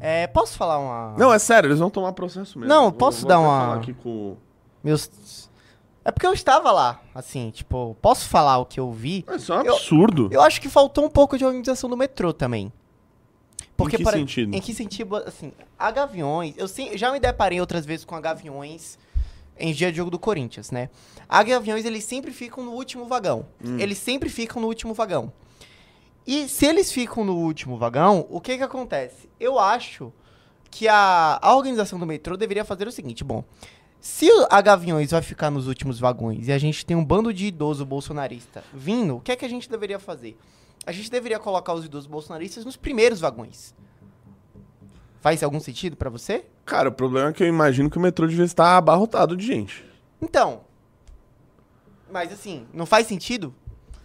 É, 0.00 0.26
posso 0.26 0.56
falar 0.56 0.78
uma. 0.78 1.14
Não, 1.18 1.32
é 1.32 1.38
sério, 1.38 1.68
eles 1.68 1.78
vão 1.78 1.90
tomar 1.90 2.12
processo 2.12 2.58
mesmo. 2.58 2.72
Não, 2.72 2.84
Vou- 2.84 2.92
posso 2.92 3.20
vou 3.22 3.28
dar 3.28 3.36
até 3.36 3.44
uma- 3.46 3.60
falar 3.60 3.76
aqui 3.76 3.92
com... 3.94 4.36
Meus. 4.84 5.50
É 6.04 6.12
porque 6.12 6.26
eu 6.26 6.32
estava 6.32 6.70
lá, 6.70 7.00
assim, 7.12 7.50
tipo, 7.50 7.96
posso 8.00 8.28
falar 8.28 8.58
o 8.58 8.64
que 8.66 8.78
eu 8.78 8.92
vi? 8.92 9.24
Isso 9.34 9.52
é 9.52 9.56
um 9.58 9.62
Eu- 9.62 9.74
absurdo. 9.74 10.28
Eu 10.30 10.40
acho 10.40 10.60
que 10.60 10.68
faltou 10.68 11.04
um 11.04 11.08
pouco 11.10 11.36
de 11.36 11.44
organização 11.44 11.90
do 11.90 11.96
metrô 11.96 12.32
também. 12.32 12.72
que 13.90 14.02
para- 14.02 14.16
sentido? 14.16 14.54
Em 14.54 14.60
que 14.60 14.72
sentido, 14.72 15.16
assim, 15.16 15.52
a 15.76 15.90
Gaviões, 15.90 16.54
eu 16.56 16.68
sim, 16.68 16.96
já 16.96 17.10
me 17.10 17.18
deparei 17.18 17.60
outras 17.60 17.84
vezes 17.84 18.04
com 18.04 18.14
a 18.14 18.20
Gaviões 18.20 18.96
em 19.58 19.72
dia 19.72 19.90
de 19.90 19.96
jogo 19.96 20.10
do 20.10 20.18
Corinthians, 20.18 20.70
né? 20.70 20.88
A 21.28 21.42
Gaviões, 21.42 21.84
eles 21.84 22.04
sempre 22.04 22.32
ficam 22.32 22.64
no 22.64 22.72
último 22.72 23.06
vagão. 23.06 23.46
Hum. 23.64 23.78
Eles 23.78 23.98
sempre 23.98 24.28
ficam 24.28 24.60
no 24.60 24.68
último 24.68 24.94
vagão. 24.94 25.32
E 26.26 26.48
se 26.48 26.66
eles 26.66 26.90
ficam 26.90 27.24
no 27.24 27.36
último 27.36 27.76
vagão, 27.76 28.26
o 28.28 28.40
que 28.40 28.56
que 28.56 28.62
acontece? 28.62 29.28
Eu 29.38 29.58
acho 29.58 30.12
que 30.70 30.88
a, 30.88 31.38
a 31.40 31.54
organização 31.54 31.98
do 31.98 32.06
metrô 32.06 32.36
deveria 32.36 32.64
fazer 32.64 32.86
o 32.88 32.92
seguinte, 32.92 33.22
bom, 33.22 33.44
se 34.00 34.28
a 34.50 34.60
Gaviões 34.60 35.10
vai 35.10 35.22
ficar 35.22 35.50
nos 35.50 35.66
últimos 35.66 35.98
vagões 35.98 36.48
e 36.48 36.52
a 36.52 36.58
gente 36.58 36.84
tem 36.84 36.96
um 36.96 37.04
bando 37.04 37.32
de 37.32 37.46
idoso 37.46 37.84
bolsonarista 37.84 38.62
vindo, 38.74 39.16
o 39.16 39.20
que 39.20 39.32
é 39.32 39.36
que 39.36 39.44
a 39.44 39.48
gente 39.48 39.70
deveria 39.70 39.98
fazer? 39.98 40.36
A 40.84 40.92
gente 40.92 41.10
deveria 41.10 41.38
colocar 41.38 41.74
os 41.74 41.84
idosos 41.84 42.06
bolsonaristas 42.06 42.64
nos 42.64 42.76
primeiros 42.76 43.20
vagões. 43.20 43.74
Faz 45.26 45.42
algum 45.42 45.58
sentido 45.58 45.96
pra 45.96 46.08
você? 46.08 46.44
Cara, 46.64 46.88
o 46.88 46.92
problema 46.92 47.30
é 47.30 47.32
que 47.32 47.42
eu 47.42 47.48
imagino 47.48 47.90
que 47.90 47.98
o 47.98 48.00
metrô 48.00 48.28
devia 48.28 48.44
estar 48.44 48.76
abarrotado 48.76 49.36
de 49.36 49.44
gente. 49.44 49.84
Então. 50.22 50.60
Mas 52.08 52.32
assim, 52.32 52.64
não 52.72 52.86
faz 52.86 53.08
sentido? 53.08 53.52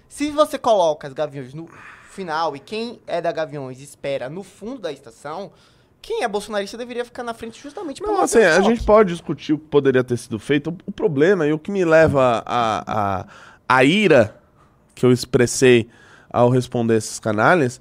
Se 0.09 0.31
você 0.31 0.57
coloca 0.57 1.07
as 1.07 1.13
gaviões 1.13 1.53
no 1.53 1.69
final 2.09 2.55
e 2.55 2.59
quem 2.59 2.99
é 3.05 3.21
da 3.21 3.31
Gaviões 3.31 3.79
espera 3.79 4.31
no 4.31 4.41
fundo 4.41 4.79
da 4.79 4.91
estação, 4.91 5.51
quem 6.01 6.23
é 6.23 6.27
bolsonarista 6.27 6.75
deveria 6.75 7.05
ficar 7.05 7.21
na 7.21 7.35
frente 7.35 7.61
justamente 7.61 8.01
Não, 8.01 8.19
assim, 8.19 8.39
a 8.39 8.61
gente 8.61 8.83
pode 8.83 9.11
discutir 9.11 9.53
o 9.53 9.59
que 9.59 9.67
poderia 9.67 10.03
ter 10.03 10.17
sido 10.17 10.39
feito. 10.39 10.75
O 10.87 10.91
problema 10.91 11.45
e 11.45 11.53
o 11.53 11.59
que 11.59 11.69
me 11.69 11.85
leva 11.85 12.41
a, 12.43 13.19
a, 13.19 13.27
a 13.69 13.83
ira 13.83 14.41
que 14.95 15.05
eu 15.05 15.11
expressei 15.11 15.87
ao 16.31 16.49
responder 16.49 16.95
esses 16.95 17.19
canalhas. 17.19 17.79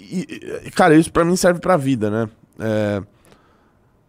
E, 0.00 0.70
cara, 0.70 0.94
isso 0.94 1.12
pra 1.12 1.24
mim 1.24 1.36
serve 1.36 1.60
pra 1.60 1.76
vida, 1.76 2.10
né? 2.10 2.28
É, 2.58 3.02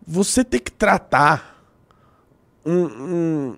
você 0.06 0.44
tem 0.44 0.60
que 0.60 0.72
tratar 0.72 1.64
um, 2.66 2.86
um, 2.86 3.58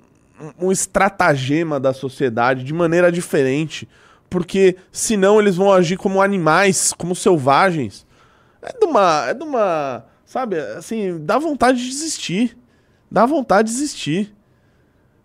um 0.60 0.72
estratagema 0.72 1.80
da 1.80 1.94
sociedade 1.94 2.64
de 2.64 2.74
maneira 2.74 3.12
diferente. 3.12 3.88
Porque 4.30 4.78
senão 4.92 5.40
eles 5.40 5.56
vão 5.56 5.72
agir 5.72 5.96
como 5.96 6.22
animais, 6.22 6.92
como 6.92 7.16
selvagens. 7.16 8.06
É 8.62 8.74
de 8.78 8.86
uma. 8.86 9.26
É 9.28 9.34
de 9.34 9.44
uma. 9.44 10.06
Sabe, 10.26 10.58
assim, 10.60 11.24
dá 11.24 11.38
vontade 11.38 11.78
de 11.78 11.88
desistir. 11.88 12.58
Dá 13.12 13.28
vontade 13.28 13.70
de 13.70 13.76
desistir. 13.76 14.34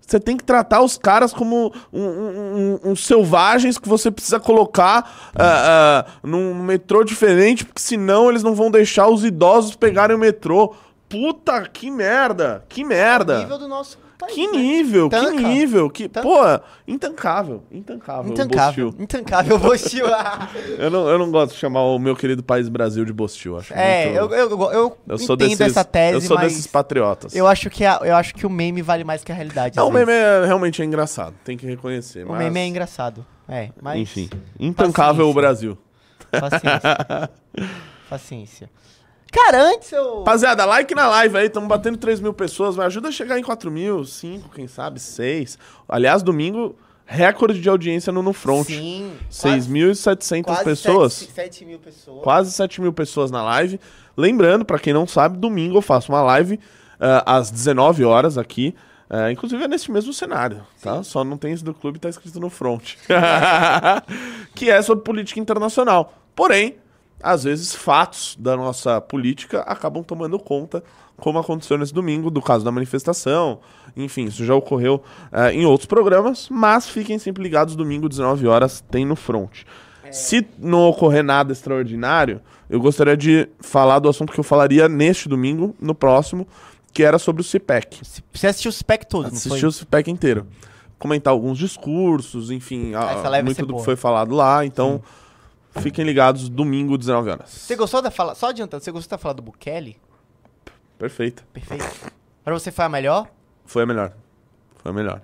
Você 0.08 0.18
tem 0.18 0.38
que 0.38 0.42
tratar 0.44 0.80
os 0.80 0.96
caras 0.96 1.34
como 1.34 1.70
um, 1.92 2.00
um- 2.02 2.80
um- 2.84 2.90
uns 2.92 3.04
selvagens 3.04 3.76
que 3.76 3.86
você 3.88 4.10
precisa 4.10 4.40
colocar 4.40 5.30
ah, 5.34 6.06
ah, 6.08 6.10
num 6.22 6.54
metrô 6.54 7.04
diferente, 7.04 7.62
porque 7.64 7.80
senão 7.82 8.30
eles 8.30 8.42
não 8.42 8.54
vão 8.54 8.70
deixar 8.70 9.06
os 9.08 9.22
idosos 9.22 9.76
pegarem 9.76 10.16
o 10.16 10.18
metrô. 10.18 10.74
Puta, 11.10 11.62
que 11.70 11.90
merda! 11.90 12.64
Que 12.70 12.82
merda! 12.84 13.38
nível 13.40 13.58
do 13.58 13.68
nosso 13.68 13.98
país. 14.18 14.34
Que 14.34 14.46
né? 14.48 14.58
nível, 14.58 15.08
que 15.08 15.30
nível, 15.30 15.88
que, 15.90 16.08
Tanca. 16.08 16.26
pô, 16.28 16.36
intancável, 16.86 17.62
intancável. 17.70 18.32
Intancável. 18.32 18.90
Bostil. 18.90 18.94
Intancável, 19.02 19.58
Bostil. 19.60 20.06
Eu 20.78 20.90
não, 20.90 21.08
eu 21.08 21.18
não 21.18 21.30
gosto 21.30 21.52
de 21.52 21.58
chamar 21.58 21.82
o 21.84 21.98
meu 21.98 22.14
querido 22.16 22.42
país 22.42 22.68
Brasil 22.68 23.04
de 23.04 23.12
Bostil, 23.12 23.56
acho 23.58 23.72
é, 23.74 24.06
muito- 24.20 24.34
eu, 24.34 24.50
eu, 24.50 24.72
eu, 24.72 24.98
eu 25.08 25.18
sou 25.18 25.36
entendo 25.36 25.48
desses, 25.50 25.60
essa 25.60 25.84
tese, 25.84 26.14
eu 26.14 26.20
sou 26.20 26.36
mas 26.36 26.48
desses 26.52 26.66
patriotas. 26.66 27.34
eu 27.34 27.46
acho, 27.46 27.70
que 27.70 27.84
a- 27.84 28.00
eu 28.02 28.14
acho 28.16 28.34
que 28.34 28.44
o 28.46 28.50
meme 28.50 28.82
vale 28.82 29.04
mais 29.04 29.22
que 29.22 29.30
a 29.32 29.34
realidade. 29.34 29.76
Não, 29.76 29.88
o 29.88 29.92
meme 29.92 30.12
é, 30.12 30.44
realmente 30.44 30.82
é 30.82 30.84
engraçado, 30.84 31.34
tem 31.44 31.56
que 31.56 31.64
reconhecer. 31.66 32.24
O 32.26 32.30
mas- 32.30 32.38
meme 32.38 32.58
é 32.60 32.66
engraçado. 32.66 33.24
É, 33.48 33.70
mas... 33.80 33.98
Enfim, 34.00 34.28
intancável 34.60 35.28
o 35.30 35.32
Brasil. 35.32 35.78
Paciência. 36.30 37.30
Paciência. 38.10 38.70
Cara, 39.32 39.62
antes 39.62 39.92
eu... 39.92 40.18
Rapaziada, 40.18 40.64
like 40.64 40.94
na 40.94 41.06
live 41.08 41.36
aí, 41.36 41.46
estamos 41.46 41.68
batendo 41.68 41.98
3 41.98 42.20
mil 42.20 42.32
pessoas, 42.32 42.76
me 42.76 42.84
ajuda 42.84 43.08
a 43.08 43.12
chegar 43.12 43.38
em 43.38 43.42
4 43.42 43.70
mil, 43.70 44.04
5, 44.04 44.48
quem 44.50 44.66
sabe, 44.66 44.98
6. 45.00 45.58
Aliás, 45.88 46.22
domingo, 46.22 46.74
recorde 47.04 47.60
de 47.60 47.68
audiência 47.68 48.12
no 48.12 48.22
No 48.22 48.32
Front. 48.32 48.66
Sim. 48.66 49.12
6.700 49.30 50.44
quase 50.44 50.64
pessoas. 50.64 51.12
7, 51.12 51.32
7 51.32 51.64
mil 51.64 51.78
pessoas. 51.78 52.22
Quase 52.22 52.52
7 52.52 52.80
mil 52.80 52.92
pessoas 52.92 53.30
na 53.30 53.42
live. 53.42 53.78
Lembrando, 54.16 54.64
pra 54.64 54.78
quem 54.78 54.92
não 54.92 55.06
sabe, 55.06 55.38
domingo 55.38 55.78
eu 55.78 55.82
faço 55.82 56.10
uma 56.10 56.22
live 56.22 56.58
ah, 57.00 57.36
às 57.36 57.50
19 57.50 58.04
horas 58.04 58.38
aqui. 58.38 58.74
Ah, 59.10 59.32
inclusive 59.32 59.62
é 59.62 59.68
nesse 59.68 59.90
mesmo 59.90 60.12
cenário, 60.12 60.62
tá? 60.82 61.02
Só 61.02 61.24
não 61.24 61.38
tem 61.38 61.52
esse 61.52 61.64
do 61.64 61.72
clube, 61.72 61.98
tá 61.98 62.10
escrito 62.10 62.38
no 62.38 62.50
front. 62.50 62.94
que 64.54 64.70
é 64.70 64.82
sobre 64.82 65.02
política 65.02 65.40
internacional. 65.40 66.12
Porém, 66.36 66.76
às 67.22 67.44
vezes 67.44 67.74
fatos 67.74 68.36
da 68.38 68.56
nossa 68.56 69.00
política 69.00 69.60
acabam 69.62 70.02
tomando 70.02 70.38
conta, 70.38 70.82
como 71.16 71.38
aconteceu 71.38 71.76
nesse 71.76 71.92
domingo, 71.92 72.30
do 72.30 72.40
caso 72.40 72.64
da 72.64 72.70
manifestação. 72.70 73.58
Enfim, 73.96 74.26
isso 74.26 74.44
já 74.44 74.54
ocorreu 74.54 75.02
eh, 75.32 75.52
em 75.52 75.66
outros 75.66 75.86
programas, 75.86 76.48
mas 76.50 76.88
fiquem 76.88 77.18
sempre 77.18 77.42
ligados, 77.42 77.74
domingo, 77.74 78.08
19 78.08 78.46
horas, 78.46 78.84
tem 78.90 79.04
no 79.04 79.16
front. 79.16 79.62
Se 80.12 80.46
não 80.58 80.88
ocorrer 80.88 81.22
nada 81.22 81.52
extraordinário, 81.52 82.40
eu 82.70 82.80
gostaria 82.80 83.16
de 83.16 83.48
falar 83.60 83.98
do 83.98 84.08
assunto 84.08 84.32
que 84.32 84.40
eu 84.40 84.44
falaria 84.44 84.88
neste 84.88 85.28
domingo, 85.28 85.74
no 85.80 85.94
próximo, 85.94 86.46
que 86.92 87.02
era 87.02 87.18
sobre 87.18 87.42
o 87.42 87.44
CIPEC. 87.44 88.00
Você 88.32 88.46
assistiu 88.46 88.70
o 88.70 88.72
spec 88.72 89.06
todo, 89.06 89.24
não 89.24 89.28
Assisti 89.32 89.60
foi? 89.60 89.68
o 89.68 89.72
CIPEC 89.72 90.10
inteiro. 90.10 90.46
Comentar 90.98 91.32
alguns 91.32 91.58
discursos, 91.58 92.50
enfim, 92.50 92.94
a- 92.94 93.42
muito 93.42 93.60
do 93.62 93.66
que 93.66 93.72
boa. 93.72 93.84
foi 93.84 93.96
falado 93.96 94.34
lá. 94.34 94.64
Então, 94.64 95.02
fiquem 95.82 96.04
ligados, 96.04 96.48
domingo, 96.48 96.96
19 96.98 97.30
horas. 97.30 97.50
Você 97.50 97.76
gostou 97.76 98.02
da 98.02 98.10
fala... 98.10 98.34
Só 98.34 98.48
adiantando, 98.48 98.82
você 98.82 98.90
gostou 98.90 99.16
da 99.16 99.20
fala 99.20 99.34
do 99.34 99.42
Bukele? 99.42 100.00
Perfeito. 100.98 101.44
Perfeito. 101.52 102.12
Pra 102.44 102.52
você 102.52 102.70
foi 102.70 102.84
a 102.84 102.88
melhor? 102.88 103.28
Foi 103.64 103.82
a 103.82 103.86
melhor. 103.86 104.12
Foi 104.76 104.90
a 104.90 104.94
melhor. 104.94 105.22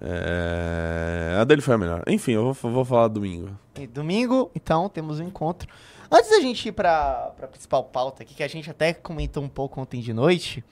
É, 0.00 1.36
A 1.40 1.44
dele 1.44 1.60
foi 1.60 1.74
a 1.74 1.78
melhor. 1.78 2.02
Enfim, 2.06 2.32
eu 2.32 2.52
vou, 2.52 2.72
vou 2.72 2.84
falar 2.84 3.08
domingo. 3.08 3.50
E 3.78 3.86
domingo, 3.86 4.50
então, 4.54 4.88
temos 4.88 5.20
um 5.20 5.24
encontro. 5.24 5.68
Antes 6.10 6.30
da 6.30 6.40
gente 6.40 6.68
ir 6.68 6.72
pra, 6.72 7.32
pra 7.36 7.46
principal 7.46 7.84
pauta 7.84 8.22
aqui, 8.22 8.34
que 8.34 8.42
a 8.42 8.48
gente 8.48 8.70
até 8.70 8.92
comentou 8.92 9.42
um 9.42 9.48
pouco 9.48 9.80
ontem 9.80 10.00
de 10.00 10.12
noite, 10.12 10.64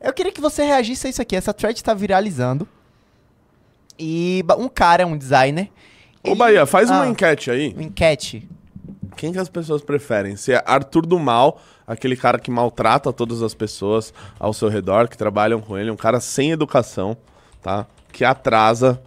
eu 0.00 0.12
queria 0.12 0.32
que 0.32 0.40
você 0.40 0.62
reagisse 0.62 1.06
a 1.06 1.10
isso 1.10 1.22
aqui. 1.22 1.34
Essa 1.36 1.54
thread 1.54 1.82
tá 1.82 1.94
viralizando. 1.94 2.68
E 3.98 4.44
um 4.58 4.68
cara, 4.68 5.06
um 5.06 5.16
designer. 5.16 5.70
Ô, 6.30 6.34
Bahia, 6.34 6.66
faz 6.66 6.90
uma 6.90 7.02
Ah. 7.02 7.08
enquete 7.08 7.50
aí. 7.50 7.72
Uma 7.72 7.82
enquete. 7.84 8.48
Quem 9.16 9.32
que 9.32 9.38
as 9.38 9.48
pessoas 9.48 9.82
preferem? 9.82 10.36
Se 10.36 10.52
é 10.52 10.62
Arthur 10.64 11.04
do 11.06 11.18
Mal, 11.18 11.60
aquele 11.86 12.16
cara 12.16 12.38
que 12.38 12.50
maltrata 12.50 13.12
todas 13.12 13.42
as 13.42 13.54
pessoas 13.54 14.12
ao 14.38 14.52
seu 14.52 14.68
redor, 14.68 15.08
que 15.08 15.16
trabalham 15.18 15.60
com 15.60 15.76
ele, 15.76 15.90
um 15.90 15.96
cara 15.96 16.20
sem 16.20 16.50
educação, 16.52 17.16
tá? 17.62 17.86
Que 18.12 18.24
atrasa, 18.24 19.00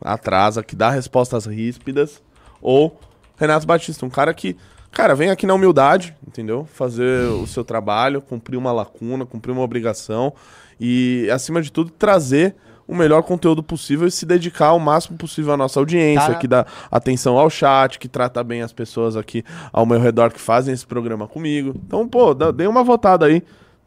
atrasa, 0.00 0.62
que 0.62 0.76
dá 0.76 0.90
respostas 0.90 1.46
ríspidas, 1.46 2.22
ou 2.60 2.98
Renato 3.36 3.66
Batista, 3.66 4.04
um 4.04 4.10
cara 4.10 4.34
que, 4.34 4.56
cara, 4.90 5.14
vem 5.14 5.30
aqui 5.30 5.46
na 5.46 5.54
humildade, 5.54 6.14
entendeu? 6.26 6.68
Fazer 6.74 7.28
o 7.30 7.46
seu 7.46 7.64
trabalho, 7.64 8.20
cumprir 8.20 8.56
uma 8.56 8.72
lacuna, 8.72 9.24
cumprir 9.24 9.52
uma 9.52 9.62
obrigação 9.62 10.32
e, 10.78 11.28
acima 11.32 11.62
de 11.62 11.70
tudo, 11.72 11.90
trazer 11.90 12.54
o 12.88 12.96
melhor 12.96 13.22
conteúdo 13.22 13.62
possível 13.62 14.08
e 14.08 14.10
se 14.10 14.24
dedicar 14.24 14.68
ao 14.68 14.80
máximo 14.80 15.18
possível 15.18 15.52
à 15.52 15.56
nossa 15.58 15.78
audiência, 15.78 16.32
Tá. 16.32 16.34
que 16.36 16.48
dá 16.48 16.64
atenção 16.90 17.36
ao 17.38 17.50
chat, 17.50 17.98
que 17.98 18.08
trata 18.08 18.42
bem 18.42 18.62
as 18.62 18.72
pessoas 18.72 19.14
aqui 19.14 19.44
ao 19.70 19.84
meu 19.84 20.00
redor 20.00 20.32
que 20.32 20.40
fazem 20.40 20.72
esse 20.72 20.86
programa 20.86 21.28
comigo. 21.28 21.74
Então, 21.86 22.08
pô, 22.08 22.32
dê 22.32 22.66
uma 22.66 22.82
votada 22.82 23.26
aí. 23.26 23.42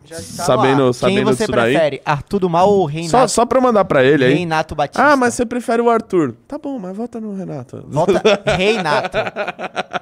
Tá 0.08 0.44
sabendo 0.44 0.88
lá. 0.88 0.94
sabendo 0.94 1.16
Quem 1.16 1.24
você 1.26 1.44
disso 1.44 1.52
daí. 1.52 1.74
prefere? 1.74 2.02
Arthur 2.06 2.40
do 2.40 2.50
Mal 2.50 2.70
ou 2.70 2.88
Só, 2.90 2.94
Reinato, 2.94 3.32
só 3.32 3.46
pra 3.46 3.62
mandar 3.62 3.86
pra 3.86 4.04
ele 4.04 4.26
aí. 4.26 4.34
Reinato 4.34 4.76
Batista? 4.76 5.04
Ah, 5.04 5.16
mas 5.16 5.34
você 5.34 5.46
prefere 5.46 5.82
o 5.82 5.90
Arthur. 5.90 6.36
Tá 6.48 6.58
bom, 6.58 6.78
mas 6.80 6.96
vota 6.96 7.20
no 7.20 7.36
Renato. 7.36 7.84
Volta 7.88 8.22
Reinato. 8.58 9.18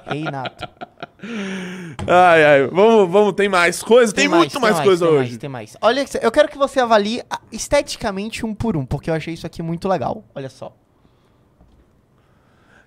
Reinato. 0.06 0.68
Ai, 2.06 2.44
ai. 2.44 2.66
Vamos, 2.68 3.10
vamos, 3.10 3.34
tem 3.34 3.48
mais 3.48 3.82
coisa? 3.82 4.12
Tem, 4.12 4.26
mais, 4.26 4.40
muito 4.40 4.60
mais, 4.60 4.74
mais, 4.76 4.86
coisa 4.86 5.06
tem 5.06 5.14
hoje. 5.14 5.28
Mais, 5.30 5.38
tem 5.38 5.50
mais. 5.50 5.76
Olha, 5.80 6.04
eu 6.22 6.32
quero 6.32 6.48
que 6.48 6.58
você 6.58 6.80
avalie 6.80 7.22
esteticamente 7.52 8.44
um 8.44 8.54
por 8.54 8.76
um, 8.76 8.84
porque 8.86 9.10
eu 9.10 9.14
achei 9.14 9.34
isso 9.34 9.46
aqui 9.46 9.62
muito 9.62 9.88
legal. 9.88 10.24
Olha 10.34 10.48
só. 10.48 10.74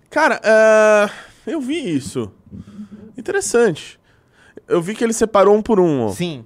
Cara, 0.10 0.40
é, 0.44 1.10
eu 1.52 1.62
vi 1.62 1.96
isso. 1.96 2.32
Interessante. 3.18 4.00
Eu 4.68 4.82
vi 4.82 4.96
que 4.96 5.04
ele 5.04 5.14
separou 5.14 5.56
um 5.56 5.62
por 5.62 5.80
um. 5.80 6.02
Ó. 6.08 6.10
Sim. 6.10 6.46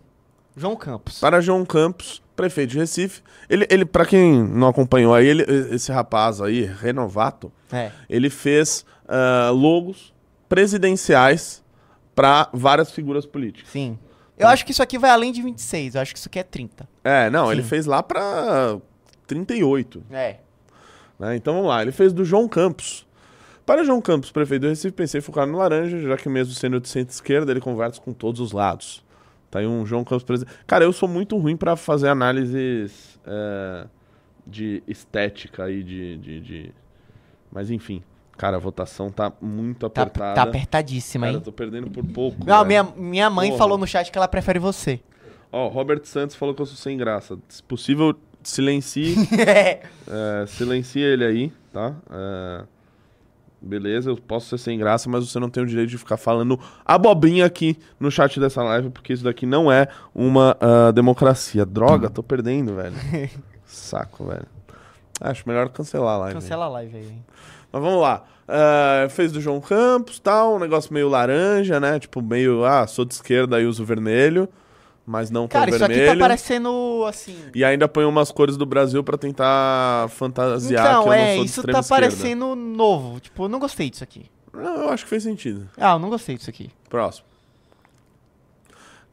João 0.57 0.75
Campos. 0.75 1.19
Para 1.19 1.39
João 1.39 1.63
Campos, 1.63 2.21
prefeito 2.35 2.71
de 2.71 2.79
Recife. 2.79 3.21
Ele, 3.49 3.65
ele 3.69 3.85
para 3.85 4.05
quem 4.05 4.43
não 4.43 4.67
acompanhou 4.67 5.13
aí, 5.13 5.27
ele, 5.27 5.43
esse 5.73 5.91
rapaz 5.91 6.41
aí, 6.41 6.63
Renovato, 6.65 7.51
É. 7.71 7.91
ele 8.09 8.29
fez 8.29 8.83
ah, 9.07 9.51
logos 9.53 10.13
presidenciais 10.49 11.63
para 12.15 12.49
várias 12.51 12.91
figuras 12.91 13.25
políticas. 13.25 13.71
Sim. 13.71 13.97
Eu 14.37 14.47
acho 14.47 14.65
que 14.65 14.71
isso 14.71 14.83
aqui 14.83 14.97
vai 14.97 15.09
além 15.09 15.31
de 15.31 15.41
26, 15.41 15.95
eu 15.95 16.01
acho 16.01 16.13
que 16.13 16.19
isso 16.19 16.27
aqui 16.27 16.37
é 16.39 16.43
30. 16.43 16.87
É, 17.03 17.29
não, 17.29 17.51
ele 17.51 17.63
Sim. 17.63 17.69
fez 17.69 17.85
lá 17.85 18.03
para 18.03 18.77
38. 19.25 20.03
É. 20.11 20.37
né? 21.19 21.35
Então 21.35 21.53
vamos 21.55 21.69
lá, 21.69 21.81
ele 21.81 21.91
fez 21.91 22.13
do 22.13 22.23
João 22.25 22.47
Campos. 22.47 23.05
Para 23.65 23.83
João 23.83 23.99
Campos, 23.99 24.31
prefeito 24.31 24.61
do 24.61 24.67
Recife, 24.69 24.91
pensei 24.91 25.19
em 25.19 25.21
focar 25.21 25.45
no 25.45 25.57
laranja, 25.57 25.99
já 25.99 26.15
que 26.17 26.29
mesmo 26.29 26.53
sendo 26.53 26.79
de 26.79 26.87
centro-esquerda, 26.87 27.51
ele 27.51 27.59
conversa 27.59 27.99
com 27.99 28.13
todos 28.13 28.39
os 28.39 28.51
lados. 28.51 29.03
Tá 29.49 29.59
aí 29.59 29.67
um 29.67 29.85
João 29.85 30.03
Campos 30.03 30.23
presidente. 30.23 30.55
Cara, 30.67 30.83
eu 30.83 30.91
sou 30.93 31.07
muito 31.07 31.37
ruim 31.37 31.55
para 31.55 31.75
fazer 31.75 32.09
análises 32.09 33.19
é, 33.25 33.85
de 34.45 34.83
estética 34.87 35.63
aí, 35.65 35.83
de, 35.83 36.17
de, 36.17 36.39
de- 36.41 36.71
Mas 37.51 37.71
enfim, 37.71 38.03
cara, 38.37 38.57
a 38.57 38.59
votação 38.59 39.09
tá 39.09 39.31
muito 39.41 39.89
Tá, 39.89 40.01
apertada. 40.03 40.35
tá 40.35 40.41
apertadíssima, 40.43 41.25
Cara, 41.27 41.31
hein? 41.31 41.37
eu 41.39 41.43
tô 41.43 41.51
perdendo 41.51 41.89
por 41.89 42.03
pouco. 42.05 42.45
Não, 42.45 42.65
minha, 42.65 42.83
minha 42.83 43.29
mãe 43.29 43.49
Porra. 43.49 43.57
falou 43.57 43.77
no 43.77 43.87
chat 43.87 44.11
que 44.11 44.17
ela 44.17 44.27
prefere 44.27 44.59
você. 44.59 44.99
Ó, 45.51 45.67
Robert 45.69 46.01
Santos 46.03 46.35
falou 46.35 46.53
que 46.53 46.61
eu 46.61 46.65
sou 46.65 46.75
sem 46.75 46.97
graça. 46.97 47.37
Se 47.47 47.63
possível, 47.63 48.13
silencie. 48.43 49.15
É. 49.39 49.81
É, 50.09 50.45
silencia 50.45 51.05
ele 51.05 51.23
aí, 51.25 51.53
tá? 51.71 51.95
É, 52.11 52.65
beleza, 53.61 54.09
eu 54.09 54.17
posso 54.17 54.49
ser 54.49 54.57
sem 54.57 54.77
graça, 54.77 55.09
mas 55.09 55.29
você 55.29 55.39
não 55.39 55.49
tem 55.49 55.63
o 55.63 55.65
direito 55.65 55.89
de 55.89 55.97
ficar 55.97 56.17
falando 56.17 56.59
abobrinha 56.85 57.45
aqui 57.45 57.77
no 57.99 58.11
chat 58.11 58.39
dessa 58.39 58.63
live, 58.63 58.89
porque 58.89 59.13
isso 59.13 59.23
daqui 59.23 59.45
não 59.45 59.71
é 59.71 59.87
uma 60.13 60.57
ah, 60.59 60.91
democracia. 60.91 61.65
Droga, 61.65 62.09
tô 62.09 62.21
perdendo, 62.23 62.75
velho. 62.75 62.95
Saco, 63.65 64.25
velho. 64.25 64.45
Acho 65.19 65.43
melhor 65.47 65.69
cancelar 65.69 66.15
a 66.15 66.17
live. 66.19 66.35
Cancela 66.35 66.65
a 66.65 66.69
live 66.69 66.95
aí, 66.95 67.07
hein? 67.07 67.25
Mas 67.71 67.81
vamos 67.81 68.01
lá. 68.01 68.23
É, 68.47 69.09
fez 69.09 69.31
do 69.31 69.41
João 69.41 69.59
Campos, 69.59 70.19
tal, 70.19 70.55
um 70.55 70.59
negócio 70.59 70.93
meio 70.93 71.09
laranja, 71.09 71.79
né? 71.79 71.99
Tipo, 71.99 72.21
meio, 72.21 72.63
ah, 72.63 72.87
sou 72.87 73.03
de 73.03 73.13
esquerda 73.13 73.59
e 73.59 73.65
uso 73.65 73.83
vermelho, 73.83 74.47
mas 75.07 75.31
não 75.31 75.47
tão 75.47 75.59
Cara, 75.61 75.69
isso 75.69 75.79
vermelho. 75.79 76.09
aqui 76.11 76.19
tá 76.19 76.23
parecendo 76.25 77.05
assim. 77.07 77.37
E 77.55 77.63
ainda 77.63 77.87
põe 77.87 78.03
umas 78.03 78.29
cores 78.29 78.57
do 78.57 78.65
Brasil 78.65 79.01
pra 79.05 79.17
tentar 79.17 80.09
fantasiar 80.09 80.83
que 80.83 80.89
Então, 80.91 81.01
eu 81.03 81.07
não 81.07 81.13
é, 81.13 81.35
sou 81.35 81.43
de 81.45 81.49
isso 81.49 81.63
tá 81.63 81.79
esquerda. 81.79 81.87
parecendo 81.87 82.55
novo. 82.55 83.19
Tipo, 83.21 83.45
eu 83.45 83.49
não 83.49 83.57
gostei 83.57 83.89
disso 83.89 84.03
aqui. 84.03 84.25
Não, 84.53 84.83
eu 84.83 84.89
acho 84.89 85.05
que 85.05 85.09
fez 85.09 85.23
sentido. 85.23 85.69
Ah, 85.77 85.93
eu 85.93 85.99
não 85.99 86.09
gostei 86.09 86.35
disso 86.35 86.49
aqui. 86.49 86.69
Próximo. 86.89 87.25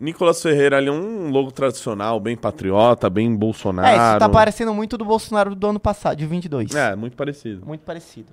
Nicolas 0.00 0.42
Ferreira 0.42 0.76
ali, 0.76 0.90
um 0.90 1.30
logo 1.30 1.52
tradicional, 1.52 2.18
bem 2.18 2.36
patriota, 2.36 3.08
bem 3.08 3.34
Bolsonaro. 3.34 3.86
É, 3.86 3.92
isso 3.92 4.18
tá 4.18 4.28
parecendo 4.28 4.74
muito 4.74 4.98
do 4.98 5.04
Bolsonaro 5.04 5.54
do 5.54 5.66
ano 5.68 5.78
passado, 5.78 6.16
de 6.18 6.26
22. 6.26 6.74
É, 6.74 6.96
muito 6.96 7.16
parecido. 7.16 7.64
Muito 7.64 7.82
parecido. 7.82 8.32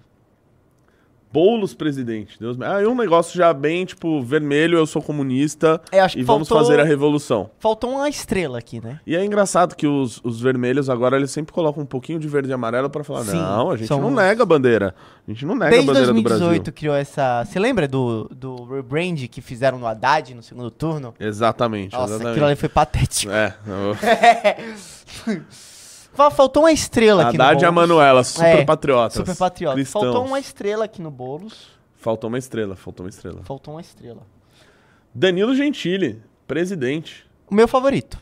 Boulos 1.34 1.73
presidente, 1.73 2.38
Deus 2.39 2.57
me... 2.57 2.65
Ah, 2.65 2.82
e 2.82 2.86
um 2.86 2.95
negócio 2.95 3.36
já 3.38 3.53
bem, 3.53 3.86
tipo, 3.86 4.21
vermelho, 4.21 4.77
eu 4.77 4.86
sou 4.86 5.01
comunista 5.01 5.82
É, 5.91 6.05
e 6.15 6.23
vamos 6.23 6.47
faltou- 6.47 6.65
fazer 6.67 6.79
a 6.79 6.84
revolução. 6.84 7.49
Faltou 7.59 7.91
uma 7.91 8.09
estrela 8.09 8.57
aqui, 8.59 8.82
né? 8.84 8.99
E 9.07 9.15
é 9.15 9.23
engraçado 9.23 9.75
que 9.75 9.88
os, 9.88 10.19
os 10.23 10.41
vermelhos 10.41 10.89
agora, 10.89 11.15
eles 11.17 11.32
sempre 11.32 11.53
colocam 11.53 11.84
um 11.84 11.86
pouquinho 11.86 12.19
de 12.19 12.27
verde 12.27 12.49
e 12.49 12.53
amarelo 12.53 12.89
pra 12.89 13.03
falar, 13.03 13.23
Sim, 13.23 13.38
não, 13.38 13.71
a 13.71 13.77
gente 13.77 13.88
são 13.88 14.01
não 14.01 14.11
nega 14.11 14.43
a 14.43 14.45
bandeira. 14.45 14.93
A 15.27 15.32
gente 15.32 15.45
não 15.45 15.55
nega 15.55 15.71
Desde 15.71 15.89
a 15.89 15.93
bandeira 15.93 16.07
do 16.07 16.13
2018 16.13 16.63
Brasil. 16.63 16.73
criou 16.73 16.95
essa. 16.95 17.45
Você 17.45 17.59
lembra 17.59 17.88
do, 17.88 18.29
do 18.29 18.65
rebrand 18.65 19.15
que 19.29 19.39
fizeram 19.41 19.77
no 19.79 19.88
Haddad 19.88 20.34
no 20.36 20.43
segundo 20.43 20.69
turno? 20.69 21.13
Exatamente, 21.19 21.93
Nossa, 21.93 22.05
exatamente. 22.15 22.32
aquilo 22.32 22.45
ali 22.47 22.55
foi 22.55 22.69
patético. 22.69 23.32
É, 23.32 23.55
eu- 25.27 25.41
Faltou 26.14 26.64
uma 26.64 26.72
estrela 26.72 27.28
aqui 27.30 27.38
Haddad 27.41 27.64
e 27.64 27.66
a 27.66 27.70
no 27.70 27.74
Boulos. 27.76 27.89
Manuela, 27.89 28.24
super 28.24 28.45
É, 28.45 28.66
patriotas. 28.66 29.14
Super 29.14 29.36
patriota. 29.36 29.76
cristãos. 29.76 30.03
Faltou 30.03 30.26
uma 30.26 30.39
estrela 30.39 30.86
aqui 30.86 31.01
no 31.01 31.09
Boulos. 31.12 31.68
Faltou 31.95 32.28
uma 32.28 32.38
estrela, 32.38 32.76
faltou 32.76 33.05
uma 33.05 33.09
estrela. 33.09 33.41
Faltou 33.43 33.74
uma 33.76 33.82
estrela. 33.82 34.22
Danilo 35.14 35.55
Gentili, 35.55 36.22
presidente. 36.47 37.26
O 37.49 37.55
meu 37.55 37.68
favorito. 37.68 38.18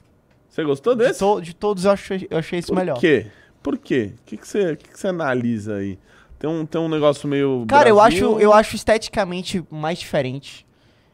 Você 0.49 0.63
gostou 0.63 0.95
De, 0.95 1.05
desse? 1.05 1.19
to- 1.19 1.41
de 1.41 1.53
todos 1.55 1.85
eu 1.85 1.91
achei, 1.91 2.27
eu 2.29 2.37
achei 2.37 2.59
esse 2.59 2.67
Por 2.67 2.75
melhor. 2.77 2.99
quê? 2.99 3.27
Por 3.61 3.77
quê? 3.77 4.13
O 4.19 4.23
que, 4.25 4.37
que, 4.37 4.47
você, 4.47 4.75
que, 4.75 4.89
que 4.89 4.99
você 4.99 5.07
analisa 5.07 5.75
aí? 5.75 5.97
Tem 6.37 6.49
um, 6.49 6.65
tem 6.65 6.79
um 6.79 6.87
negócio 6.87 7.27
meio. 7.27 7.65
Cara, 7.67 7.89
eu 7.89 7.95
Brasil- 7.97 8.31
acho, 8.31 8.39
eu 8.39 8.53
acho 8.53 8.75
esteticamente 8.75 9.63
mais 9.69 9.99
diferente. 9.99 10.65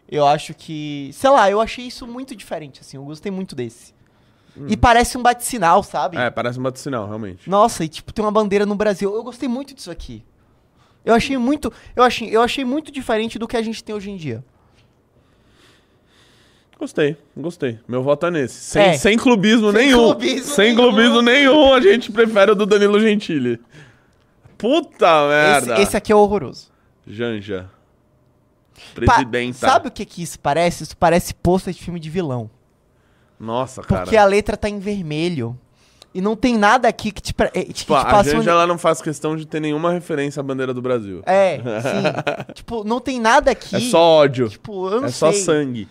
Eu 0.09 0.25
acho 0.25 0.53
que. 0.53 1.09
Sei 1.13 1.29
lá, 1.29 1.49
eu 1.49 1.59
achei 1.59 1.85
isso 1.87 2.05
muito 2.05 2.35
diferente, 2.35 2.79
assim. 2.81 2.95
Eu 2.97 3.03
gostei 3.03 3.31
muito 3.31 3.55
desse. 3.55 3.93
E 4.67 4.77
parece 4.77 5.17
um 5.17 5.21
bate-sinal, 5.21 5.83
sabe? 5.83 6.17
Hum. 6.17 6.21
É, 6.21 6.29
parece 6.29 6.57
um 6.59 6.63
bate-sinal, 6.63 7.05
realmente. 7.07 7.49
Nossa, 7.49 7.83
e 7.83 7.89
tipo, 7.89 8.13
tem 8.13 8.23
uma 8.23 8.31
bandeira 8.31 8.65
no 8.65 8.75
Brasil. 8.75 9.13
Eu 9.13 9.23
gostei 9.23 9.49
muito 9.49 9.73
disso 9.73 9.91
aqui. 9.91 10.23
Eu 11.03 11.13
achei 11.13 11.37
muito. 11.37 11.71
Eu 11.95 12.03
achei, 12.03 12.35
eu 12.35 12.41
achei 12.41 12.63
muito 12.65 12.91
diferente 12.91 13.37
do 13.37 13.47
que 13.47 13.57
a 13.57 13.61
gente 13.61 13.83
tem 13.83 13.93
hoje 13.93 14.09
em 14.09 14.15
dia. 14.17 14.43
Gostei, 16.77 17.17
gostei. 17.35 17.79
Meu 17.87 18.03
voto 18.03 18.25
é 18.25 18.31
nesse. 18.31 18.55
Sem, 18.55 18.81
É. 18.83 18.93
sem 18.97 19.17
clubismo 19.17 19.71
Sem 19.71 19.85
nenhum. 19.87 20.03
clubismo 20.11 20.53
sem 20.53 20.65
nenhum. 20.75 20.77
clubismo 20.77 21.21
nenhum, 21.21 21.73
a 21.73 21.79
gente 21.79 22.11
prefere 22.11 22.51
o 22.51 22.55
do 22.55 22.65
Danilo 22.65 22.99
Gentili. 22.99 23.61
Puta 24.57 25.05
Esse, 25.05 25.65
merda. 25.67 25.81
esse 25.81 25.97
aqui 25.97 26.11
é 26.11 26.15
horroroso. 26.15 26.69
Janja. 27.07 27.69
Pa- 29.05 29.15
Presidenta. 29.15 29.57
Sabe 29.57 29.87
o 29.87 29.91
que 29.91 30.05
que 30.05 30.21
isso 30.21 30.37
parece? 30.39 30.83
Isso 30.83 30.97
parece 30.97 31.33
pôster 31.33 31.73
de 31.73 31.81
filme 31.81 31.99
de 31.99 32.09
vilão. 32.09 32.49
Nossa, 33.39 33.81
cara. 33.81 34.01
Porque 34.03 34.17
a 34.17 34.25
letra 34.25 34.55
tá 34.57 34.69
em 34.69 34.79
vermelho. 34.79 35.57
E 36.13 36.21
não 36.21 36.33
tem 36.35 36.57
nada 36.57 36.87
aqui 36.87 37.11
que 37.11 37.21
te, 37.21 37.33
pre- 37.33 37.51
eh, 37.53 37.65
que 37.65 37.73
te 37.73 37.79
Tipo, 37.79 37.93
a 37.95 38.05
passe 38.05 38.29
um- 38.29 38.37
Janja, 38.37 38.51
ela 38.51 38.65
não 38.65 38.77
faz 38.77 39.01
questão 39.01 39.35
de 39.35 39.45
ter 39.45 39.59
nenhuma 39.59 39.91
referência 39.91 40.39
à 40.39 40.43
bandeira 40.43 40.73
do 40.73 40.81
Brasil. 40.81 41.21
É, 41.25 41.57
sim. 41.83 42.53
tipo, 42.53 42.85
não 42.85 43.01
tem 43.01 43.19
nada 43.19 43.51
aqui. 43.51 43.75
É 43.75 43.79
só 43.81 43.99
ódio. 44.01 44.47
Tipo, 44.47 44.87
eu 44.89 45.01
não 45.01 45.07
é 45.07 45.11
só 45.11 45.29
sei. 45.33 45.41
sangue. 45.41 45.87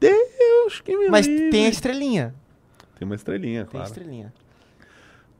Deus 0.00 0.80
que 0.82 0.96
me 0.96 1.08
Mas 1.08 1.26
livre. 1.26 1.50
tem 1.50 1.66
a 1.66 1.68
estrelinha. 1.70 2.34
Tem 2.98 3.06
uma 3.06 3.14
estrelinha, 3.14 3.60
Tem 3.64 3.80
a 3.80 3.84
claro. 3.84 3.86
estrelinha. 3.86 4.32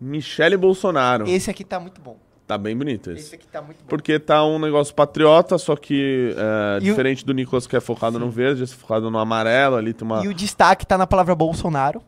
Michele 0.00 0.56
Bolsonaro. 0.56 1.28
Esse 1.28 1.50
aqui 1.50 1.62
tá 1.64 1.78
muito 1.78 2.00
bom. 2.00 2.16
Tá 2.46 2.58
bem 2.58 2.76
bonito 2.76 3.10
esse. 3.10 3.20
Esse 3.28 3.34
aqui 3.36 3.46
tá 3.46 3.62
muito 3.62 3.78
bom. 3.78 3.88
Porque 3.88 4.18
tá 4.18 4.44
um 4.44 4.58
negócio 4.58 4.94
patriota, 4.94 5.56
só 5.56 5.74
que 5.76 6.34
é, 6.36 6.74
E 6.76 6.90
o- 6.90 6.92
diferente 6.92 7.24
do 7.24 7.32
Nicolas 7.32 7.66
que 7.66 7.74
é 7.74 7.80
focado 7.80 8.18
no 8.18 8.30
verde, 8.30 8.62
é 8.64 8.66
focado 8.66 9.10
no 9.10 9.18
amarelo, 9.18 9.76
ali 9.76 9.94
tem 9.94 10.06
uma... 10.06 10.22
E 10.24 10.28
o 10.28 10.34
destaque 10.34 10.86
tá 10.86 10.98
na 10.98 11.06
palavra 11.06 11.34
Bolsonaro. 11.34 12.02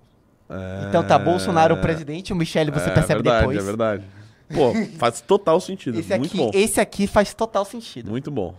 É, 0.50 0.86
Então 0.88 1.02
tá 1.02 1.18
Bolsonaro 1.18 1.74
o 1.74 1.80
presidente, 1.80 2.32
o 2.32 2.36
Michele 2.36 2.70
você 2.70 2.90
é, 2.90 2.92
percebe 2.92 3.22
verdade, 3.22 3.38
depois. 3.40 3.58
É 3.58 3.62
verdade, 3.62 4.04
Pô, 4.54 4.72
faz 4.98 5.20
total 5.22 5.58
sentido. 5.60 5.98
Esse 5.98 6.16
Muito 6.16 6.28
aqui, 6.28 6.36
bom. 6.36 6.50
esse 6.54 6.80
aqui 6.80 7.06
faz 7.06 7.32
total 7.34 7.64
sentido. 7.64 8.10
Muito 8.10 8.30
bom. 8.30 8.54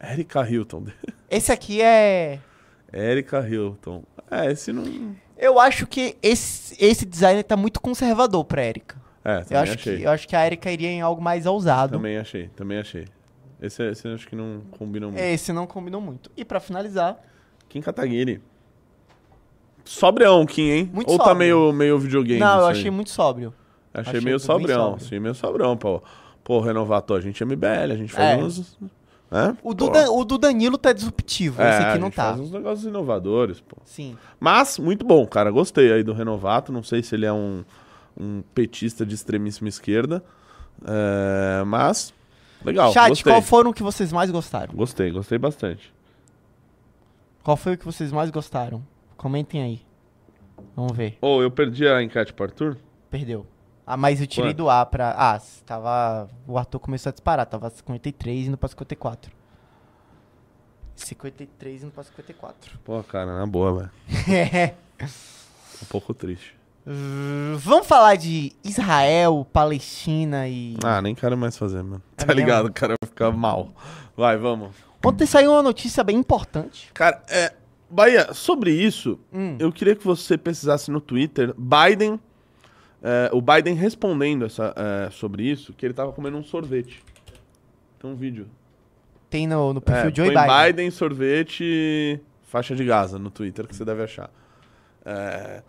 Erika 0.00 0.48
Hilton. 0.48 0.84
Esse 1.30 1.50
aqui 1.50 1.80
é. 1.82 2.38
Erika 2.92 3.40
Hilton. 3.48 4.04
É, 4.30 4.52
esse 4.52 4.72
não... 4.72 4.84
Eu 5.36 5.58
acho 5.58 5.86
que 5.86 6.16
esse, 6.22 6.76
esse 6.78 7.04
design 7.04 7.42
tá 7.42 7.56
muito 7.56 7.80
conservador 7.80 8.44
pra 8.44 8.64
Erika. 8.64 8.96
É, 9.28 9.44
Eu 9.50 9.58
acho, 9.60 9.72
achei. 9.74 9.96
que, 9.96 10.02
eu 10.04 10.10
acho 10.10 10.28
que 10.28 10.36
a 10.36 10.46
Erika 10.46 10.70
iria 10.70 10.88
em 10.88 11.00
algo 11.00 11.20
mais 11.20 11.46
ousado. 11.46 11.94
Também 11.96 12.16
achei, 12.16 12.48
também 12.54 12.78
achei. 12.78 13.06
Esse, 13.60 13.82
esse 13.82 14.06
eu 14.06 14.14
acho 14.14 14.28
que 14.28 14.36
não 14.36 14.60
combina 14.78 15.06
muito. 15.06 15.18
Esse 15.18 15.52
não 15.52 15.66
combinou 15.66 16.00
muito. 16.00 16.30
E 16.36 16.44
pra 16.44 16.60
finalizar, 16.60 17.18
Kim 17.68 17.80
Kataguiri. 17.80 18.40
Sobreão, 19.84 20.44
Kim, 20.46 20.62
hein? 20.70 20.90
Muito 20.92 21.10
Ou 21.10 21.18
tá 21.18 21.24
sóbrio. 21.24 21.38
meio, 21.38 21.72
meio 21.72 21.98
videogame? 21.98 22.40
não, 22.40 22.54
eu 22.54 22.58
isso 22.60 22.66
aí? 22.66 22.78
achei 22.78 22.90
muito 22.90 23.10
sóbrio. 23.10 23.54
Achei, 23.94 24.10
achei 24.10 24.20
meio 24.20 24.38
sobrão. 24.38 24.74
sóbrio. 24.90 25.06
Achei 25.06 25.20
meio 25.20 25.34
sobrão, 25.34 25.76
pô. 25.76 26.02
Pô, 26.42 26.60
Renovato, 26.60 27.14
a 27.14 27.20
gente 27.20 27.42
é 27.42 27.46
MBL, 27.46 27.92
a 27.92 27.96
gente 27.96 28.12
faz 28.12 28.38
É. 28.38 28.42
uns... 28.44 28.78
Né? 29.28 29.56
O 29.62 29.74
do. 29.74 29.90
Dan- 29.90 30.10
o 30.12 30.24
do 30.24 30.38
Danilo 30.38 30.78
tá 30.78 30.92
disruptivo. 30.92 31.60
É, 31.60 31.68
esse 31.70 31.82
aqui 31.88 31.98
não 31.98 32.10
tá. 32.12 32.28
faz 32.28 32.40
uns 32.40 32.50
negócios 32.52 32.86
inovadores, 32.86 33.60
pô. 33.60 33.76
Sim. 33.84 34.16
Mas, 34.38 34.78
muito 34.78 35.04
bom, 35.04 35.26
cara. 35.26 35.50
Gostei 35.50 35.92
aí 35.92 36.04
do 36.04 36.12
Renovato. 36.12 36.70
Não 36.72 36.82
sei 36.84 37.02
se 37.02 37.16
ele 37.16 37.26
é 37.26 37.32
um, 37.32 37.64
um 38.16 38.42
petista 38.54 39.04
de 39.04 39.14
extremíssima 39.14 39.68
esquerda. 39.68 40.24
É, 40.84 41.64
mas, 41.64 42.12
legal. 42.64 42.92
Chat, 42.92 43.08
gostei. 43.10 43.32
qual 43.32 43.42
foram 43.42 43.72
que 43.72 43.82
vocês 43.82 44.12
mais 44.12 44.30
gostaram? 44.30 44.74
Gostei, 44.74 45.10
gostei 45.10 45.38
bastante. 45.38 45.92
Qual 47.42 47.56
foi 47.56 47.74
o 47.74 47.78
que 47.78 47.84
vocês 47.84 48.10
mais 48.10 48.30
gostaram? 48.30 48.82
Comentem 49.16 49.62
aí. 49.62 49.82
Vamos 50.74 50.96
ver. 50.96 51.16
Ô, 51.20 51.42
eu 51.42 51.50
perdi 51.50 51.86
a 51.86 52.02
enquete 52.02 52.32
pro 52.32 52.44
Arthur? 52.46 52.76
Perdeu. 53.10 53.46
Ah, 53.86 53.96
mas 53.96 54.20
eu 54.20 54.26
tirei 54.26 54.50
Quanto? 54.50 54.56
do 54.58 54.70
A 54.70 54.84
pra. 54.84 55.14
Ah, 55.16 55.40
tava. 55.64 56.28
O 56.46 56.58
Arthur 56.58 56.80
começou 56.80 57.10
a 57.10 57.12
disparar, 57.12 57.46
tava 57.46 57.70
53 57.70 58.48
indo 58.48 58.56
pra 58.58 58.68
54. 58.68 59.30
53 60.96 61.84
indo 61.84 61.92
pra 61.92 62.02
54. 62.02 62.78
Pô, 62.84 63.02
cara, 63.04 63.38
na 63.38 63.46
boa, 63.46 63.74
velho. 63.78 63.90
É. 64.34 64.74
Um 65.82 65.84
pouco 65.90 66.14
triste. 66.14 66.56
Vamos 67.58 67.86
falar 67.86 68.16
de 68.16 68.52
Israel, 68.62 69.44
Palestina 69.52 70.46
e. 70.48 70.76
Ah, 70.84 71.02
nem 71.02 71.14
quero 71.16 71.36
mais 71.36 71.56
fazer, 71.58 71.82
mano. 71.82 72.00
É 72.16 72.20
Tá 72.20 72.26
mesmo? 72.26 72.40
ligado? 72.40 72.66
O 72.66 72.72
cara 72.72 72.94
vai 73.02 73.08
ficar 73.08 73.32
mal. 73.32 73.72
Vai, 74.16 74.36
vamos. 74.36 74.70
Ontem 75.04 75.26
saiu 75.26 75.52
uma 75.52 75.62
notícia 75.62 76.04
bem 76.04 76.16
importante. 76.16 76.90
Cara, 76.94 77.22
é. 77.28 77.52
Bahia, 77.88 78.32
sobre 78.34 78.72
isso, 78.72 79.18
Hum. 79.32 79.56
eu 79.60 79.70
queria 79.72 79.94
que 79.94 80.04
você 80.04 80.36
pesquisasse 80.36 80.90
no 80.90 81.00
Twitter 81.00 81.54
Biden. 81.56 82.20
é, 83.02 83.30
o 83.32 83.40
Biden 83.40 83.74
respondendo 83.74 84.44
essa, 84.46 84.74
é, 84.76 85.10
sobre 85.10 85.44
isso, 85.44 85.72
que 85.72 85.86
ele 85.86 85.94
tava 85.94 86.12
comendo 86.12 86.36
um 86.36 86.42
sorvete. 86.42 87.04
Tem 88.00 88.10
um 88.10 88.16
vídeo. 88.16 88.48
Tem 89.30 89.46
no, 89.46 89.72
no 89.72 89.80
perfil 89.80 90.08
É, 90.08 90.10
de 90.10 90.16
Joe 90.16 90.28
Biden. 90.30 90.66
Biden, 90.66 90.90
sorvete, 90.90 92.20
faixa 92.42 92.74
de 92.74 92.84
Gaza 92.84 93.16
no 93.18 93.30
Twitter, 93.30 93.66
que 93.68 93.76
você 93.76 93.84
deve 93.84 94.02
achar. 94.02 94.28
É, 95.04 95.62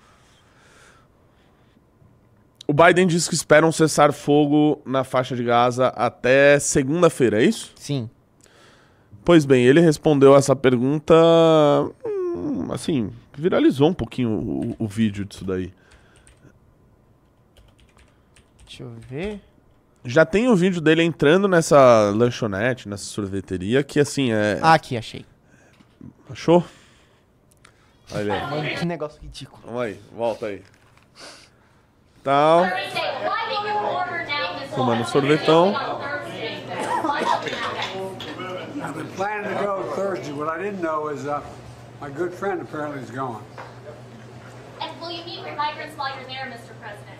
O 2.68 2.74
Biden 2.74 3.08
disse 3.08 3.30
que 3.30 3.36
espera 3.36 3.66
um 3.66 3.72
cessar-fogo 3.72 4.82
na 4.86 5.06
faixa 5.06 5.36
de 5.36 5.44
Gaza 5.44 5.88
até 5.88 6.60
segunda-feira, 6.60 7.42
é 7.42 7.46
isso? 7.46 7.72
Sim. 7.76 8.10
Pois 9.24 9.46
bem, 9.46 9.64
ele 9.66 9.80
respondeu 9.80 10.36
essa 10.36 10.54
pergunta. 10.54 11.14
hum, 12.06 12.68
assim, 12.72 13.10
viralizou 13.38 13.90
um 13.90 13.94
pouquinho 13.94 14.32
o, 14.32 14.76
o 14.80 14.88
vídeo 14.88 15.24
disso 15.24 15.46
daí. 15.46 15.74
Deixa 18.66 18.84
eu 18.84 18.92
ver. 19.10 19.42
Já 20.04 20.26
tem 20.26 20.50
o 20.50 20.56
vídeo 20.56 20.82
dele 20.82 21.04
entrando 21.04 21.48
nessa 21.48 22.12
lanchonete, 22.14 22.88
nessa 22.88 23.06
sorveteria, 23.06 23.82
que 23.82 24.00
assim 24.00 24.32
é. 24.32 24.60
Ah, 24.62 24.74
aqui, 24.74 24.98
achei. 24.98 25.26
Achou? 26.30 26.64
Olha 28.12 28.34
aí. 28.34 28.78
Que 28.78 28.86
negócio 28.86 29.22
ridículo. 29.22 29.62
Vamos 29.66 29.82
aí, 29.82 30.00
volta 30.16 30.48
aí. 30.48 30.62
Tal. 32.28 32.68
Tomando 34.76 35.06
sorvetão. 35.06 35.74
I've 38.84 38.94
been 38.94 39.08
planning 39.16 39.56
to 39.58 39.64
go 39.64 39.84
Thursday. 39.96 40.34
What 40.34 40.50
I 40.50 40.62
didn't 40.62 40.82
know 40.82 41.08
is 41.08 41.26
uh, 41.26 41.42
my 42.02 42.10
good 42.10 42.34
friend 42.34 42.62
apparently 42.62 43.02
is 43.02 43.12
going. 43.12 43.42
And 44.82 45.00
will 45.00 45.12
you 45.12 45.24
meet 45.24 45.42
with 45.46 45.56
migrants 45.56 45.98
while 45.98 46.14
you're 46.18 46.28
there, 46.28 46.52
Mr. 46.52 46.76
President? 46.82 47.18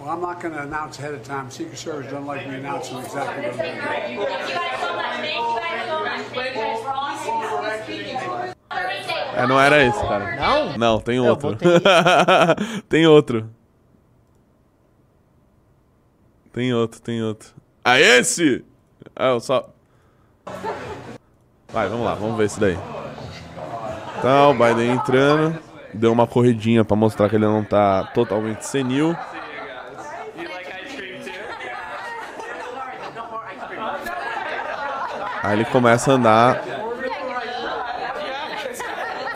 Well, 0.00 0.08
I'm 0.08 0.22
not 0.22 0.40
going 0.40 0.54
to 0.54 0.62
announce 0.62 0.98
ahead 0.98 1.12
of 1.12 1.22
time. 1.24 1.50
Secret 1.50 1.76
Service 1.76 2.06
doesn't 2.06 2.24
like 2.24 2.48
me 2.48 2.54
announcing 2.54 3.00
exactly 3.00 3.50
what 3.50 3.52
I'm 3.52 3.58
going 3.58 3.68
to 3.68 3.74
do. 3.74 3.82
Thank 3.82 4.48
you 4.48 4.54
guys 4.56 4.80
so 4.80 4.94
much. 4.96 5.16
Thank 5.20 5.36
you 5.36 5.60
guys 5.60 5.86
so 5.88 6.00
much. 6.00 6.22
Thank 6.32 6.56
you 6.56 6.62
guys 6.62 8.22
for 8.24 8.30
all. 8.40 8.52
É, 9.34 9.46
não 9.46 9.60
era 9.60 9.82
esse, 9.82 10.00
cara. 10.00 10.36
Não? 10.36 10.78
Não, 10.78 11.00
tem 11.00 11.20
outro. 11.20 11.58
tem 12.88 13.06
outro. 13.06 13.50
Tem 16.52 16.74
outro, 16.74 17.00
tem 17.00 17.22
outro. 17.22 17.48
Ah, 17.82 17.98
esse! 17.98 18.62
Ah, 19.16 19.28
eu 19.28 19.40
só. 19.40 19.70
Vai, 21.72 21.88
vamos 21.88 22.04
lá, 22.04 22.14
vamos 22.14 22.36
ver 22.36 22.44
esse 22.44 22.60
daí. 22.60 22.78
Tá, 24.20 24.48
o 24.48 24.52
Biden 24.52 24.92
entrando. 24.92 25.58
Deu 25.94 26.12
uma 26.12 26.26
corridinha 26.26 26.84
pra 26.84 26.96
mostrar 26.96 27.28
que 27.28 27.36
ele 27.36 27.46
não 27.46 27.64
tá 27.64 28.04
totalmente 28.14 28.66
senil. 28.66 29.16
Aí 35.42 35.54
ele 35.54 35.64
começa 35.64 36.12
a 36.12 36.14
andar 36.14 36.62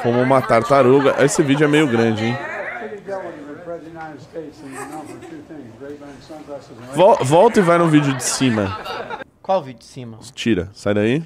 como 0.02 0.20
uma 0.20 0.40
tartaruga. 0.40 1.16
Esse 1.24 1.42
vídeo 1.42 1.64
é 1.64 1.68
meio 1.68 1.86
grande, 1.88 2.26
hein? 2.26 2.38
Vol- 6.94 7.18
volta 7.24 7.60
e 7.60 7.62
vai 7.62 7.78
no 7.78 7.88
vídeo 7.88 8.14
de 8.16 8.22
cima. 8.24 8.78
Qual 9.42 9.62
vídeo 9.62 9.78
de 9.80 9.84
cima? 9.84 10.18
Tira, 10.34 10.70
sai 10.74 10.94
daí. 10.94 11.22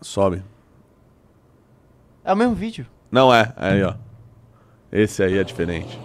Sobe. 0.00 0.42
É 2.24 2.32
o 2.32 2.36
mesmo 2.36 2.54
vídeo. 2.54 2.86
Não 3.10 3.32
é, 3.34 3.52
aí 3.56 3.82
ó. 3.82 3.94
Esse 4.92 5.22
aí 5.22 5.38
é 5.38 5.44
diferente. 5.44 5.98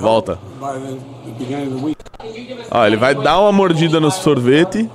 Volta. 0.00 0.38
Ó, 2.70 2.86
ele 2.86 2.96
vai 2.96 3.14
dar 3.14 3.38
uma 3.40 3.52
mordida 3.52 4.00
no 4.00 4.10
sorvete. 4.10 4.90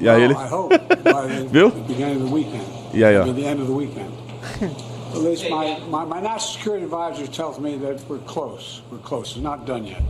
E 0.00 0.08
aí 0.08 0.22
ele. 0.22 0.34
Viu? 1.50 1.70
E 2.94 3.04
aí, 3.04 3.18
ó. 3.18 3.24
My, 3.24 3.32
my, 5.90 6.06
my 6.06 6.20
national 6.22 6.40
security 6.40 6.84
advisor 6.86 7.26
tells 7.28 7.58
me 7.58 7.76
that 7.78 8.02
we're 8.08 8.22
close. 8.24 8.80
We're 8.90 9.02
close. 9.02 9.32
It's 9.32 9.42
not 9.42 9.66
done 9.66 9.84
yet. 9.86 10.00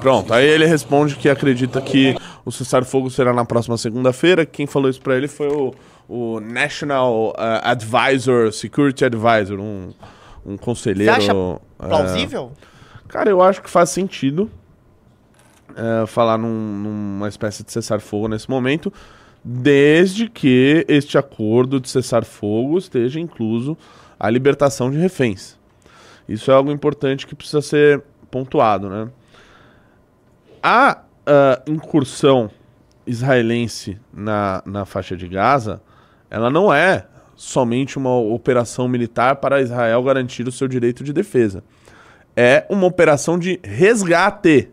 Pronto, 0.00 0.32
aí 0.32 0.46
ele 0.46 0.66
responde 0.66 1.16
que 1.16 1.28
acredita 1.28 1.80
que 1.80 2.14
o 2.44 2.50
cessar-fogo 2.52 3.10
será 3.10 3.32
na 3.32 3.44
próxima 3.44 3.76
segunda-feira. 3.76 4.44
Quem 4.46 4.66
falou 4.66 4.88
isso 4.90 5.00
pra 5.00 5.16
ele 5.16 5.28
foi 5.28 5.48
o, 5.48 5.74
o 6.08 6.40
National 6.40 7.30
uh, 7.30 7.34
Advisor, 7.62 8.52
Security 8.52 9.04
Advisor, 9.04 9.58
um, 9.60 9.92
um 10.44 10.56
Você 10.56 10.58
conselheiro. 10.58 11.12
acha 11.12 11.34
uh, 11.34 11.60
plausível? 11.78 12.52
Cara, 13.08 13.30
eu 13.30 13.40
acho 13.42 13.62
que 13.62 13.70
faz 13.70 13.90
sentido 13.90 14.50
é, 15.76 16.06
falar 16.06 16.36
num- 16.38 16.78
numa 16.82 17.28
espécie 17.28 17.62
de 17.62 17.70
cessar-fogo 17.72 18.28
nesse 18.28 18.48
momento, 18.50 18.92
desde 19.44 20.28
que 20.28 20.84
este 20.88 21.16
acordo 21.18 21.78
de 21.80 21.88
cessar-fogo 21.88 22.78
esteja 22.78 23.20
incluso 23.20 23.76
a 24.18 24.28
libertação 24.30 24.90
de 24.90 24.96
reféns. 24.98 25.56
Isso 26.28 26.50
é 26.50 26.54
algo 26.54 26.70
importante 26.70 27.26
que 27.26 27.34
precisa 27.34 27.60
ser 27.60 28.02
pontuado, 28.30 28.88
né? 28.88 29.08
a 30.66 31.02
ah, 31.26 31.62
incursão 31.66 32.50
israelense 33.06 33.98
na, 34.10 34.62
na 34.64 34.86
faixa 34.86 35.14
de 35.14 35.28
Gaza, 35.28 35.82
ela 36.30 36.48
não 36.48 36.72
é 36.72 37.06
somente 37.36 37.98
uma 37.98 38.16
operação 38.16 38.88
militar 38.88 39.36
para 39.36 39.60
Israel 39.60 40.02
garantir 40.02 40.48
o 40.48 40.52
seu 40.52 40.66
direito 40.66 41.04
de 41.04 41.12
defesa. 41.12 41.62
É 42.34 42.64
uma 42.70 42.86
operação 42.86 43.38
de 43.38 43.60
resgate, 43.62 44.70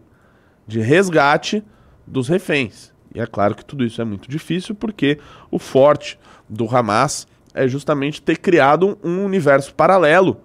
de 0.66 0.80
resgate 0.80 1.62
dos 2.08 2.30
reféns. 2.30 2.94
E 3.14 3.20
é 3.20 3.28
claro 3.28 3.54
que 3.54 3.66
tudo 3.66 3.84
isso 3.84 4.02
é 4.02 4.06
muito 4.06 4.30
difícil 4.30 4.74
porque 4.74 5.20
o 5.52 5.60
forte 5.60 6.18
do 6.48 6.74
Hamas 6.74 7.28
é 7.54 7.68
justamente 7.68 8.22
ter 8.22 8.38
criado 8.38 8.98
um 9.04 9.26
universo 9.26 9.76
paralelo 9.76 10.40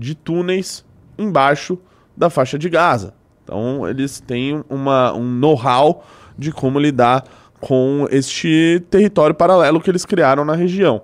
de 0.00 0.14
túneis 0.14 0.84
embaixo 1.18 1.78
da 2.16 2.30
faixa 2.30 2.58
de 2.58 2.68
Gaza. 2.70 3.14
Então 3.44 3.86
eles 3.86 4.20
têm 4.20 4.64
uma, 4.68 5.12
um 5.12 5.24
know-how 5.24 6.04
de 6.38 6.50
como 6.50 6.78
lidar 6.78 7.24
com 7.60 8.08
este 8.10 8.82
território 8.90 9.34
paralelo 9.34 9.80
que 9.80 9.90
eles 9.90 10.06
criaram 10.06 10.44
na 10.44 10.54
região. 10.54 11.02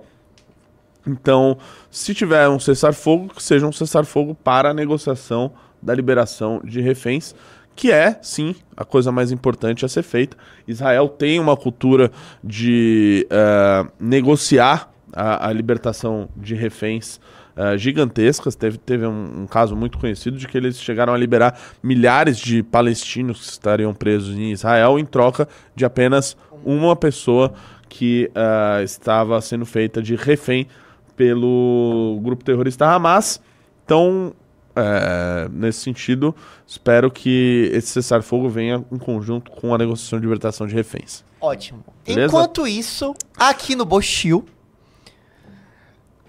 Então, 1.05 1.57
se 1.89 2.13
tiver 2.13 2.49
um 2.49 2.59
cessar-fogo, 2.59 3.33
que 3.33 3.41
seja 3.41 3.65
um 3.65 3.71
cessar-fogo 3.71 4.35
para 4.35 4.71
a 4.71 4.73
negociação 4.73 5.53
da 5.81 5.93
liberação 5.93 6.59
de 6.63 6.81
reféns, 6.81 7.33
que 7.75 7.91
é, 7.91 8.17
sim, 8.23 8.55
a 8.75 8.83
coisa 8.83 9.11
mais 9.11 9.31
importante 9.31 9.85
a 9.85 9.87
ser 9.87 10.01
feita. 10.01 10.35
Israel 10.67 11.07
tem 11.07 11.39
uma 11.39 11.55
cultura 11.55 12.11
de 12.43 13.27
uh, 13.31 13.87
negociar 13.99 14.91
a, 15.13 15.47
a, 15.47 15.53
libertação 15.53 16.27
de 16.35 16.55
reféns 16.55 17.19
uh, 17.57 17.77
gigantescas. 17.77 18.55
Teve, 18.55 18.77
teve 18.77 19.05
um, 19.05 19.41
um, 19.41 19.47
caso 19.47 19.75
muito 19.75 19.97
conhecido 19.97 20.37
de 20.37 20.47
que 20.47 20.57
eles 20.57 20.79
chegaram 20.79 21.13
a 21.13 21.17
liberar 21.17 21.59
milhares 21.81 22.37
de 22.37 22.63
palestinos 22.63 23.39
que 23.39 23.51
estariam 23.51 23.93
presos 23.93 24.35
em 24.35 24.51
Israel 24.51 24.97
em 24.99 25.05
troca 25.05 25.47
de 25.75 25.83
apenas 25.83 26.37
uma 26.63 26.95
pessoa 26.95 27.53
que 27.89 28.29
uh, 28.35 28.83
estava 28.83 29.39
sendo 29.41 29.65
feita 29.65 30.01
de 30.01 30.15
refém 30.15 30.67
pelo 31.15 32.19
grupo 32.21 32.43
terrorista 32.43 32.85
Hamas. 32.85 33.41
Então, 33.83 34.33
é, 34.75 35.49
nesse 35.51 35.79
sentido, 35.79 36.35
espero 36.65 37.09
que 37.09 37.71
esse 37.73 37.87
cessar-fogo 37.87 38.47
venha 38.47 38.85
em 38.91 38.97
conjunto 38.97 39.49
com 39.49 39.73
a 39.73 39.77
negociação 39.77 40.19
de 40.19 40.25
libertação 40.25 40.67
de 40.67 40.75
reféns. 40.75 41.23
Ótimo. 41.41 41.83
Beleza? 42.05 42.27
Enquanto 42.27 42.67
isso, 42.67 43.15
aqui 43.35 43.75
no 43.75 43.85
Bochil, 43.85 44.45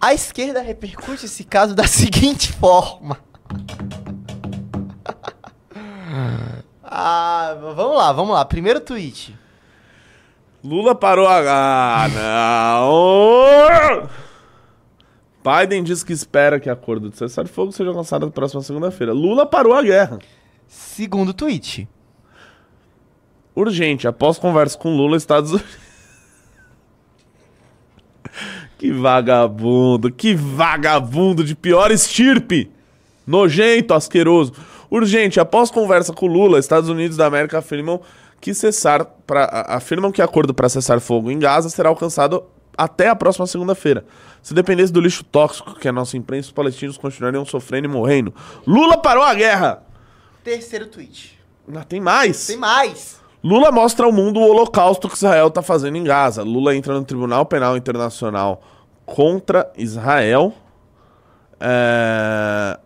a 0.01 0.14
esquerda 0.14 0.61
repercute 0.61 1.26
esse 1.26 1.44
caso 1.44 1.74
da 1.74 1.84
seguinte 1.86 2.53
forma. 2.53 3.18
ah, 6.82 7.57
vamos 7.61 7.96
lá, 7.96 8.12
vamos 8.12 8.34
lá. 8.34 8.44
Primeiro 8.44 8.80
tweet. 8.80 9.36
Lula 10.62 10.94
parou 10.94 11.26
a. 11.26 12.05
Ah, 12.05 12.09
não! 12.09 14.09
Biden 15.42 15.84
diz 15.84 16.03
que 16.03 16.12
espera 16.12 16.61
que 16.61 16.68
acordo 16.68 17.09
de 17.09 17.16
cessar-fogo 17.16 17.72
seja 17.72 17.90
alcançado 17.90 18.26
na 18.26 18.32
próxima 18.32 18.61
segunda-feira. 18.61 19.12
Lula 19.12 19.46
parou 19.46 19.72
a 19.72 19.82
guerra. 19.82 20.18
Segundo 20.66 21.32
tweet. 21.32 21.88
Urgente, 23.55 24.07
após 24.07 24.38
conversa 24.38 24.76
com 24.76 24.94
Lula, 24.94 25.16
Estados 25.16 25.53
Unidos. 25.53 25.88
Que 28.79 28.93
vagabundo, 28.93 30.11
que 30.11 30.35
vagabundo 30.35 31.43
de 31.43 31.57
pior 31.57 31.91
estirpe. 31.91 32.70
Nojento, 33.26 33.93
asqueroso. 33.93 34.53
Urgente, 34.91 35.39
após 35.41 35.70
conversa 35.70 36.12
com 36.14 36.26
Lula, 36.26 36.59
Estados 36.59 36.89
Unidos 36.89 37.16
da 37.16 37.26
América 37.26 37.59
afirmam 37.59 38.01
que 38.41 38.55
cessar 38.55 39.05
pra, 39.26 39.66
afirmam 39.68 40.12
que 40.12 40.22
acordo 40.22 40.55
para 40.55 40.68
cessar 40.68 41.01
fogo 41.01 41.31
em 41.31 41.39
Gaza 41.39 41.68
será 41.68 41.89
alcançado 41.89 42.45
até 42.76 43.09
a 43.09 43.16
próxima 43.16 43.47
segunda-feira. 43.47 44.05
Se 44.41 44.55
dependesse 44.55 44.93
do 44.93 45.01
lixo 45.01 45.24
tóxico 45.24 45.74
que 45.74 45.89
é 45.89 45.91
a 45.91 45.93
nossa 45.93 46.16
imprensa, 46.16 46.47
os 46.47 46.53
palestinos 46.53 46.97
continuariam 46.97 47.45
sofrendo 47.45 47.87
e 47.87 47.91
morrendo. 47.91 48.33
Lula 48.64 48.97
parou 48.97 49.24
a 49.24 49.35
guerra! 49.35 49.83
Terceiro 50.45 50.87
tweet. 50.87 51.39
Não, 51.66 51.83
tem 51.83 52.01
mais. 52.01 52.47
Tem 52.47 52.57
mais. 52.57 53.20
Lula 53.49 53.72
mostra 53.72 54.05
ao 54.05 54.12
mundo 54.12 54.40
o 54.40 54.46
holocausto 54.46 55.09
que 55.09 55.14
Israel 55.14 55.49
está 55.49 55.62
fazendo 55.62 55.96
em 55.96 56.05
Gaza. 56.05 56.42
Lula 56.42 56.76
entra 56.76 56.92
no 56.92 57.03
Tribunal 57.03 57.46
Penal 57.46 57.78
Internacional 57.78 58.61
contra 59.07 59.72
Israel. 59.74 60.53
É... 61.59 62.78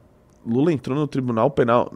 Lula 0.46 0.72
entrou 0.72 0.96
no 0.96 1.08
Tribunal 1.08 1.50
Penal. 1.50 1.92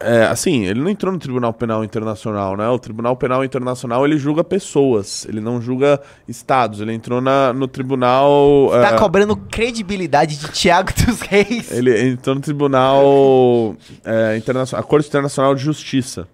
É, 0.00 0.24
assim, 0.24 0.64
ele 0.64 0.80
não 0.80 0.88
entrou 0.88 1.12
no 1.12 1.18
Tribunal 1.18 1.52
Penal 1.52 1.84
Internacional, 1.84 2.56
né? 2.56 2.66
O 2.68 2.78
Tribunal 2.78 3.14
Penal 3.14 3.44
Internacional 3.44 4.06
ele 4.06 4.16
julga 4.16 4.42
pessoas, 4.42 5.26
ele 5.28 5.40
não 5.40 5.60
julga 5.60 6.00
estados. 6.26 6.80
Ele 6.80 6.94
entrou 6.94 7.20
na, 7.20 7.52
no 7.52 7.68
Tribunal. 7.68 8.68
Você 8.70 8.80
tá 8.80 8.94
é, 8.94 8.98
cobrando 8.98 9.36
credibilidade 9.36 10.38
de 10.38 10.48
Tiago 10.48 10.92
dos 11.04 11.20
Reis. 11.20 11.70
Ele 11.72 12.08
entrou 12.08 12.34
no 12.34 12.40
Tribunal 12.40 13.76
é, 14.02 14.34
Internacional, 14.38 14.82
a 14.82 14.86
Corte 14.88 15.08
Internacional 15.08 15.54
de 15.54 15.62
Justiça, 15.62 16.26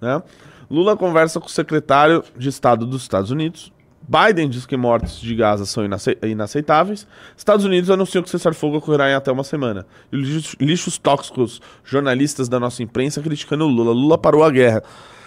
né? 0.00 0.22
Lula 0.70 0.96
conversa 0.96 1.40
com 1.40 1.46
o 1.46 1.50
secretário 1.50 2.22
de 2.36 2.48
Estado 2.48 2.84
dos 2.84 3.02
Estados 3.02 3.30
Unidos, 3.30 3.72
Biden 4.08 4.48
diz 4.48 4.64
que 4.64 4.76
mortes 4.76 5.20
de 5.20 5.34
Gaza 5.34 5.66
são 5.66 5.84
inaceitáveis. 6.22 7.06
Estados 7.36 7.66
Unidos 7.66 7.90
anunciou 7.90 8.24
que 8.24 8.30
cessar-fogo 8.30 8.78
ocorrerá 8.78 9.10
em 9.10 9.14
até 9.14 9.30
uma 9.30 9.44
semana. 9.44 9.86
E 10.10 10.16
lixos, 10.16 10.56
lixos 10.58 10.96
tóxicos, 10.96 11.60
jornalistas 11.84 12.48
da 12.48 12.58
nossa 12.58 12.82
imprensa 12.82 13.20
criticando 13.20 13.64
o 13.64 13.68
Lula. 13.68 13.92
Lula 13.92 14.16
parou 14.16 14.42
a 14.42 14.50
guerra. 14.50 14.82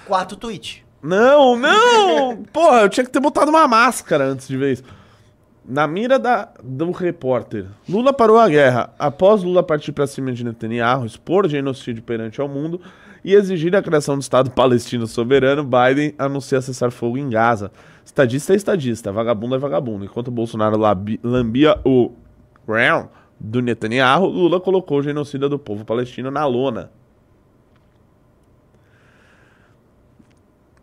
Quarto 0.07 0.35
tweet. 0.35 0.83
Não, 1.01 1.55
não! 1.55 2.37
Porra, 2.51 2.81
eu 2.81 2.89
tinha 2.89 3.03
que 3.03 3.11
ter 3.11 3.19
botado 3.19 3.51
uma 3.51 3.67
máscara 3.67 4.25
antes 4.25 4.47
de 4.47 4.57
ver 4.57 4.73
isso. 4.73 4.83
Na 5.63 5.85
mira 5.85 6.17
da, 6.17 6.49
do 6.63 6.89
repórter, 6.89 7.67
Lula 7.87 8.11
parou 8.11 8.39
a 8.39 8.49
guerra. 8.49 8.91
Após 8.97 9.43
Lula 9.43 9.61
partir 9.61 9.91
para 9.91 10.07
cima 10.07 10.31
de 10.31 10.43
Netanyahu, 10.43 11.05
expor 11.05 11.47
genocídio 11.47 12.01
perante 12.01 12.41
ao 12.41 12.47
mundo 12.47 12.81
e 13.23 13.33
exigir 13.33 13.75
a 13.75 13.81
criação 13.81 14.17
do 14.17 14.21
Estado 14.21 14.51
palestino 14.51 15.07
soberano, 15.07 15.63
Biden 15.63 16.13
anuncia 16.17 16.61
cessar 16.61 16.91
fogo 16.91 17.17
em 17.17 17.29
Gaza. 17.29 17.71
Estadista 18.03 18.53
é 18.53 18.55
estadista, 18.55 19.11
vagabundo 19.11 19.55
é 19.55 19.57
vagabundo. 19.57 20.05
Enquanto 20.05 20.31
Bolsonaro 20.31 20.77
lambia 21.23 21.79
o 21.85 22.11
ground 22.67 23.07
do 23.39 23.61
Netanyahu, 23.61 24.27
Lula 24.27 24.59
colocou 24.59 24.99
o 24.99 25.03
genocida 25.03 25.47
do 25.47 25.59
povo 25.59 25.85
palestino 25.85 26.31
na 26.31 26.45
lona. 26.45 26.89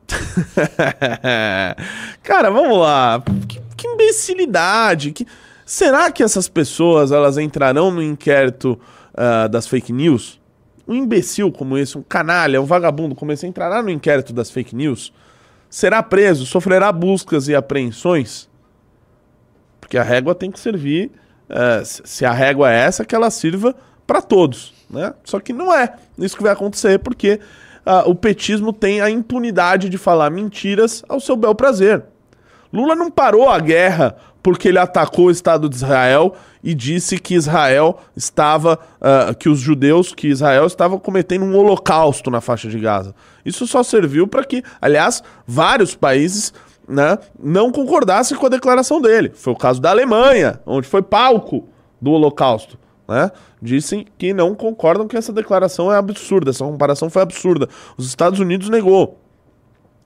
Cara, 2.22 2.51
vamos 2.51 2.78
lá. 2.78 3.22
Que, 3.49 3.61
que 3.76 3.89
imbecilidade. 3.89 5.12
Que... 5.12 5.26
Será 5.64 6.11
que 6.11 6.22
essas 6.22 6.49
pessoas 6.49 7.12
elas 7.12 7.36
entrarão 7.36 7.91
no 7.91 8.03
inquérito 8.03 8.80
uh, 9.12 9.49
das 9.49 9.66
fake 9.66 9.93
news? 9.93 10.38
Um 10.89 10.95
imbecil 10.95 11.53
como 11.53 11.76
esse, 11.76 11.99
um 11.99 12.03
canalha, 12.03 12.61
um 12.61 12.64
vagabundo 12.64 13.14
como 13.14 13.30
esse, 13.30 13.47
entrará 13.47 13.82
no 13.82 13.91
inquérito 13.91 14.32
das 14.32 14.51
fake 14.51 14.74
news? 14.74 15.12
será 15.70 16.03
preso, 16.03 16.47
sofrerá 16.47 16.91
buscas 16.91 17.49
e 17.49 17.55
apreensões, 17.55 18.49
porque 19.80 19.99
a 19.99 20.03
régua 20.03 20.34
tem 20.34 20.51
que 20.51 20.59
servir, 20.59 21.11
uh, 21.51 21.84
se 21.84 22.24
a 22.24 22.32
régua 22.32 22.72
é 22.72 22.78
essa, 22.78 23.05
que 23.05 23.14
ela 23.14 23.30
sirva 23.30 23.74
para 24.07 24.22
todos, 24.22 24.72
né? 24.89 25.12
Só 25.24 25.39
que 25.39 25.53
não 25.53 25.72
é 25.72 25.95
isso 26.18 26.36
que 26.36 26.43
vai 26.43 26.53
acontecer, 26.53 26.99
porque 26.99 27.41
uh, 27.86 28.09
o 28.09 28.14
petismo 28.14 28.72
tem 28.72 29.01
a 29.01 29.11
impunidade 29.11 29.89
de 29.89 29.99
falar 29.99 30.30
mentiras 30.30 31.05
ao 31.09 31.20
seu 31.20 31.36
bel 31.36 31.55
prazer. 31.55 32.05
Lula 32.72 32.95
não 32.95 33.11
parou 33.11 33.49
a 33.49 33.59
guerra 33.59 34.16
porque 34.43 34.68
ele 34.68 34.78
atacou 34.78 35.26
o 35.26 35.30
Estado 35.30 35.68
de 35.68 35.76
Israel 35.76 36.34
e 36.62 36.74
disse 36.74 37.18
que 37.18 37.34
Israel 37.34 37.98
estava, 38.16 38.78
uh, 39.00 39.34
que 39.34 39.48
os 39.48 39.59
judeus, 39.59 40.14
que 40.14 40.28
Israel 40.28 40.66
estava 40.66 40.98
cometendo 40.98 41.44
um 41.44 41.56
holocausto 41.56 42.30
na 42.30 42.40
faixa 42.40 42.68
de 42.68 42.78
Gaza. 42.78 43.14
Isso 43.44 43.66
só 43.66 43.82
serviu 43.82 44.26
para 44.26 44.44
que, 44.44 44.62
aliás, 44.80 45.22
vários 45.46 45.94
países 45.94 46.52
né, 46.88 47.18
não 47.38 47.70
concordassem 47.70 48.36
com 48.36 48.46
a 48.46 48.50
declaração 48.50 49.00
dele. 49.00 49.30
Foi 49.34 49.52
o 49.52 49.56
caso 49.56 49.80
da 49.80 49.90
Alemanha, 49.90 50.61
onde 50.66 50.88
foi 50.88 51.02
palco 51.02 51.68
do 52.00 52.11
holocausto. 52.12 52.78
Né? 53.06 53.30
Dizem 53.61 54.06
que 54.16 54.32
não 54.32 54.54
concordam 54.54 55.06
que 55.06 55.16
essa 55.16 55.32
declaração 55.32 55.92
é 55.92 55.96
absurda, 55.96 56.50
essa 56.50 56.64
comparação 56.64 57.09
foi 57.11 57.22
absurda. 57.22 57.68
Os 57.96 58.06
Estados 58.06 58.40
Unidos 58.40 58.68
negou. 58.68 59.18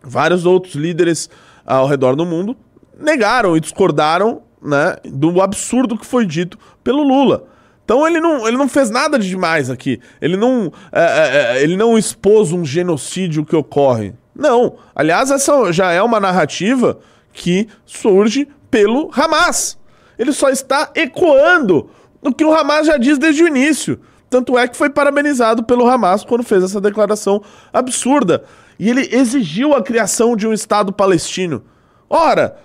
Vários 0.02 0.44
outros 0.44 0.74
líderes 0.74 1.30
ao 1.64 1.86
redor 1.86 2.16
do 2.16 2.26
mundo 2.26 2.56
negaram 2.98 3.56
e 3.56 3.60
discordaram 3.60 4.42
né, 4.62 4.96
do 5.04 5.40
absurdo 5.40 5.98
que 5.98 6.06
foi 6.06 6.24
dito 6.24 6.58
pelo 6.82 7.02
Lula. 7.02 7.44
Então 7.84 8.06
ele 8.06 8.20
não, 8.20 8.46
ele 8.46 8.56
não 8.56 8.68
fez 8.68 8.90
nada 8.90 9.18
de 9.18 9.28
demais 9.28 9.68
aqui. 9.68 10.00
Ele 10.20 10.36
não, 10.36 10.72
é, 10.92 11.02
é, 11.02 11.58
é, 11.58 11.62
ele 11.62 11.76
não 11.76 11.98
expôs 11.98 12.52
um 12.52 12.64
genocídio 12.64 13.44
que 13.44 13.56
ocorre. 13.56 14.14
Não. 14.34 14.76
Aliás, 14.94 15.30
essa 15.30 15.72
já 15.72 15.92
é 15.92 16.02
uma 16.02 16.20
narrativa 16.20 16.98
que 17.32 17.68
surge 17.84 18.48
pelo 18.70 19.10
Hamas. 19.12 19.78
Ele 20.18 20.32
só 20.32 20.48
está 20.48 20.90
ecoando 20.94 21.90
o 22.22 22.32
que 22.32 22.44
o 22.44 22.54
Hamas 22.54 22.86
já 22.86 22.96
diz 22.96 23.18
desde 23.18 23.42
o 23.42 23.48
início. 23.48 24.00
Tanto 24.30 24.56
é 24.56 24.66
que 24.66 24.76
foi 24.76 24.88
parabenizado 24.88 25.62
pelo 25.62 25.86
Hamas 25.86 26.24
quando 26.24 26.42
fez 26.42 26.64
essa 26.64 26.80
declaração 26.80 27.42
absurda. 27.72 28.44
E 28.78 28.88
ele 28.88 29.08
exigiu 29.12 29.74
a 29.74 29.82
criação 29.82 30.34
de 30.34 30.46
um 30.46 30.52
Estado 30.52 30.92
palestino. 30.92 31.62
Ora, 32.08 32.56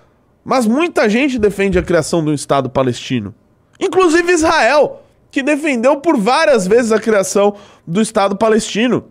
mas 0.48 0.66
muita 0.66 1.10
gente 1.10 1.38
defende 1.38 1.78
a 1.78 1.82
criação 1.82 2.24
de 2.24 2.30
um 2.30 2.32
Estado 2.32 2.70
palestino. 2.70 3.34
Inclusive 3.78 4.32
Israel, 4.32 5.02
que 5.30 5.42
defendeu 5.42 6.00
por 6.00 6.16
várias 6.16 6.66
vezes 6.66 6.90
a 6.90 6.98
criação 6.98 7.54
do 7.86 8.00
Estado 8.00 8.34
palestino. 8.34 9.04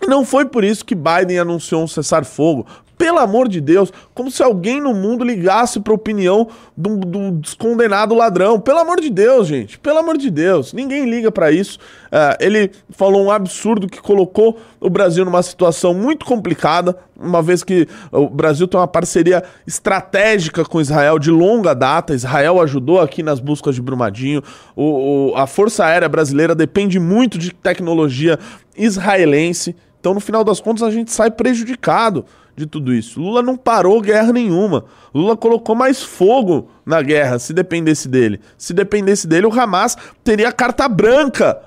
E 0.00 0.06
não 0.06 0.24
foi 0.24 0.44
por 0.44 0.62
isso 0.62 0.84
que 0.84 0.94
Biden 0.94 1.40
anunciou 1.40 1.82
um 1.82 1.88
cessar-fogo. 1.88 2.64
Pelo 2.98 3.18
amor 3.18 3.46
de 3.46 3.60
Deus, 3.60 3.92
como 4.14 4.30
se 4.30 4.42
alguém 4.42 4.80
no 4.80 4.94
mundo 4.94 5.22
ligasse 5.22 5.78
para 5.80 5.92
a 5.92 5.96
opinião 5.96 6.48
do, 6.74 6.96
do 6.96 7.30
descondenado 7.32 8.14
ladrão. 8.14 8.58
Pelo 8.58 8.78
amor 8.78 9.00
de 9.00 9.10
Deus, 9.10 9.46
gente. 9.46 9.78
Pelo 9.78 9.98
amor 9.98 10.16
de 10.16 10.30
Deus. 10.30 10.72
Ninguém 10.72 11.04
liga 11.04 11.30
para 11.30 11.52
isso. 11.52 11.78
Uh, 12.06 12.36
ele 12.40 12.70
falou 12.90 13.22
um 13.22 13.30
absurdo 13.30 13.86
que 13.86 14.00
colocou 14.00 14.58
o 14.80 14.88
Brasil 14.88 15.26
numa 15.26 15.42
situação 15.42 15.92
muito 15.92 16.24
complicada, 16.24 16.96
uma 17.18 17.42
vez 17.42 17.62
que 17.62 17.86
o 18.10 18.30
Brasil 18.30 18.66
tem 18.66 18.80
uma 18.80 18.88
parceria 18.88 19.42
estratégica 19.66 20.64
com 20.64 20.80
Israel 20.80 21.18
de 21.18 21.30
longa 21.30 21.74
data. 21.74 22.14
Israel 22.14 22.62
ajudou 22.62 22.98
aqui 22.98 23.22
nas 23.22 23.40
buscas 23.40 23.74
de 23.74 23.82
Brumadinho. 23.82 24.42
O, 24.74 25.32
o, 25.32 25.36
a 25.36 25.46
Força 25.46 25.84
Aérea 25.84 26.08
Brasileira 26.08 26.54
depende 26.54 26.98
muito 26.98 27.36
de 27.36 27.52
tecnologia 27.52 28.38
israelense. 28.74 29.76
Então, 30.00 30.14
no 30.14 30.20
final 30.20 30.44
das 30.44 30.60
contas, 30.60 30.82
a 30.82 30.90
gente 30.90 31.10
sai 31.10 31.30
prejudicado 31.30 32.24
de 32.56 32.66
tudo 32.66 32.92
isso. 32.92 33.20
Lula 33.20 33.42
não 33.42 33.56
parou 33.56 34.00
guerra 34.00 34.32
nenhuma. 34.32 34.86
Lula 35.14 35.36
colocou 35.36 35.74
mais 35.74 36.02
fogo 36.02 36.70
na 36.84 37.02
guerra, 37.02 37.38
se 37.38 37.52
dependesse 37.52 38.08
dele. 38.08 38.40
Se 38.56 38.72
dependesse 38.72 39.26
dele, 39.26 39.46
o 39.46 39.52
Hamas 39.52 39.96
teria 40.24 40.50
carta 40.50 40.88
branca 40.88 41.60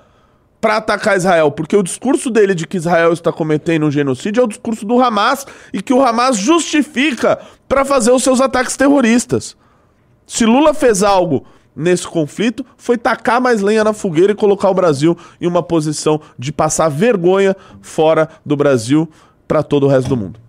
para 0.59 0.77
atacar 0.77 1.15
Israel, 1.15 1.51
porque 1.51 1.75
o 1.75 1.83
discurso 1.83 2.29
dele 2.29 2.53
de 2.53 2.67
que 2.67 2.75
Israel 2.75 3.13
está 3.13 3.31
cometendo 3.31 3.85
um 3.85 3.91
genocídio 3.91 4.41
é 4.41 4.43
o 4.43 4.47
discurso 4.47 4.85
do 4.85 5.01
Hamas 5.01 5.45
e 5.71 5.81
que 5.81 5.93
o 5.93 6.03
Hamas 6.03 6.35
justifica 6.35 7.39
para 7.67 7.85
fazer 7.85 8.11
os 8.11 8.23
seus 8.23 8.41
ataques 8.41 8.75
terroristas. 8.75 9.55
Se 10.25 10.45
Lula 10.45 10.73
fez 10.73 11.01
algo 11.01 11.45
nesse 11.75 12.05
conflito 12.05 12.65
foi 12.75 12.97
tacar 12.97 13.39
mais 13.39 13.61
lenha 13.61 13.85
na 13.85 13.93
fogueira 13.93 14.33
e 14.33 14.35
colocar 14.35 14.69
o 14.69 14.73
Brasil 14.73 15.17
em 15.39 15.47
uma 15.47 15.63
posição 15.63 16.19
de 16.37 16.51
passar 16.51 16.89
vergonha 16.89 17.55
fora 17.81 18.27
do 18.45 18.57
Brasil 18.57 19.09
para 19.47 19.63
todo 19.63 19.85
o 19.85 19.89
resto 19.89 20.09
do 20.09 20.17
mundo. 20.17 20.49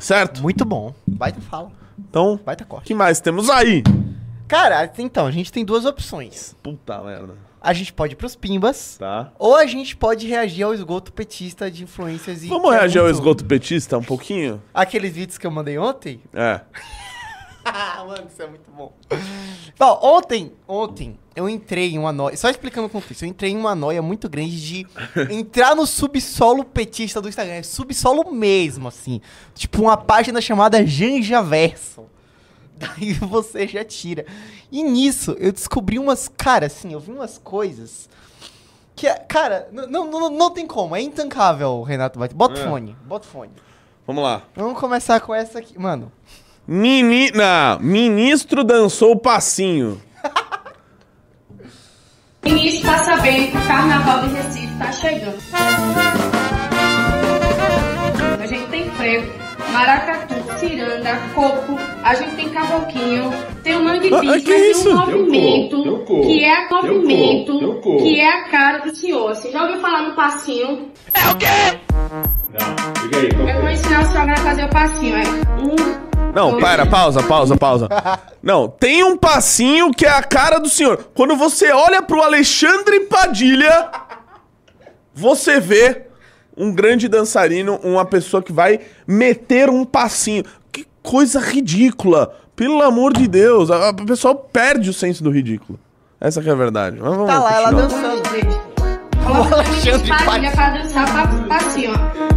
Certo? 0.00 0.42
Muito 0.42 0.64
bom. 0.64 0.92
Baita 1.06 1.40
fala. 1.42 1.70
Então, 1.98 2.40
Baita 2.44 2.64
corte. 2.64 2.86
que 2.86 2.94
mais 2.94 3.20
temos 3.20 3.48
aí? 3.50 3.82
Cara, 4.48 4.90
então, 4.98 5.26
a 5.26 5.30
gente 5.30 5.52
tem 5.52 5.64
duas 5.64 5.84
opções. 5.84 6.56
Puta 6.62 6.98
merda. 7.02 7.34
A 7.62 7.74
gente 7.74 7.92
pode 7.92 8.14
ir 8.14 8.16
pros 8.16 8.34
pimbas, 8.34 8.96
Tá. 8.98 9.30
ou 9.38 9.54
a 9.54 9.66
gente 9.66 9.94
pode 9.94 10.26
reagir 10.26 10.62
ao 10.62 10.72
esgoto 10.72 11.12
petista 11.12 11.70
de 11.70 11.84
influências 11.84 12.42
e... 12.42 12.48
Vamos 12.48 12.70
reagir 12.72 12.98
ao 12.98 13.08
esgoto 13.10 13.44
petista 13.44 13.98
um 13.98 14.02
pouquinho? 14.02 14.62
Aqueles 14.72 15.12
vídeos 15.12 15.36
que 15.36 15.46
eu 15.46 15.50
mandei 15.50 15.76
ontem? 15.78 16.20
É. 16.32 16.62
Mano, 18.06 18.26
isso 18.32 18.42
é 18.42 18.46
muito 18.46 18.70
bom. 18.70 18.92
Bom, 19.78 19.98
ontem, 20.02 20.52
ontem, 20.66 21.18
eu 21.36 21.48
entrei 21.48 21.90
em 21.94 21.98
uma 21.98 22.12
noia. 22.12 22.36
Só 22.36 22.48
explicando 22.48 22.86
o 22.86 22.90
contexto, 22.90 23.22
eu 23.22 23.28
entrei 23.28 23.52
em 23.52 23.56
uma 23.56 23.74
noia 23.74 24.00
muito 24.02 24.28
grande 24.28 24.60
de 24.60 24.86
entrar 25.30 25.74
no 25.76 25.86
subsolo 25.86 26.64
petista 26.64 27.20
do 27.20 27.28
Instagram. 27.28 27.54
É 27.54 27.62
subsolo 27.62 28.32
mesmo, 28.32 28.88
assim. 28.88 29.20
Tipo, 29.54 29.82
uma 29.82 29.96
página 29.96 30.40
chamada 30.40 30.84
Janja 30.86 31.42
Verso. 31.42 32.06
Daí 32.76 33.12
você 33.12 33.66
já 33.68 33.84
tira. 33.84 34.24
E 34.72 34.82
nisso, 34.82 35.36
eu 35.38 35.52
descobri 35.52 35.98
umas. 35.98 36.28
Cara, 36.28 36.66
assim, 36.66 36.92
eu 36.94 37.00
vi 37.00 37.12
umas 37.12 37.36
coisas. 37.38 38.08
Que, 38.96 39.06
é- 39.06 39.18
cara, 39.18 39.68
não, 39.70 40.06
não, 40.10 40.30
não 40.30 40.50
tem 40.50 40.66
como. 40.66 40.96
É 40.96 41.00
intancável, 41.02 41.82
Renato. 41.82 42.18
Bate- 42.18 42.34
Bota 42.34 42.58
É. 42.58 42.64
fone, 42.68 42.96
bota 43.04 43.26
fone. 43.26 43.52
Vamos 44.06 44.24
lá. 44.24 44.42
Vamos 44.56 44.78
começar 44.80 45.20
com 45.20 45.34
essa 45.34 45.58
aqui. 45.58 45.78
Mano, 45.78 46.10
Menina, 46.72 47.78
ministro 47.80 48.62
dançou 48.62 49.16
passinho. 49.16 50.00
Ministro 52.46 52.88
tá 52.88 52.98
sabendo 52.98 53.50
que 53.50 53.56
o 53.56 53.66
carnaval 53.66 54.20
de 54.20 54.28
Recife 54.36 54.72
tá 54.78 54.92
chegando. 54.92 55.36
A 58.40 58.46
gente 58.46 58.68
tem 58.68 58.88
frevo, 58.92 59.32
maracatu, 59.72 60.34
ciranda, 60.60 61.18
coco, 61.34 61.76
a 62.04 62.14
gente 62.14 62.36
tem 62.36 62.48
cavoquinho, 62.50 63.32
tem 63.64 63.74
o 63.74 63.84
mangue 63.84 64.14
Ah, 64.14 64.22
mas 64.22 64.46
isso? 64.46 64.84
tem 64.84 64.92
um 64.92 64.94
o 64.94 64.98
movimento 65.06 65.80
o 65.80 65.98
coco, 66.04 66.20
que 66.22 66.44
é 66.44 66.68
o 66.68 66.70
movimento, 66.70 67.68
o 67.68 67.80
que 67.98 68.20
é 68.20 68.28
a 68.28 68.44
cara 68.44 68.78
do 68.78 68.94
senhor. 68.94 69.34
Você 69.34 69.50
já 69.50 69.62
ouviu 69.64 69.80
falar 69.80 70.02
no 70.02 70.14
passinho? 70.14 70.88
É 71.14 71.30
o 71.32 71.36
quê? 71.36 71.46
Eu 73.52 73.60
vou 73.60 73.70
ensinar 73.70 74.02
o 74.02 74.12
senhor 74.12 74.30
a 74.30 74.36
fazer 74.36 74.64
o 74.66 74.70
passinho, 74.70 75.16
é 75.16 75.22
um, 75.60 76.09
Não, 76.34 76.58
para, 76.60 76.86
pausa, 76.86 77.22
pausa, 77.22 77.56
pausa. 77.56 77.88
Não, 78.42 78.68
tem 78.68 79.02
um 79.04 79.16
passinho 79.16 79.90
que 79.92 80.06
é 80.06 80.10
a 80.10 80.22
cara 80.22 80.58
do 80.58 80.68
senhor. 80.68 81.08
Quando 81.14 81.36
você 81.36 81.70
olha 81.72 82.00
pro 82.02 82.22
Alexandre 82.22 83.00
Padilha, 83.00 83.90
você 85.14 85.60
vê 85.60 86.06
um 86.56 86.72
grande 86.72 87.08
dançarino, 87.08 87.78
uma 87.82 88.04
pessoa 88.04 88.42
que 88.42 88.52
vai 88.52 88.80
meter 89.06 89.68
um 89.70 89.84
passinho. 89.84 90.44
Que 90.72 90.86
coisa 91.02 91.40
ridícula. 91.40 92.34
Pelo 92.54 92.82
amor 92.82 93.12
de 93.12 93.26
Deus, 93.26 93.70
a, 93.70 93.88
a 93.88 93.94
pessoa 93.94 94.34
perde 94.34 94.90
o 94.90 94.94
senso 94.94 95.22
do 95.24 95.30
ridículo. 95.30 95.78
Essa 96.20 96.42
que 96.42 96.48
é 96.48 96.52
a 96.52 96.56
verdade. 96.56 96.98
Mas 97.00 97.10
vamos 97.10 97.26
tá 97.26 97.38
lá 97.38 97.54
ela 97.54 97.72
continuar. 97.72 98.16
dançando. 98.16 98.70
Coloca 99.26 99.50
o 99.56 99.60
Alexandre 99.60 100.08
Padilha 100.24 100.50
pra 100.52 100.70
dançar 100.70 101.06
pa- 101.12 101.46
passinho, 101.48 101.92
ó. 101.94 102.29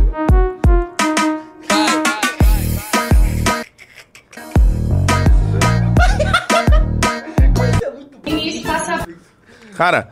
Cara, 9.76 10.12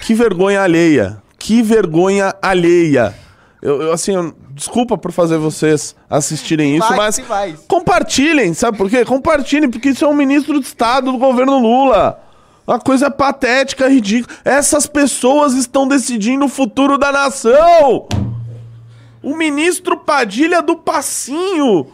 que 0.00 0.14
vergonha 0.14 0.62
alheia. 0.62 1.22
Que 1.38 1.62
vergonha 1.62 2.34
alheia. 2.42 3.14
Eu, 3.62 3.82
eu, 3.82 3.92
assim, 3.92 4.12
eu- 4.14 4.34
desculpa 4.52 4.98
por 4.98 5.12
fazer 5.12 5.38
vocês 5.38 5.94
assistirem 6.10 6.76
isso, 6.76 6.86
mas 6.96 7.18
compartilhem, 7.68 8.52
sabe 8.54 8.76
por 8.76 8.90
quê? 8.90 9.04
Compartilhem, 9.04 9.70
porque 9.70 9.90
isso 9.90 10.04
é 10.04 10.08
um 10.08 10.14
ministro 10.14 10.58
de 10.60 10.66
Estado 10.66 11.12
do 11.12 11.18
governo 11.18 11.58
Lula. 11.58 12.20
Uma 12.66 12.78
coisa 12.78 13.10
patética, 13.10 13.88
ridícula. 13.88 14.36
Essas 14.44 14.86
pessoas 14.86 15.54
estão 15.54 15.88
decidindo 15.88 16.44
o 16.44 16.48
futuro 16.48 16.98
da 16.98 17.10
nação. 17.10 18.06
O 19.22 19.34
ministro 19.36 19.96
Padilha 19.96 20.60
do 20.60 20.76
Passinho. 20.76 21.86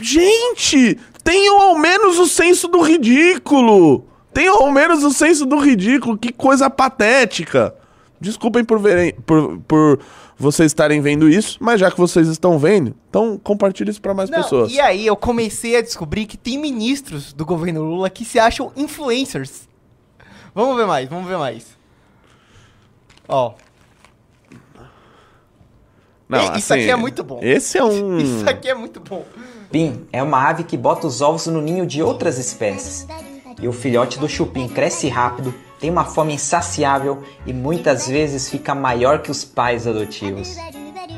Gente, 0.00 0.98
tenham 1.22 1.60
ao 1.60 1.78
menos 1.78 2.18
o 2.18 2.26
senso 2.26 2.68
do 2.68 2.80
ridículo. 2.82 4.04
Tenham 4.34 4.62
ao 4.62 4.70
menos 4.72 5.04
o 5.04 5.12
senso 5.12 5.46
do 5.46 5.58
ridículo. 5.58 6.18
Que 6.18 6.32
coisa 6.32 6.68
patética. 6.68 7.74
Desculpem 8.20 8.64
por 8.64 8.78
verem, 8.78 9.14
por, 9.26 9.58
por 9.60 10.00
vocês 10.36 10.66
estarem 10.66 11.00
vendo 11.00 11.28
isso, 11.28 11.58
mas 11.60 11.78
já 11.78 11.90
que 11.90 11.98
vocês 11.98 12.26
estão 12.28 12.58
vendo, 12.58 12.94
então 13.08 13.38
compartilhe 13.42 13.90
isso 13.90 14.00
para 14.00 14.14
mais 14.14 14.30
Não, 14.30 14.42
pessoas. 14.42 14.72
E 14.72 14.80
aí 14.80 15.06
eu 15.06 15.14
comecei 15.16 15.76
a 15.76 15.82
descobrir 15.82 16.26
que 16.26 16.36
tem 16.36 16.58
ministros 16.58 17.32
do 17.32 17.44
governo 17.44 17.82
Lula 17.82 18.08
que 18.10 18.24
se 18.24 18.38
acham 18.38 18.72
influencers. 18.76 19.68
Vamos 20.54 20.76
ver 20.76 20.86
mais, 20.86 21.08
vamos 21.08 21.28
ver 21.28 21.36
mais. 21.36 21.76
Ó. 23.28 23.54
Não, 26.28 26.38
É, 26.38 26.58
isso 26.58 26.72
assim, 26.72 26.82
aqui 26.82 26.90
é 26.90 26.96
muito 26.96 27.22
bom. 27.22 27.40
Esse 27.42 27.78
é 27.78 27.84
um. 27.84 28.16
Isso 28.18 28.48
aqui 28.48 28.68
é 28.68 28.74
muito 28.74 28.98
bom. 29.00 29.24
Chupim 29.74 30.06
é 30.12 30.22
uma 30.22 30.48
ave 30.48 30.62
que 30.62 30.76
bota 30.76 31.06
os 31.06 31.20
ovos 31.20 31.46
no 31.48 31.60
ninho 31.60 31.84
de 31.84 32.00
outras 32.00 32.38
espécies. 32.38 33.06
E 33.60 33.68
o 33.68 33.72
filhote 33.72 34.18
do 34.18 34.28
chupim 34.28 34.68
cresce 34.68 35.08
rápido, 35.08 35.54
tem 35.80 35.90
uma 35.90 36.04
fome 36.04 36.34
insaciável 36.34 37.22
e 37.46 37.52
muitas 37.52 38.08
vezes 38.08 38.48
fica 38.48 38.74
maior 38.74 39.20
que 39.20 39.30
os 39.30 39.44
pais 39.44 39.86
adotivos. 39.86 40.56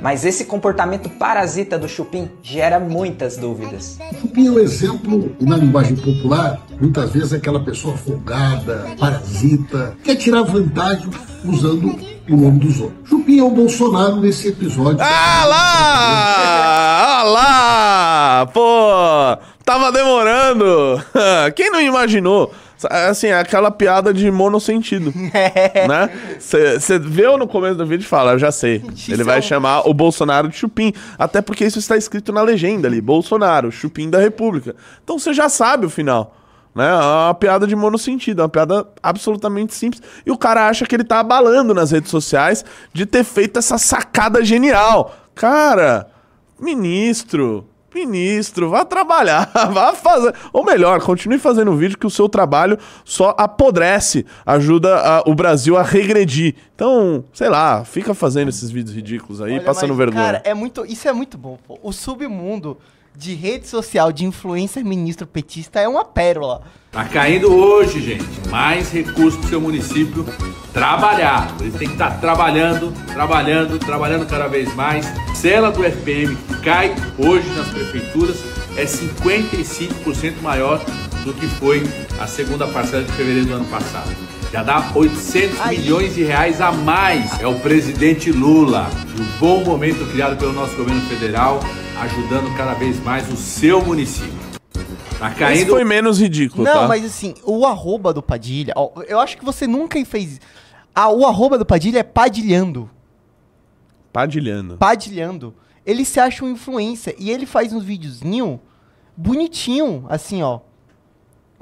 Mas 0.02 0.24
esse 0.24 0.44
comportamento 0.44 1.08
parasita 1.08 1.78
do 1.78 1.88
chupim 1.88 2.30
gera 2.42 2.78
muitas 2.78 3.36
dúvidas. 3.36 3.98
Chupim 4.20 4.48
é 4.48 4.50
um 4.50 4.58
exemplo, 4.58 5.34
e 5.40 5.44
na 5.44 5.56
linguagem 5.56 5.96
popular, 5.96 6.60
muitas 6.80 7.12
vezes 7.12 7.32
é 7.32 7.36
aquela 7.36 7.60
pessoa 7.64 7.96
folgada, 7.96 8.86
parasita, 8.98 9.96
quer 10.04 10.16
tirar 10.16 10.42
vantagem 10.42 11.08
usando 11.44 11.98
o 12.28 12.36
nome 12.36 12.58
dos 12.58 12.80
outros. 12.80 13.08
Chupim 13.08 13.38
é 13.38 13.42
o 13.42 13.50
Bolsonaro 13.50 14.16
nesse 14.16 14.48
episódio. 14.48 15.00
Ah 15.00 15.44
lá! 15.46 17.20
Ah 17.20 17.22
lá! 17.22 18.46
Pô! 18.52 19.55
Tava 19.66 19.90
demorando! 19.90 21.02
Quem 21.56 21.72
não 21.72 21.80
imaginou? 21.80 22.54
Assim, 22.88 23.26
é 23.26 23.40
aquela 23.40 23.68
piada 23.68 24.14
de 24.14 24.30
monossentido. 24.30 25.12
né? 25.18 26.08
Você 26.38 27.00
viu 27.00 27.36
no 27.36 27.48
começo 27.48 27.74
do 27.74 27.84
vídeo 27.84 28.04
e 28.04 28.08
fala, 28.08 28.32
eu 28.32 28.38
já 28.38 28.52
sei. 28.52 28.84
Ele 29.10 29.24
vai 29.24 29.42
chamar 29.42 29.80
o 29.88 29.92
Bolsonaro 29.92 30.48
de 30.48 30.56
chupim. 30.56 30.92
Até 31.18 31.42
porque 31.42 31.64
isso 31.64 31.80
está 31.80 31.96
escrito 31.96 32.32
na 32.32 32.42
legenda 32.42 32.86
ali. 32.86 33.00
Bolsonaro, 33.00 33.72
chupim 33.72 34.08
da 34.08 34.20
República. 34.20 34.76
Então 35.02 35.18
você 35.18 35.34
já 35.34 35.48
sabe 35.48 35.84
o 35.84 35.90
final. 35.90 36.36
Né? 36.72 36.88
É 36.88 36.94
uma 36.94 37.34
piada 37.34 37.66
de 37.66 37.74
monossentido, 37.74 38.42
é 38.42 38.44
uma 38.44 38.48
piada 38.48 38.86
absolutamente 39.02 39.74
simples. 39.74 40.00
E 40.24 40.30
o 40.30 40.38
cara 40.38 40.68
acha 40.68 40.86
que 40.86 40.94
ele 40.94 41.02
tá 41.02 41.18
abalando 41.18 41.74
nas 41.74 41.90
redes 41.90 42.12
sociais 42.12 42.64
de 42.92 43.04
ter 43.04 43.24
feito 43.24 43.58
essa 43.58 43.78
sacada 43.78 44.44
genial. 44.44 45.12
Cara, 45.34 46.06
ministro, 46.60 47.66
ministro, 47.96 48.70
vá 48.70 48.84
trabalhar, 48.84 49.50
vá 49.72 49.92
fazer. 49.94 50.34
Ou 50.52 50.64
melhor, 50.64 51.00
continue 51.00 51.38
fazendo 51.38 51.74
vídeo 51.74 51.98
que 51.98 52.06
o 52.06 52.10
seu 52.10 52.28
trabalho 52.28 52.78
só 53.04 53.34
apodrece, 53.38 54.24
ajuda 54.44 54.96
a- 54.96 55.22
o 55.26 55.34
Brasil 55.34 55.76
a 55.76 55.82
regredir. 55.82 56.54
Então, 56.74 57.24
sei 57.32 57.48
lá, 57.48 57.84
fica 57.84 58.12
fazendo 58.14 58.48
esses 58.48 58.70
vídeos 58.70 58.94
ridículos 58.94 59.40
aí, 59.40 59.54
Olha, 59.54 59.62
passando 59.62 59.88
mas, 59.90 59.98
vergonha. 59.98 60.24
Cara, 60.24 60.42
é 60.44 60.52
muito, 60.54 60.84
isso 60.86 61.08
é 61.08 61.12
muito 61.12 61.36
bom, 61.38 61.58
pô. 61.66 61.78
O 61.82 61.92
submundo 61.92 62.76
de 63.16 63.34
rede 63.34 63.66
social 63.66 64.12
de 64.12 64.24
influencer 64.24 64.84
ministro 64.84 65.26
petista 65.26 65.80
é 65.80 65.88
uma 65.88 66.04
pérola. 66.04 66.62
Tá 66.92 67.04
caindo 67.04 67.52
hoje, 67.52 68.00
gente, 68.00 68.48
mais 68.48 68.90
recursos 68.90 69.38
pro 69.40 69.48
seu 69.48 69.60
município 69.60 70.24
trabalhar. 70.72 71.54
Eles 71.60 71.74
têm 71.74 71.88
que 71.88 71.94
estar 71.94 72.20
trabalhando, 72.20 72.92
trabalhando, 73.12 73.78
trabalhando 73.78 74.26
cada 74.26 74.46
vez 74.46 74.74
mais. 74.74 75.06
Cela 75.34 75.70
do 75.70 75.82
FPM 75.84 76.36
que 76.36 76.60
cai 76.60 76.94
hoje 77.18 77.48
nas 77.50 77.68
prefeituras 77.68 78.38
é 78.76 78.84
55% 78.84 80.40
maior 80.42 80.84
do 81.24 81.32
que 81.34 81.46
foi 81.46 81.82
a 82.20 82.26
segunda 82.26 82.66
parcela 82.68 83.02
de 83.02 83.12
fevereiro 83.12 83.46
do 83.46 83.54
ano 83.54 83.64
passado. 83.66 84.35
Já 84.56 84.62
dá 84.62 84.90
800 84.94 85.66
milhões 85.66 86.14
de 86.14 86.24
reais 86.24 86.62
a 86.62 86.72
mais. 86.72 87.38
É 87.40 87.46
o 87.46 87.60
presidente 87.60 88.32
Lula. 88.32 88.86
E 89.14 89.20
o 89.20 89.38
bom 89.38 89.62
momento 89.62 90.10
criado 90.10 90.34
pelo 90.38 90.54
nosso 90.54 90.74
governo 90.74 91.02
federal, 91.02 91.60
ajudando 92.00 92.56
cada 92.56 92.72
vez 92.72 92.98
mais 93.04 93.30
o 93.30 93.36
seu 93.36 93.84
município. 93.84 94.32
Tá 95.18 95.28
Esse 95.28 95.38
caindo. 95.38 95.72
foi 95.72 95.84
menos 95.84 96.18
ridículo, 96.18 96.64
Não, 96.64 96.72
tá? 96.72 96.88
mas 96.88 97.04
assim, 97.04 97.34
o 97.44 97.66
arroba 97.66 98.14
do 98.14 98.22
Padilha, 98.22 98.72
ó, 98.74 98.92
eu 99.06 99.20
acho 99.20 99.36
que 99.36 99.44
você 99.44 99.66
nunca 99.66 100.02
fez. 100.06 100.40
Ah, 100.94 101.10
o 101.10 101.26
arroba 101.26 101.58
do 101.58 101.66
Padilha 101.66 101.98
é 101.98 102.02
padilhando. 102.02 102.88
Padilhando. 104.10 104.78
Padilhando. 104.78 105.54
Ele 105.84 106.02
se 106.02 106.18
acha 106.18 106.42
um 106.42 106.48
influencer 106.48 107.14
e 107.18 107.30
ele 107.30 107.44
faz 107.44 107.74
uns 107.74 107.84
videozinho 107.84 108.58
bonitinho, 109.14 110.06
assim, 110.08 110.42
ó. 110.42 110.60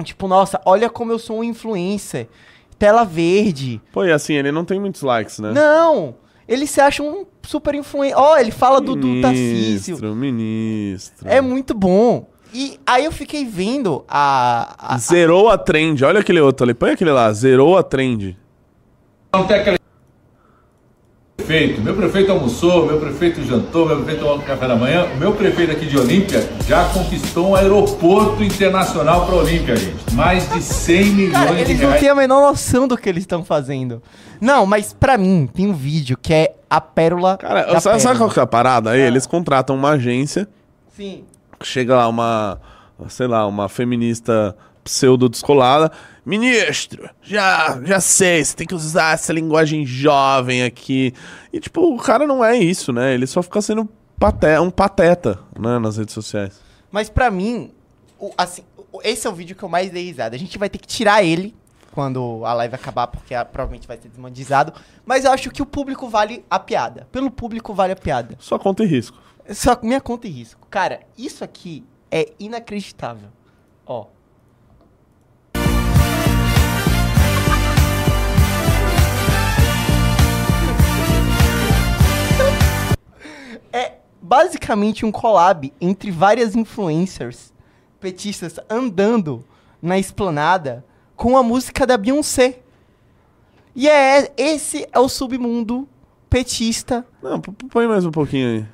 Tipo, 0.04 0.28
nossa, 0.28 0.60
olha 0.64 0.88
como 0.88 1.10
eu 1.10 1.18
sou 1.18 1.40
um 1.40 1.44
influencer. 1.44 2.28
Tela 2.78 3.04
verde. 3.04 3.80
Pô, 3.92 4.04
e 4.04 4.12
assim, 4.12 4.34
ele 4.34 4.50
não 4.52 4.64
tem 4.64 4.78
muitos 4.80 5.02
likes, 5.02 5.38
né? 5.38 5.52
Não! 5.52 6.14
Ele 6.46 6.66
se 6.66 6.80
acha 6.80 7.02
um 7.02 7.24
super 7.42 7.74
influencer. 7.74 8.18
Ó, 8.18 8.36
ele 8.36 8.50
fala 8.50 8.80
do, 8.80 8.94
do 8.94 9.20
Tarcísio. 9.22 9.94
Ministro, 9.94 10.14
ministro. 10.14 11.28
É 11.28 11.40
muito 11.40 11.72
bom. 11.72 12.28
E 12.52 12.78
aí 12.86 13.04
eu 13.04 13.10
fiquei 13.12 13.44
vendo 13.46 14.04
a. 14.08 14.94
a- 14.94 14.98
Zerou 14.98 15.48
a 15.48 15.56
trend. 15.58 16.04
Olha 16.04 16.20
aquele 16.20 16.40
outro 16.40 16.64
ali. 16.64 16.74
Põe 16.74 16.90
aquele 16.90 17.10
lá. 17.10 17.32
Zerou 17.32 17.76
a 17.78 17.82
trend. 17.82 18.38
Não 19.32 19.46
tem 19.46 19.56
aquele 19.56 19.78
prefeito. 21.36 21.80
Meu 21.80 21.94
prefeito 21.94 22.30
almoçou, 22.32 22.86
meu 22.86 22.98
prefeito 22.98 23.44
jantou, 23.44 23.86
meu 23.86 23.96
prefeito 23.96 24.20
tomou 24.20 24.38
café 24.40 24.68
da 24.68 24.76
manhã. 24.76 25.04
O 25.14 25.16
meu 25.16 25.32
prefeito 25.34 25.72
aqui 25.72 25.86
de 25.86 25.98
Olímpia 25.98 26.48
já 26.66 26.84
conquistou 26.90 27.50
um 27.50 27.54
aeroporto 27.56 28.42
internacional 28.42 29.26
para 29.26 29.34
Olímpia, 29.36 29.76
gente. 29.76 30.14
Mais 30.14 30.48
de 30.52 30.62
100 30.62 31.04
milhões 31.06 31.32
Cara, 31.32 31.54
de 31.54 31.60
eles 31.60 31.80
não 31.80 31.88
reais. 31.88 32.00
têm 32.00 32.08
a 32.10 32.14
menor 32.14 32.40
noção 32.40 32.86
do 32.86 32.96
que 32.96 33.08
eles 33.08 33.24
estão 33.24 33.44
fazendo. 33.44 34.02
Não, 34.40 34.64
mas 34.66 34.92
pra 34.92 35.18
mim, 35.18 35.48
tem 35.52 35.66
um 35.66 35.74
vídeo 35.74 36.16
que 36.20 36.32
é 36.32 36.54
a 36.70 36.80
pérola. 36.80 37.36
Cara, 37.36 37.62
da 37.64 37.80
sabe, 37.80 38.00
sabe 38.00 38.14
pérola. 38.14 38.18
qual 38.18 38.30
que 38.30 38.40
é 38.40 38.42
a 38.42 38.46
parada 38.46 38.90
aí? 38.90 39.00
Eles 39.00 39.26
contratam 39.26 39.76
uma 39.76 39.90
agência. 39.90 40.48
Sim. 40.96 41.24
Chega 41.62 41.96
lá 41.96 42.08
uma, 42.08 42.60
sei 43.08 43.26
lá, 43.26 43.46
uma 43.46 43.68
feminista 43.68 44.56
pseudo 44.84 45.28
descolada. 45.28 45.90
Ministro, 46.24 47.08
já, 47.22 47.80
já 47.84 48.00
sei, 48.00 48.44
você 48.44 48.54
tem 48.56 48.66
que 48.66 48.74
usar 48.74 49.14
essa 49.14 49.32
linguagem 49.32 49.84
jovem 49.84 50.62
aqui. 50.62 51.12
E, 51.52 51.58
tipo, 51.60 51.80
o 51.94 51.98
cara 51.98 52.26
não 52.26 52.44
é 52.44 52.56
isso, 52.56 52.92
né? 52.92 53.12
Ele 53.14 53.26
só 53.26 53.42
fica 53.42 53.60
sendo 53.60 53.88
pate 54.18 54.46
um 54.60 54.70
pateta, 54.70 55.40
né, 55.58 55.78
nas 55.78 55.96
redes 55.96 56.14
sociais. 56.14 56.60
Mas 56.90 57.10
pra 57.10 57.30
mim, 57.30 57.72
o- 58.18 58.30
assim, 58.38 58.62
esse 59.02 59.26
é 59.26 59.30
o 59.30 59.34
vídeo 59.34 59.54
que 59.56 59.62
eu 59.62 59.68
mais 59.68 59.90
dei 59.90 60.04
risada. 60.04 60.34
A 60.36 60.38
gente 60.38 60.56
vai 60.56 60.68
ter 60.70 60.78
que 60.78 60.86
tirar 60.86 61.22
ele 61.22 61.54
quando 61.92 62.42
a 62.44 62.54
live 62.54 62.74
acabar, 62.74 63.06
porque 63.06 63.34
ah, 63.34 63.44
provavelmente 63.44 63.86
vai 63.86 63.98
ser 64.00 64.08
desmonetizado. 64.08 64.72
Mas 65.04 65.24
eu 65.24 65.30
acho 65.32 65.50
que 65.50 65.60
o 65.62 65.66
público 65.66 66.08
vale 66.08 66.44
a 66.48 66.58
piada. 66.58 67.06
Pelo 67.12 67.30
público 67.30 67.74
vale 67.74 67.92
a 67.92 67.96
piada. 67.96 68.34
Só 68.38 68.58
conta 68.58 68.82
e 68.82 68.86
risco. 68.86 69.18
Só 69.50 69.78
minha 69.82 70.00
conta 70.00 70.26
e 70.26 70.30
risco. 70.30 70.66
Cara, 70.70 71.00
isso 71.18 71.44
aqui 71.44 71.84
é 72.10 72.32
inacreditável. 72.40 73.28
Ó. 73.86 74.06
basicamente 84.28 85.04
um 85.04 85.12
collab 85.12 85.70
entre 85.78 86.10
várias 86.10 86.56
influencers 86.56 87.52
petistas 88.00 88.58
andando 88.70 89.44
na 89.82 89.98
esplanada 89.98 90.82
com 91.14 91.36
a 91.36 91.42
música 91.42 91.86
da 91.86 91.98
Beyoncé. 91.98 92.60
E 93.76 93.86
é 93.86 94.32
esse 94.36 94.88
é 94.90 94.98
o 94.98 95.08
submundo 95.10 95.86
petista 96.30 97.04
Não, 97.22 97.38
põe 97.40 97.86
mais 97.86 98.06
um 98.06 98.10
pouquinho 98.10 98.48
aí. 98.48 98.64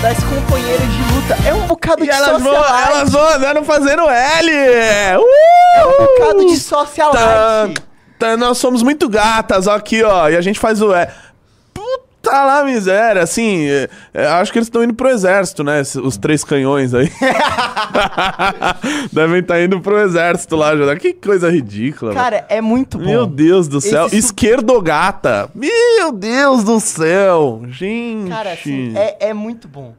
das 0.00 0.18
companheiras 0.24 0.86
de 0.88 1.14
luta. 1.14 1.48
É 1.48 1.54
um 1.54 1.66
bocado 1.66 2.02
E 2.04 2.06
de 2.06 2.10
elas 2.10 2.42
vão, 2.42 2.54
socialite. 2.54 2.88
elas 2.90 3.10
vão 3.12 3.28
andando 3.28 3.64
fazendo 3.64 4.02
L! 4.08 4.50
É 4.50 5.18
um 5.18 6.06
bocado 6.06 6.46
de 6.46 6.56
socialite. 6.58 7.18
Tá, 7.18 7.68
tá, 8.18 8.36
nós 8.36 8.56
somos 8.58 8.82
muito 8.82 9.08
gatas, 9.10 9.66
ó, 9.66 9.74
aqui, 9.74 10.02
ó. 10.02 10.28
E 10.30 10.36
a 10.36 10.40
gente 10.40 10.58
faz 10.58 10.80
o 10.80 10.94
E. 10.94 11.08
Puta 12.24 12.44
lá, 12.44 12.64
miséria. 12.64 13.22
Assim, 13.22 13.66
é, 13.66 13.88
é, 14.14 14.26
acho 14.26 14.50
que 14.50 14.58
eles 14.58 14.66
estão 14.66 14.82
indo 14.82 14.94
pro 14.94 15.10
exército, 15.10 15.62
né? 15.62 15.82
Os 16.02 16.16
três 16.16 16.42
canhões 16.42 16.94
aí. 16.94 17.10
Devem 19.12 19.40
estar 19.40 19.62
indo 19.62 19.78
pro 19.80 19.98
exército 19.98 20.56
lá, 20.56 20.74
já. 20.74 20.96
Que 20.96 21.12
coisa 21.12 21.50
ridícula. 21.50 22.12
mano. 22.12 22.24
Cara, 22.24 22.46
é 22.48 22.62
muito 22.62 22.96
bom. 22.96 23.04
Meu 23.04 23.26
Deus 23.26 23.68
do 23.68 23.80
céu. 23.80 24.06
Esse 24.06 24.16
Esquerdogata. 24.16 25.50
Meu 25.54 26.12
Deus 26.12 26.64
do 26.64 26.80
céu. 26.80 27.62
Gente. 27.68 28.30
Cara, 28.30 28.52
assim, 28.52 28.96
é, 28.96 29.28
é 29.28 29.34
muito 29.34 29.68
bom. 29.68 29.94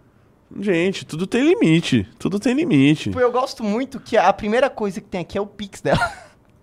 Gente, 0.60 1.06
tudo 1.06 1.28
tem 1.28 1.48
limite. 1.48 2.08
Tudo 2.18 2.40
tem 2.40 2.56
limite. 2.56 3.10
Tipo, 3.10 3.20
eu 3.20 3.32
gosto 3.32 3.64
muito 3.64 4.00
que 4.00 4.18
a 4.18 4.34
primeira 4.34 4.70
coisa 4.70 5.00
que 5.00 5.08
tem 5.08 5.22
aqui 5.22 5.38
é 5.38 5.42
o 5.42 5.46
Pix 5.46 5.82
dela. 5.82 6.12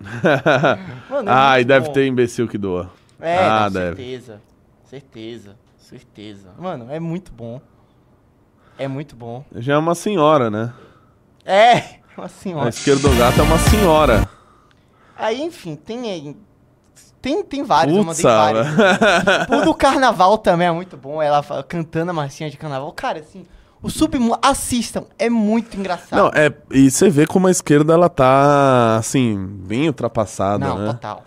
Mano, 1.09 1.29
é 1.29 1.33
ah, 1.33 1.61
e 1.61 1.63
deve 1.63 1.87
bom. 1.87 1.93
ter 1.93 2.05
imbecil 2.05 2.47
que 2.47 2.57
doa. 2.57 2.91
É, 3.21 3.37
ah, 3.37 3.61
não, 3.65 3.71
deve. 3.71 3.95
certeza. 3.95 4.41
Certeza. 4.93 5.55
Certeza. 5.75 6.49
Mano, 6.55 6.85
é 6.91 6.99
muito 6.99 7.31
bom. 7.33 7.59
É 8.77 8.87
muito 8.87 9.15
bom. 9.15 9.43
Já 9.55 9.73
é 9.73 9.77
uma 9.77 9.95
senhora, 9.95 10.51
né? 10.51 10.71
É, 11.43 11.95
uma 12.15 12.27
A 12.27 12.29
senhora. 12.29 12.69
esquerdogata 12.69 13.39
é 13.39 13.43
uma 13.43 13.57
senhora. 13.57 14.29
Aí, 15.17 15.41
enfim, 15.41 15.75
tem. 15.75 16.37
Tem, 17.19 17.43
tem 17.43 17.63
vários, 17.63 17.97
eu 17.97 18.05
Putz, 18.05 18.21
mandei 18.21 18.37
vários. 18.37 18.67
o 19.49 19.65
do 19.65 19.73
carnaval 19.73 20.37
também 20.37 20.67
é 20.67 20.71
muito 20.71 20.95
bom. 20.95 21.19
Ela 21.19 21.41
cantando 21.67 22.11
a 22.11 22.13
marchinha 22.13 22.51
de 22.51 22.57
carnaval. 22.57 22.91
Cara, 22.91 23.19
assim, 23.19 23.47
o 23.81 23.89
Submundo, 23.89 24.37
assistam, 24.43 25.05
é 25.17 25.27
muito 25.27 25.75
engraçado. 25.75 26.19
Não, 26.19 26.27
é, 26.35 26.53
e 26.69 26.91
você 26.91 27.09
vê 27.09 27.25
como 27.25 27.47
a 27.47 27.51
esquerda 27.51 27.93
ela 27.93 28.09
tá, 28.09 28.97
assim, 28.97 29.43
bem 29.65 29.87
ultrapassada, 29.87 30.67
Não, 30.67 30.77
né? 30.77 30.93
total. 30.93 31.23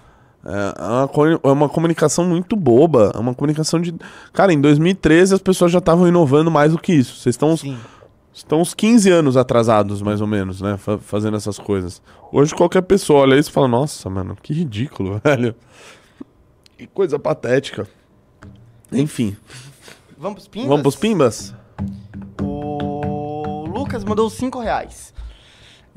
É 0.46 0.74
é 0.78 0.84
uma, 0.84 1.40
é 1.42 1.48
uma 1.48 1.68
comunicação 1.68 2.24
muito 2.24 2.54
boba. 2.54 3.10
É 3.14 3.18
uma 3.18 3.34
comunicação 3.34 3.80
de. 3.80 3.94
Cara, 4.32 4.52
em 4.52 4.60
2013 4.60 5.34
as 5.34 5.40
pessoas 5.40 5.72
já 5.72 5.78
estavam 5.78 6.06
inovando 6.06 6.50
mais 6.50 6.72
do 6.72 6.78
que 6.78 6.92
isso. 6.92 7.16
Vocês 7.16 7.34
estão 7.34 7.50
uns, 7.50 7.64
estão 8.32 8.60
uns 8.60 8.72
15 8.72 9.10
anos 9.10 9.36
atrasados, 9.36 10.00
mais 10.02 10.20
ou 10.20 10.26
menos, 10.26 10.60
né? 10.60 10.76
fa- 10.76 10.98
fazendo 10.98 11.36
essas 11.36 11.58
coisas. 11.58 12.00
Hoje 12.30 12.54
qualquer 12.54 12.82
pessoa 12.82 13.20
olha 13.20 13.36
isso 13.38 13.50
e 13.50 13.52
fala: 13.52 13.66
Nossa, 13.68 14.08
mano, 14.08 14.36
que 14.40 14.52
ridículo, 14.52 15.20
velho. 15.24 15.54
Que 16.78 16.86
coisa 16.86 17.18
patética. 17.18 17.88
Enfim. 18.92 19.36
Vamos 20.18 20.34
pros 20.34 20.48
pimbas? 20.48 20.68
Vamos 20.68 20.82
pros 20.82 20.96
pimbas? 20.96 21.54
O 22.40 23.64
Lucas 23.66 24.04
mandou 24.04 24.28
5 24.30 24.60
reais. 24.60 25.12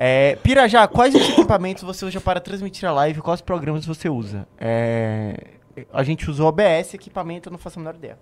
É, 0.02 0.38
Pirajá, 0.38 0.88
quais 0.88 1.14
os 1.14 1.28
equipamentos 1.30 1.84
você 1.84 2.06
usa 2.06 2.22
para 2.22 2.40
transmitir 2.40 2.88
a 2.88 2.92
live? 2.94 3.20
Quais 3.22 3.42
programas 3.42 3.86
você 3.86 4.08
usa? 4.08 4.48
É, 4.58 5.56
a 5.92 6.04
gente 6.04 6.30
usou 6.30 6.48
OBS, 6.48 6.94
equipamento, 6.94 7.50
eu 7.50 7.52
não 7.52 7.60
faço 7.60 7.80
a 7.80 7.82
menor 7.82 7.96
ideia. 7.96 8.18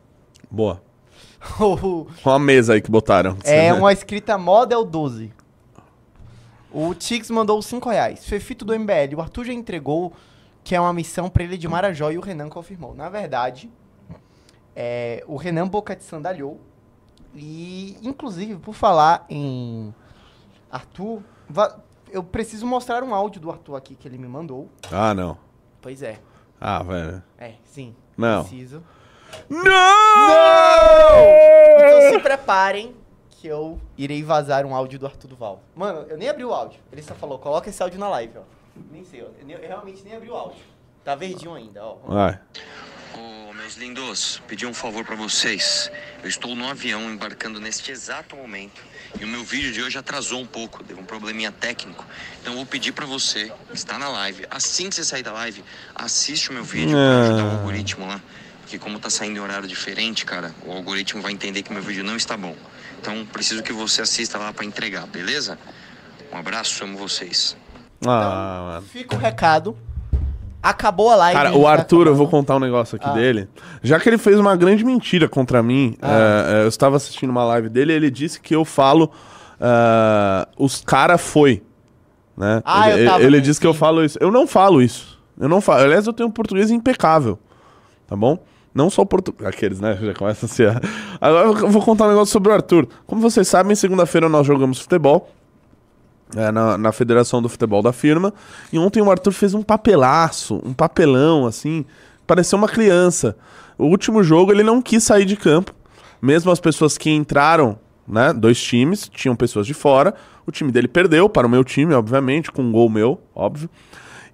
Boa. 0.49 0.81
O- 1.59 2.07
Olha 2.25 2.35
a 2.35 2.39
mesa 2.39 2.73
aí 2.73 2.81
que 2.81 2.89
botaram. 2.89 3.37
é 3.43 3.71
uma 3.73 3.93
escrita 3.93 4.37
Model 4.39 4.83
12. 4.83 5.31
O 6.71 6.95
Tix 6.95 7.29
mandou 7.29 7.61
5 7.61 7.87
reais. 7.89 8.25
Fefito 8.25 8.65
do 8.65 8.73
MBL, 8.77 9.15
o 9.15 9.21
Arthur 9.21 9.45
já 9.45 9.53
entregou 9.53 10.13
que 10.63 10.73
é 10.75 10.81
uma 10.81 10.91
missão 10.93 11.29
pra 11.29 11.43
ele 11.43 11.59
de 11.59 11.67
Marajó 11.67 12.09
e 12.11 12.17
o 12.17 12.21
Renan 12.21 12.49
confirmou. 12.49 12.95
Na 12.95 13.07
verdade, 13.07 13.69
é, 14.75 15.23
o 15.27 15.35
Renan 15.37 15.67
boca 15.67 15.95
de 15.95 16.03
sandalhou. 16.03 16.59
E, 17.35 17.97
inclusive, 18.01 18.55
por 18.55 18.73
falar 18.73 19.25
em 19.29 19.93
Arthur, 20.71 21.21
eu 22.11 22.23
preciso 22.23 22.65
mostrar 22.65 23.03
um 23.03 23.13
áudio 23.13 23.39
do 23.41 23.49
Arthur 23.51 23.75
aqui 23.75 23.95
que 23.95 24.07
ele 24.07 24.17
me 24.17 24.27
mandou. 24.27 24.69
Ah, 24.91 25.13
não. 25.13 25.37
Pois 25.81 26.01
é. 26.01 26.19
Ah, 26.59 26.81
velho. 26.83 27.21
É, 27.37 27.53
sim. 27.63 27.95
Não. 28.17 28.43
Preciso. 28.43 28.83
Não! 29.49 29.63
Então 31.77 32.11
se 32.11 32.19
preparem 32.19 32.95
que 33.29 33.47
eu 33.47 33.79
irei 33.97 34.23
vazar 34.23 34.65
um 34.65 34.73
áudio 34.75 34.97
do 34.99 35.05
Arthur 35.05 35.27
Duval. 35.27 35.61
Mano, 35.75 36.05
eu 36.09 36.17
nem 36.17 36.27
abri 36.29 36.43
o 36.43 36.53
áudio. 36.53 36.79
Ele 36.91 37.01
só 37.03 37.13
falou, 37.13 37.37
coloca 37.37 37.69
esse 37.69 37.81
áudio 37.83 37.99
na 37.99 38.09
live, 38.09 38.37
ó. 38.39 38.41
Nem 38.91 39.03
sei, 39.05 39.21
ó. 39.21 39.25
Eu, 39.39 39.45
nem- 39.45 39.55
eu 39.55 39.67
realmente 39.67 40.03
nem 40.03 40.15
abri 40.15 40.29
o 40.29 40.35
áudio. 40.35 40.61
Tá 41.03 41.15
verdinho 41.15 41.53
ainda, 41.53 41.83
ó. 41.83 41.95
Vai. 42.05 42.39
Ô, 43.15 43.53
meus 43.53 43.75
lindos, 43.77 44.41
pedi 44.47 44.65
um 44.65 44.73
favor 44.73 45.05
pra 45.05 45.15
vocês. 45.15 45.91
Eu 46.23 46.29
estou 46.29 46.55
no 46.55 46.67
avião 46.67 47.01
embarcando 47.09 47.59
neste 47.59 47.91
exato 47.91 48.35
momento 48.35 48.81
e 49.19 49.23
o 49.23 49.27
meu 49.27 49.43
vídeo 49.43 49.71
de 49.71 49.81
hoje 49.81 49.97
atrasou 49.97 50.41
um 50.41 50.45
pouco, 50.45 50.83
deu 50.83 50.97
um 50.97 51.03
probleminha 51.03 51.51
técnico. 51.51 52.05
Então 52.41 52.53
eu 52.53 52.57
vou 52.57 52.65
pedir 52.65 52.91
pra 52.91 53.05
você, 53.05 53.51
que 53.69 53.75
está 53.75 53.97
na 53.97 54.07
live, 54.09 54.45
assim 54.49 54.89
que 54.89 54.95
você 54.95 55.03
sair 55.03 55.23
da 55.23 55.31
live, 55.31 55.63
assiste 55.95 56.49
o 56.49 56.53
meu 56.53 56.63
vídeo 56.63 56.91
pra 56.91 57.21
ajudar 57.21 57.43
o 57.45 57.51
algoritmo 57.57 58.07
lá. 58.07 58.21
Porque 58.61 58.77
como 58.77 58.99
tá 58.99 59.09
saindo 59.09 59.37
em 59.37 59.39
horário 59.39 59.67
diferente, 59.67 60.25
cara, 60.25 60.53
o 60.65 60.71
algoritmo 60.71 61.21
vai 61.21 61.31
entender 61.31 61.63
que 61.63 61.71
meu 61.71 61.81
vídeo 61.81 62.03
não 62.03 62.17
está 62.17 62.35
bom. 62.35 62.55
Então 62.99 63.25
preciso 63.25 63.63
que 63.63 63.71
você 63.71 64.01
assista 64.01 64.37
lá 64.37 64.51
pra 64.51 64.65
entregar, 64.65 65.07
beleza? 65.07 65.57
Um 66.31 66.37
abraço, 66.37 66.83
amo 66.83 66.97
vocês. 66.97 67.55
Ah, 68.05 68.67
mano. 68.73 68.85
Fica 68.85 69.15
o 69.15 69.17
recado. 69.17 69.77
Acabou 70.61 71.09
a 71.11 71.15
live. 71.15 71.37
Cara, 71.37 71.55
o 71.55 71.67
Arthur, 71.67 72.07
eu 72.07 72.15
vou 72.15 72.27
contar 72.27 72.55
um 72.55 72.59
negócio 72.59 72.95
aqui 72.95 73.07
Ah. 73.07 73.13
dele. 73.13 73.47
Já 73.81 73.99
que 73.99 74.09
ele 74.09 74.17
fez 74.17 74.37
uma 74.39 74.55
grande 74.55 74.83
mentira 74.83 75.29
contra 75.29 75.61
mim, 75.63 75.95
Ah. 76.01 76.45
é, 76.49 76.59
é, 76.59 76.63
eu 76.63 76.67
estava 76.67 76.95
assistindo 76.97 77.29
uma 77.29 77.43
live 77.45 77.69
dele 77.69 77.93
e 77.93 77.95
ele 77.95 78.09
disse 78.11 78.39
que 78.41 78.55
eu 78.55 78.65
falo. 78.65 79.11
é, 79.59 80.47
os 80.57 80.81
cara 80.85 81.17
foi. 81.17 81.63
Né? 82.37 82.61
Ah, 82.63 82.91
ele 82.91 83.09
ele 83.25 83.41
disse 83.41 83.59
que 83.59 83.65
eu 83.65 83.73
falo 83.73 84.03
isso. 84.05 84.17
Eu 84.21 84.29
não 84.31 84.45
falo 84.45 84.81
isso. 84.83 85.17
Eu 85.39 85.49
não 85.49 85.59
falo. 85.61 85.81
Aliás, 85.83 86.05
eu 86.05 86.13
tenho 86.13 86.29
um 86.29 86.31
português 86.31 86.69
impecável. 86.69 87.39
Tá 88.05 88.15
bom? 88.15 88.37
Não 88.73 88.91
só 88.91 89.01
o 89.01 89.05
português. 89.07 89.47
Aqueles, 89.49 89.79
né? 89.79 89.97
Já 89.99 90.13
começa 90.13 90.45
a 90.45 90.49
ser. 90.49 90.79
Agora 91.19 91.47
eu 91.47 91.69
vou 91.71 91.81
contar 91.81 92.05
um 92.05 92.09
negócio 92.09 92.31
sobre 92.31 92.51
o 92.51 92.53
Arthur. 92.53 92.87
Como 93.07 93.19
vocês 93.19 93.47
sabem, 93.47 93.75
segunda-feira 93.75 94.29
nós 94.29 94.45
jogamos 94.45 94.79
futebol. 94.79 95.27
É, 96.35 96.51
na, 96.51 96.77
na 96.77 96.91
federação 96.91 97.41
do 97.41 97.49
futebol 97.49 97.81
da 97.81 97.93
firma. 97.93 98.33
E 98.71 98.77
ontem 98.77 99.01
o 99.01 99.09
Arthur 99.09 99.31
fez 99.31 99.53
um 99.53 99.61
papelaço, 99.61 100.61
um 100.63 100.73
papelão, 100.73 101.45
assim. 101.45 101.85
Pareceu 102.25 102.57
uma 102.57 102.67
criança. 102.67 103.37
O 103.77 103.85
último 103.85 104.23
jogo 104.23 104.51
ele 104.51 104.63
não 104.63 104.81
quis 104.81 105.03
sair 105.03 105.25
de 105.25 105.35
campo. 105.35 105.73
Mesmo 106.21 106.51
as 106.51 106.59
pessoas 106.59 106.97
que 106.97 107.09
entraram, 107.09 107.77
né? 108.07 108.33
Dois 108.33 108.61
times, 108.61 109.09
tinham 109.09 109.35
pessoas 109.35 109.67
de 109.67 109.73
fora. 109.73 110.13
O 110.45 110.51
time 110.51 110.71
dele 110.71 110.87
perdeu 110.87 111.29
para 111.29 111.45
o 111.45 111.49
meu 111.49 111.63
time, 111.63 111.93
obviamente, 111.93 112.51
com 112.51 112.63
um 112.63 112.71
gol 112.71 112.89
meu, 112.89 113.21
óbvio. 113.35 113.69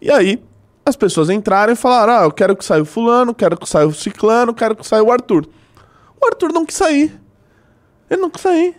E 0.01 0.09
aí, 0.09 0.41
as 0.85 0.95
pessoas 0.95 1.29
entraram 1.29 1.73
e 1.73 1.75
falaram: 1.75 2.13
Ah, 2.13 2.23
eu 2.23 2.31
quero 2.31 2.55
que 2.55 2.63
saia 2.63 2.81
o 2.81 2.85
fulano, 2.85 3.33
quero 3.33 3.57
que 3.57 3.67
saia 3.67 3.87
o 3.87 3.93
ciclano, 3.93 4.53
quero 4.53 4.75
que 4.75 4.87
saia 4.87 5.03
o 5.03 5.11
Arthur. 5.11 5.45
O 6.21 6.25
Arthur 6.25 6.53
não 6.53 6.65
quis 6.65 6.75
sair. 6.75 7.19
Ele 8.09 8.21
não 8.21 8.29
quis 8.29 8.41
sair. 8.41 8.75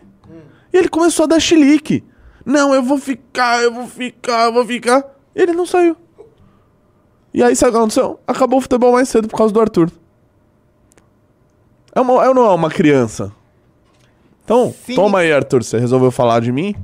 E 0.73 0.77
ele 0.77 0.89
começou 0.89 1.25
a 1.25 1.27
dar 1.27 1.41
chilique. 1.41 2.05
Não, 2.45 2.75
eu 2.75 2.83
vou 2.83 2.99
ficar, 2.99 3.63
eu 3.63 3.73
vou 3.73 3.87
ficar, 3.87 4.45
eu 4.47 4.53
vou 4.53 4.65
ficar. 4.67 5.05
Ele 5.35 5.53
não 5.53 5.65
saiu. 5.67 5.97
E 7.33 7.43
aí, 7.43 7.57
sabe 7.57 7.71
o 7.71 7.73
que 7.73 7.79
aconteceu? 7.79 8.21
Acabou 8.27 8.59
o 8.59 8.63
futebol 8.63 8.93
mais 8.93 9.09
cedo 9.09 9.27
por 9.29 9.37
causa 9.37 9.53
do 9.53 9.61
Arthur. 9.61 9.91
É 11.95 12.01
uma, 12.01 12.25
eu 12.25 12.35
não 12.35 12.45
é 12.47 12.55
uma 12.55 12.71
criança. 12.71 13.33
Então, 14.45 14.75
toma 14.95 15.21
aí, 15.21 15.33
Arthur. 15.33 15.63
Você 15.65 15.79
resolveu 15.79 16.11
falar 16.11 16.41
de 16.41 16.53
mim? 16.53 16.75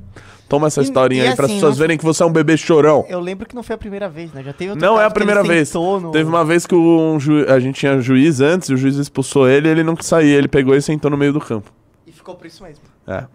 Toma 0.48 0.66
essa 0.66 0.82
historinha 0.82 1.24
e 1.24 1.28
aí 1.28 1.36
para 1.36 1.44
as 1.44 1.50
assim, 1.52 1.60
pessoas 1.60 1.78
verem 1.78 1.96
que 1.96 2.04
você 2.04 2.22
é 2.24 2.26
um 2.26 2.32
bebê 2.32 2.56
chorão. 2.56 3.04
Eu 3.08 3.20
lembro 3.20 3.46
que 3.46 3.54
não 3.54 3.62
foi 3.62 3.74
a 3.74 3.78
primeira 3.78 4.08
vez, 4.08 4.32
né? 4.32 4.42
Já 4.42 4.52
teve 4.52 4.70
outro 4.72 4.84
Não 4.84 5.00
é 5.00 5.04
a 5.04 5.10
primeira 5.10 5.44
vez. 5.44 5.72
no- 5.72 6.10
Teve 6.10 6.28
uma 6.28 6.44
vez 6.44 6.66
que 6.66 6.74
um 6.74 7.20
ju- 7.20 7.46
a 7.48 7.60
gente 7.60 7.78
tinha 7.78 8.00
juiz 8.00 8.40
antes, 8.40 8.68
e 8.68 8.74
o 8.74 8.76
juiz 8.76 8.96
expulsou 8.96 9.48
ele 9.48 9.68
e 9.68 9.70
ele 9.70 9.84
não 9.84 9.94
quis 9.94 10.08
sair. 10.08 10.30
Ele 10.30 10.48
pegou 10.48 10.74
e 10.74 10.82
sentou 10.82 11.08
no 11.08 11.16
meio 11.16 11.32
do 11.32 11.38
campo. 11.40 11.72
E 12.04 12.10
ficou 12.10 12.34
por 12.34 12.46
isso 12.48 12.64
mesmo. 12.64 12.82
É. 13.06 13.26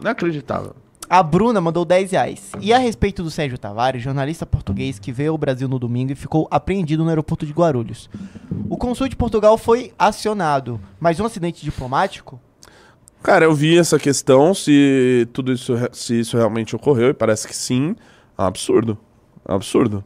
Inacreditável. 0.00 0.74
A 1.08 1.22
Bruna 1.22 1.60
mandou 1.60 1.84
10 1.84 2.10
reais. 2.12 2.50
E 2.60 2.72
a 2.72 2.78
respeito 2.78 3.22
do 3.22 3.30
Sérgio 3.30 3.56
Tavares, 3.58 4.02
jornalista 4.02 4.44
português 4.44 4.98
que 4.98 5.12
veio 5.12 5.32
ao 5.32 5.38
Brasil 5.38 5.68
no 5.68 5.78
domingo 5.78 6.12
e 6.12 6.16
ficou 6.16 6.48
apreendido 6.50 7.02
no 7.04 7.08
aeroporto 7.10 7.46
de 7.46 7.52
Guarulhos. 7.52 8.10
O 8.68 8.76
consul 8.76 9.08
de 9.08 9.14
Portugal 9.16 9.56
foi 9.56 9.92
acionado, 9.98 10.80
mas 10.98 11.20
um 11.20 11.24
acidente 11.24 11.64
diplomático? 11.64 12.40
Cara, 13.22 13.44
eu 13.44 13.54
vi 13.54 13.78
essa 13.78 13.98
questão, 13.98 14.52
se 14.54 15.28
tudo 15.32 15.52
isso, 15.52 15.74
se 15.92 16.20
isso 16.20 16.36
realmente 16.36 16.74
ocorreu, 16.76 17.10
e 17.10 17.14
parece 17.14 17.46
que 17.46 17.56
sim. 17.56 17.94
É 18.38 18.42
absurdo. 18.42 18.98
É 19.48 19.52
absurdo. 19.54 20.04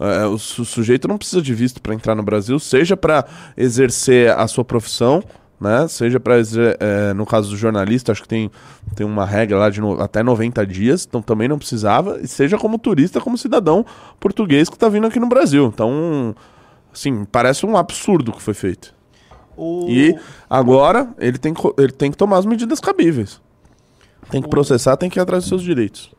É, 0.00 0.26
o, 0.26 0.38
su- 0.38 0.64
sujeito 0.64 1.08
não 1.08 1.18
precisa 1.18 1.42
de 1.42 1.52
visto 1.54 1.80
para 1.82 1.94
entrar 1.94 2.14
no 2.14 2.22
Brasil, 2.22 2.58
seja 2.58 2.96
para 2.96 3.24
exercer 3.56 4.30
a 4.30 4.46
sua 4.46 4.64
profissão, 4.64 5.22
né? 5.60 5.86
Seja 5.88 6.20
para 6.20 6.36
no 7.16 7.26
caso 7.26 7.50
do 7.50 7.56
jornalista, 7.56 8.12
acho 8.12 8.22
que 8.22 8.28
tem, 8.28 8.50
tem 8.94 9.06
uma 9.06 9.24
regra 9.24 9.58
lá 9.58 9.70
de 9.70 9.80
no- 9.80 10.00
até 10.00 10.22
90 10.22 10.66
dias, 10.66 11.06
então 11.08 11.20
também 11.20 11.48
não 11.48 11.58
precisava, 11.58 12.18
e 12.20 12.28
seja 12.28 12.56
como 12.56 12.78
turista, 12.78 13.20
como 13.20 13.36
cidadão 13.36 13.84
português 14.20 14.68
que 14.68 14.76
está 14.76 14.88
vindo 14.88 15.06
aqui 15.06 15.18
no 15.18 15.28
Brasil. 15.28 15.70
Então, 15.72 16.34
assim, 16.92 17.24
parece 17.24 17.66
um 17.66 17.76
absurdo 17.76 18.30
o 18.30 18.34
que 18.34 18.42
foi 18.42 18.54
feito. 18.54 18.94
O... 19.56 19.86
E 19.88 20.16
agora 20.48 21.08
ele 21.18 21.38
tem, 21.38 21.52
que 21.52 21.62
ele 21.76 21.92
tem 21.92 22.10
que 22.10 22.16
tomar 22.16 22.38
as 22.38 22.46
medidas 22.46 22.78
cabíveis. 22.78 23.40
Tem 24.30 24.42
que 24.42 24.48
processar, 24.48 24.96
tem 24.96 25.08
que 25.10 25.18
ir 25.18 25.22
atrás 25.22 25.42
dos 25.42 25.48
seus 25.48 25.62
direitos. 25.62 26.10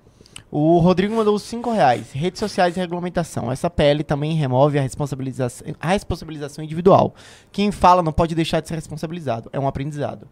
O 0.51 0.79
Rodrigo 0.79 1.15
mandou 1.15 1.37
5 1.37 1.69
reais. 1.71 2.11
Redes 2.11 2.39
sociais 2.39 2.75
e 2.75 2.79
regulamentação. 2.79 3.51
Essa 3.51 3.69
PL 3.69 4.03
também 4.03 4.33
remove 4.33 4.79
a 4.79 4.81
responsabilização, 4.81 5.67
a 5.79 5.89
responsabilização 5.89 6.63
individual. 6.63 7.13
Quem 7.51 7.71
fala 7.71 8.01
não 8.01 8.11
pode 8.11 8.33
deixar 8.33 8.59
de 8.59 8.67
ser 8.67 8.75
responsabilizado. 8.75 9.49
É 9.53 9.59
um 9.59 9.67
aprendizado. 9.67 10.27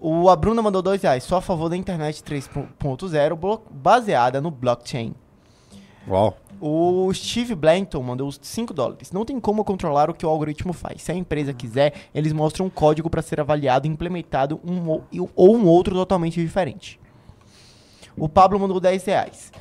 O, 0.00 0.28
a 0.28 0.36
Bruna 0.36 0.62
mandou 0.62 0.80
2 0.82 1.02
reais. 1.02 1.24
Só 1.24 1.36
a 1.38 1.40
favor 1.40 1.68
da 1.68 1.76
internet 1.76 2.22
3.0 2.22 3.34
blo- 3.36 3.62
baseada 3.70 4.40
no 4.40 4.50
blockchain. 4.50 5.12
Uau. 6.08 6.36
O 6.60 7.12
Steve 7.12 7.56
Blanton 7.56 8.00
mandou 8.02 8.30
5 8.30 8.72
dólares. 8.72 9.10
Não 9.10 9.24
tem 9.24 9.40
como 9.40 9.64
controlar 9.64 10.08
o 10.08 10.14
que 10.14 10.24
o 10.24 10.28
algoritmo 10.28 10.72
faz. 10.72 11.02
Se 11.02 11.10
a 11.10 11.14
empresa 11.16 11.52
quiser, 11.52 11.94
eles 12.14 12.32
mostram 12.32 12.66
um 12.66 12.70
código 12.70 13.10
para 13.10 13.22
ser 13.22 13.40
avaliado 13.40 13.86
e 13.88 13.90
implementado 13.90 14.60
um, 14.64 14.88
ou- 14.88 15.04
ou 15.34 15.56
um 15.56 15.66
outro 15.66 15.94
totalmente 15.96 16.40
diferente. 16.40 17.00
O 18.16 18.28
Pablo 18.28 18.58
mandou 18.58 18.78
10 18.80 19.04
reais. 19.04 19.52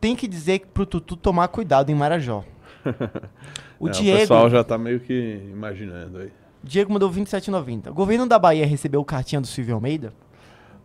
Tem 0.00 0.16
que 0.16 0.26
dizer 0.26 0.66
pro 0.72 0.84
Tutu 0.86 1.16
tomar 1.16 1.48
cuidado 1.48 1.90
em 1.90 1.94
Marajó. 1.94 2.44
O 3.78 3.88
É, 3.88 3.90
Diego. 3.90 4.16
O 4.16 4.20
pessoal 4.20 4.48
já 4.48 4.62
tá 4.62 4.78
meio 4.78 5.00
que 5.00 5.42
imaginando 5.52 6.18
aí. 6.18 6.30
Diego 6.62 6.92
mandou 6.92 7.10
27,90. 7.10 7.88
O 7.90 7.94
governo 7.94 8.28
da 8.28 8.38
Bahia 8.38 8.64
recebeu 8.64 9.04
cartinha 9.04 9.40
do 9.40 9.46
Silvio 9.48 9.74
Almeida? 9.74 10.12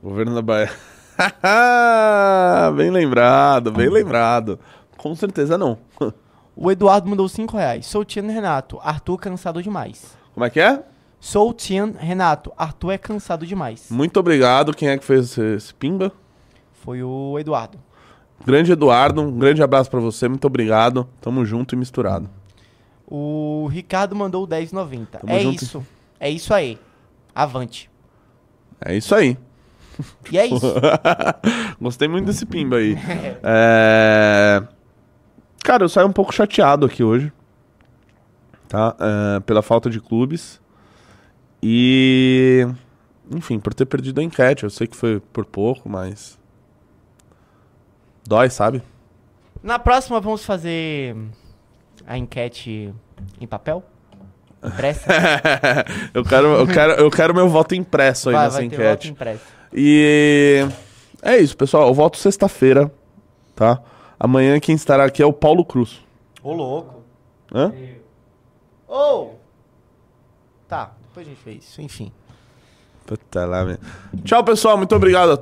Governo 0.02 0.34
da 0.34 0.42
Bahia. 0.42 0.72
bem 2.76 2.90
lembrado, 2.90 3.72
bem 3.72 3.88
lembrado. 3.88 4.60
Com 4.98 5.14
certeza 5.16 5.58
não. 5.60 5.78
O 6.56 6.72
Eduardo 6.72 7.08
mandou 7.08 7.30
5 7.30 7.56
reais. 7.56 7.86
Sou 7.86 8.02
o 8.02 8.06
Tiano 8.06 8.32
Renato. 8.32 8.80
Arthur 8.82 9.18
cansado 9.20 9.62
demais. 9.62 10.18
Como 10.34 10.44
é 10.46 10.50
que 10.50 10.60
é? 10.60 10.84
Sou 11.20 11.50
o 11.50 11.54
Tian 11.54 11.94
Renato. 11.98 12.52
Arthur 12.58 12.92
é 12.92 12.98
cansado 12.98 13.46
demais. 13.46 13.88
Muito 13.92 14.20
obrigado. 14.20 14.74
Quem 14.74 14.90
é 14.90 14.98
que 14.98 15.06
fez 15.06 15.26
esse, 15.26 15.42
esse 15.56 15.74
pimba? 15.74 16.12
Foi 16.88 17.04
o 17.04 17.38
Eduardo. 17.38 17.78
Grande 18.46 18.72
Eduardo, 18.72 19.22
um 19.22 19.38
grande 19.38 19.62
abraço 19.62 19.92
pra 19.92 20.00
você. 20.00 20.30
Muito 20.30 20.48
obrigado. 20.48 21.06
Tamo 21.20 21.44
junto 21.44 21.76
e 21.76 21.78
misturado. 21.78 22.30
O 23.06 23.68
Ricardo 23.70 24.16
mandou 24.16 24.48
10,90. 24.48 25.08
Tamo 25.20 25.34
É 25.34 25.42
junto. 25.42 25.62
isso. 25.62 25.86
É 26.18 26.30
isso 26.30 26.54
aí. 26.54 26.80
Avante. 27.36 27.90
É 28.80 28.96
isso 28.96 29.14
aí. 29.14 29.38
E 30.32 30.38
é 30.38 30.46
isso. 30.46 30.76
Gostei 31.82 32.08
muito 32.08 32.28
desse 32.28 32.46
pimba 32.46 32.78
aí. 32.78 32.96
É... 33.44 34.64
Cara, 35.66 35.84
eu 35.84 35.90
saio 35.90 36.08
um 36.08 36.14
pouco 36.14 36.34
chateado 36.34 36.86
aqui 36.86 37.04
hoje. 37.04 37.34
Tá? 38.70 38.96
É, 38.98 39.40
pela 39.42 39.62
falta 39.62 39.90
de 39.90 40.00
clubes. 40.00 40.62
E. 41.62 42.66
Enfim, 43.30 43.60
por 43.60 43.74
ter 43.74 43.86
perdido 43.86 44.22
a 44.22 44.24
enquete. 44.24 44.64
Eu 44.64 44.70
sei 44.70 44.88
que 44.88 44.96
foi 44.96 45.20
por 45.34 45.44
pouco, 45.46 45.90
mas. 45.90 46.40
Dói, 48.28 48.50
sabe? 48.50 48.84
Na 49.64 49.80
próxima 49.80 50.20
vamos 50.20 50.44
fazer 50.44 51.16
a 52.06 52.18
enquete 52.18 52.94
em 53.40 53.48
papel? 53.48 53.82
Impressa? 54.62 55.06
eu, 56.14 56.26
quero, 56.26 56.48
eu, 56.48 56.68
quero, 56.68 56.92
eu 56.94 57.10
quero 57.10 57.34
meu 57.34 57.48
voto 57.48 57.74
impresso 57.74 58.28
aí 58.28 58.36
Vai, 58.36 58.44
nessa 58.44 58.58
vai 58.58 58.68
ter 58.68 58.76
enquete. 58.76 59.08
voto 59.08 59.08
impresso. 59.08 59.44
E 59.74 60.68
é 61.22 61.38
isso, 61.38 61.56
pessoal. 61.56 61.88
Eu 61.88 61.94
volto 61.94 62.18
sexta-feira, 62.18 62.92
tá? 63.56 63.82
Amanhã 64.20 64.60
quem 64.60 64.76
estará 64.76 65.06
aqui 65.06 65.24
é 65.24 65.26
o 65.26 65.32
Paulo 65.32 65.64
Cruz. 65.64 66.02
Ô, 66.44 66.52
louco. 66.52 67.04
Hã? 67.56 67.74
Ô! 68.90 69.30
Tá, 70.68 70.92
depois 71.08 71.26
a 71.26 71.30
gente 71.30 71.42
vê 71.46 71.54
isso. 71.54 71.82
Enfim. 71.82 72.12
Puta 73.06 73.46
lá, 73.46 73.64
meu. 73.64 73.78
Tchau, 74.26 74.44
pessoal. 74.44 74.76
Muito 74.76 74.94
obrigado 74.94 75.32
a 75.32 75.36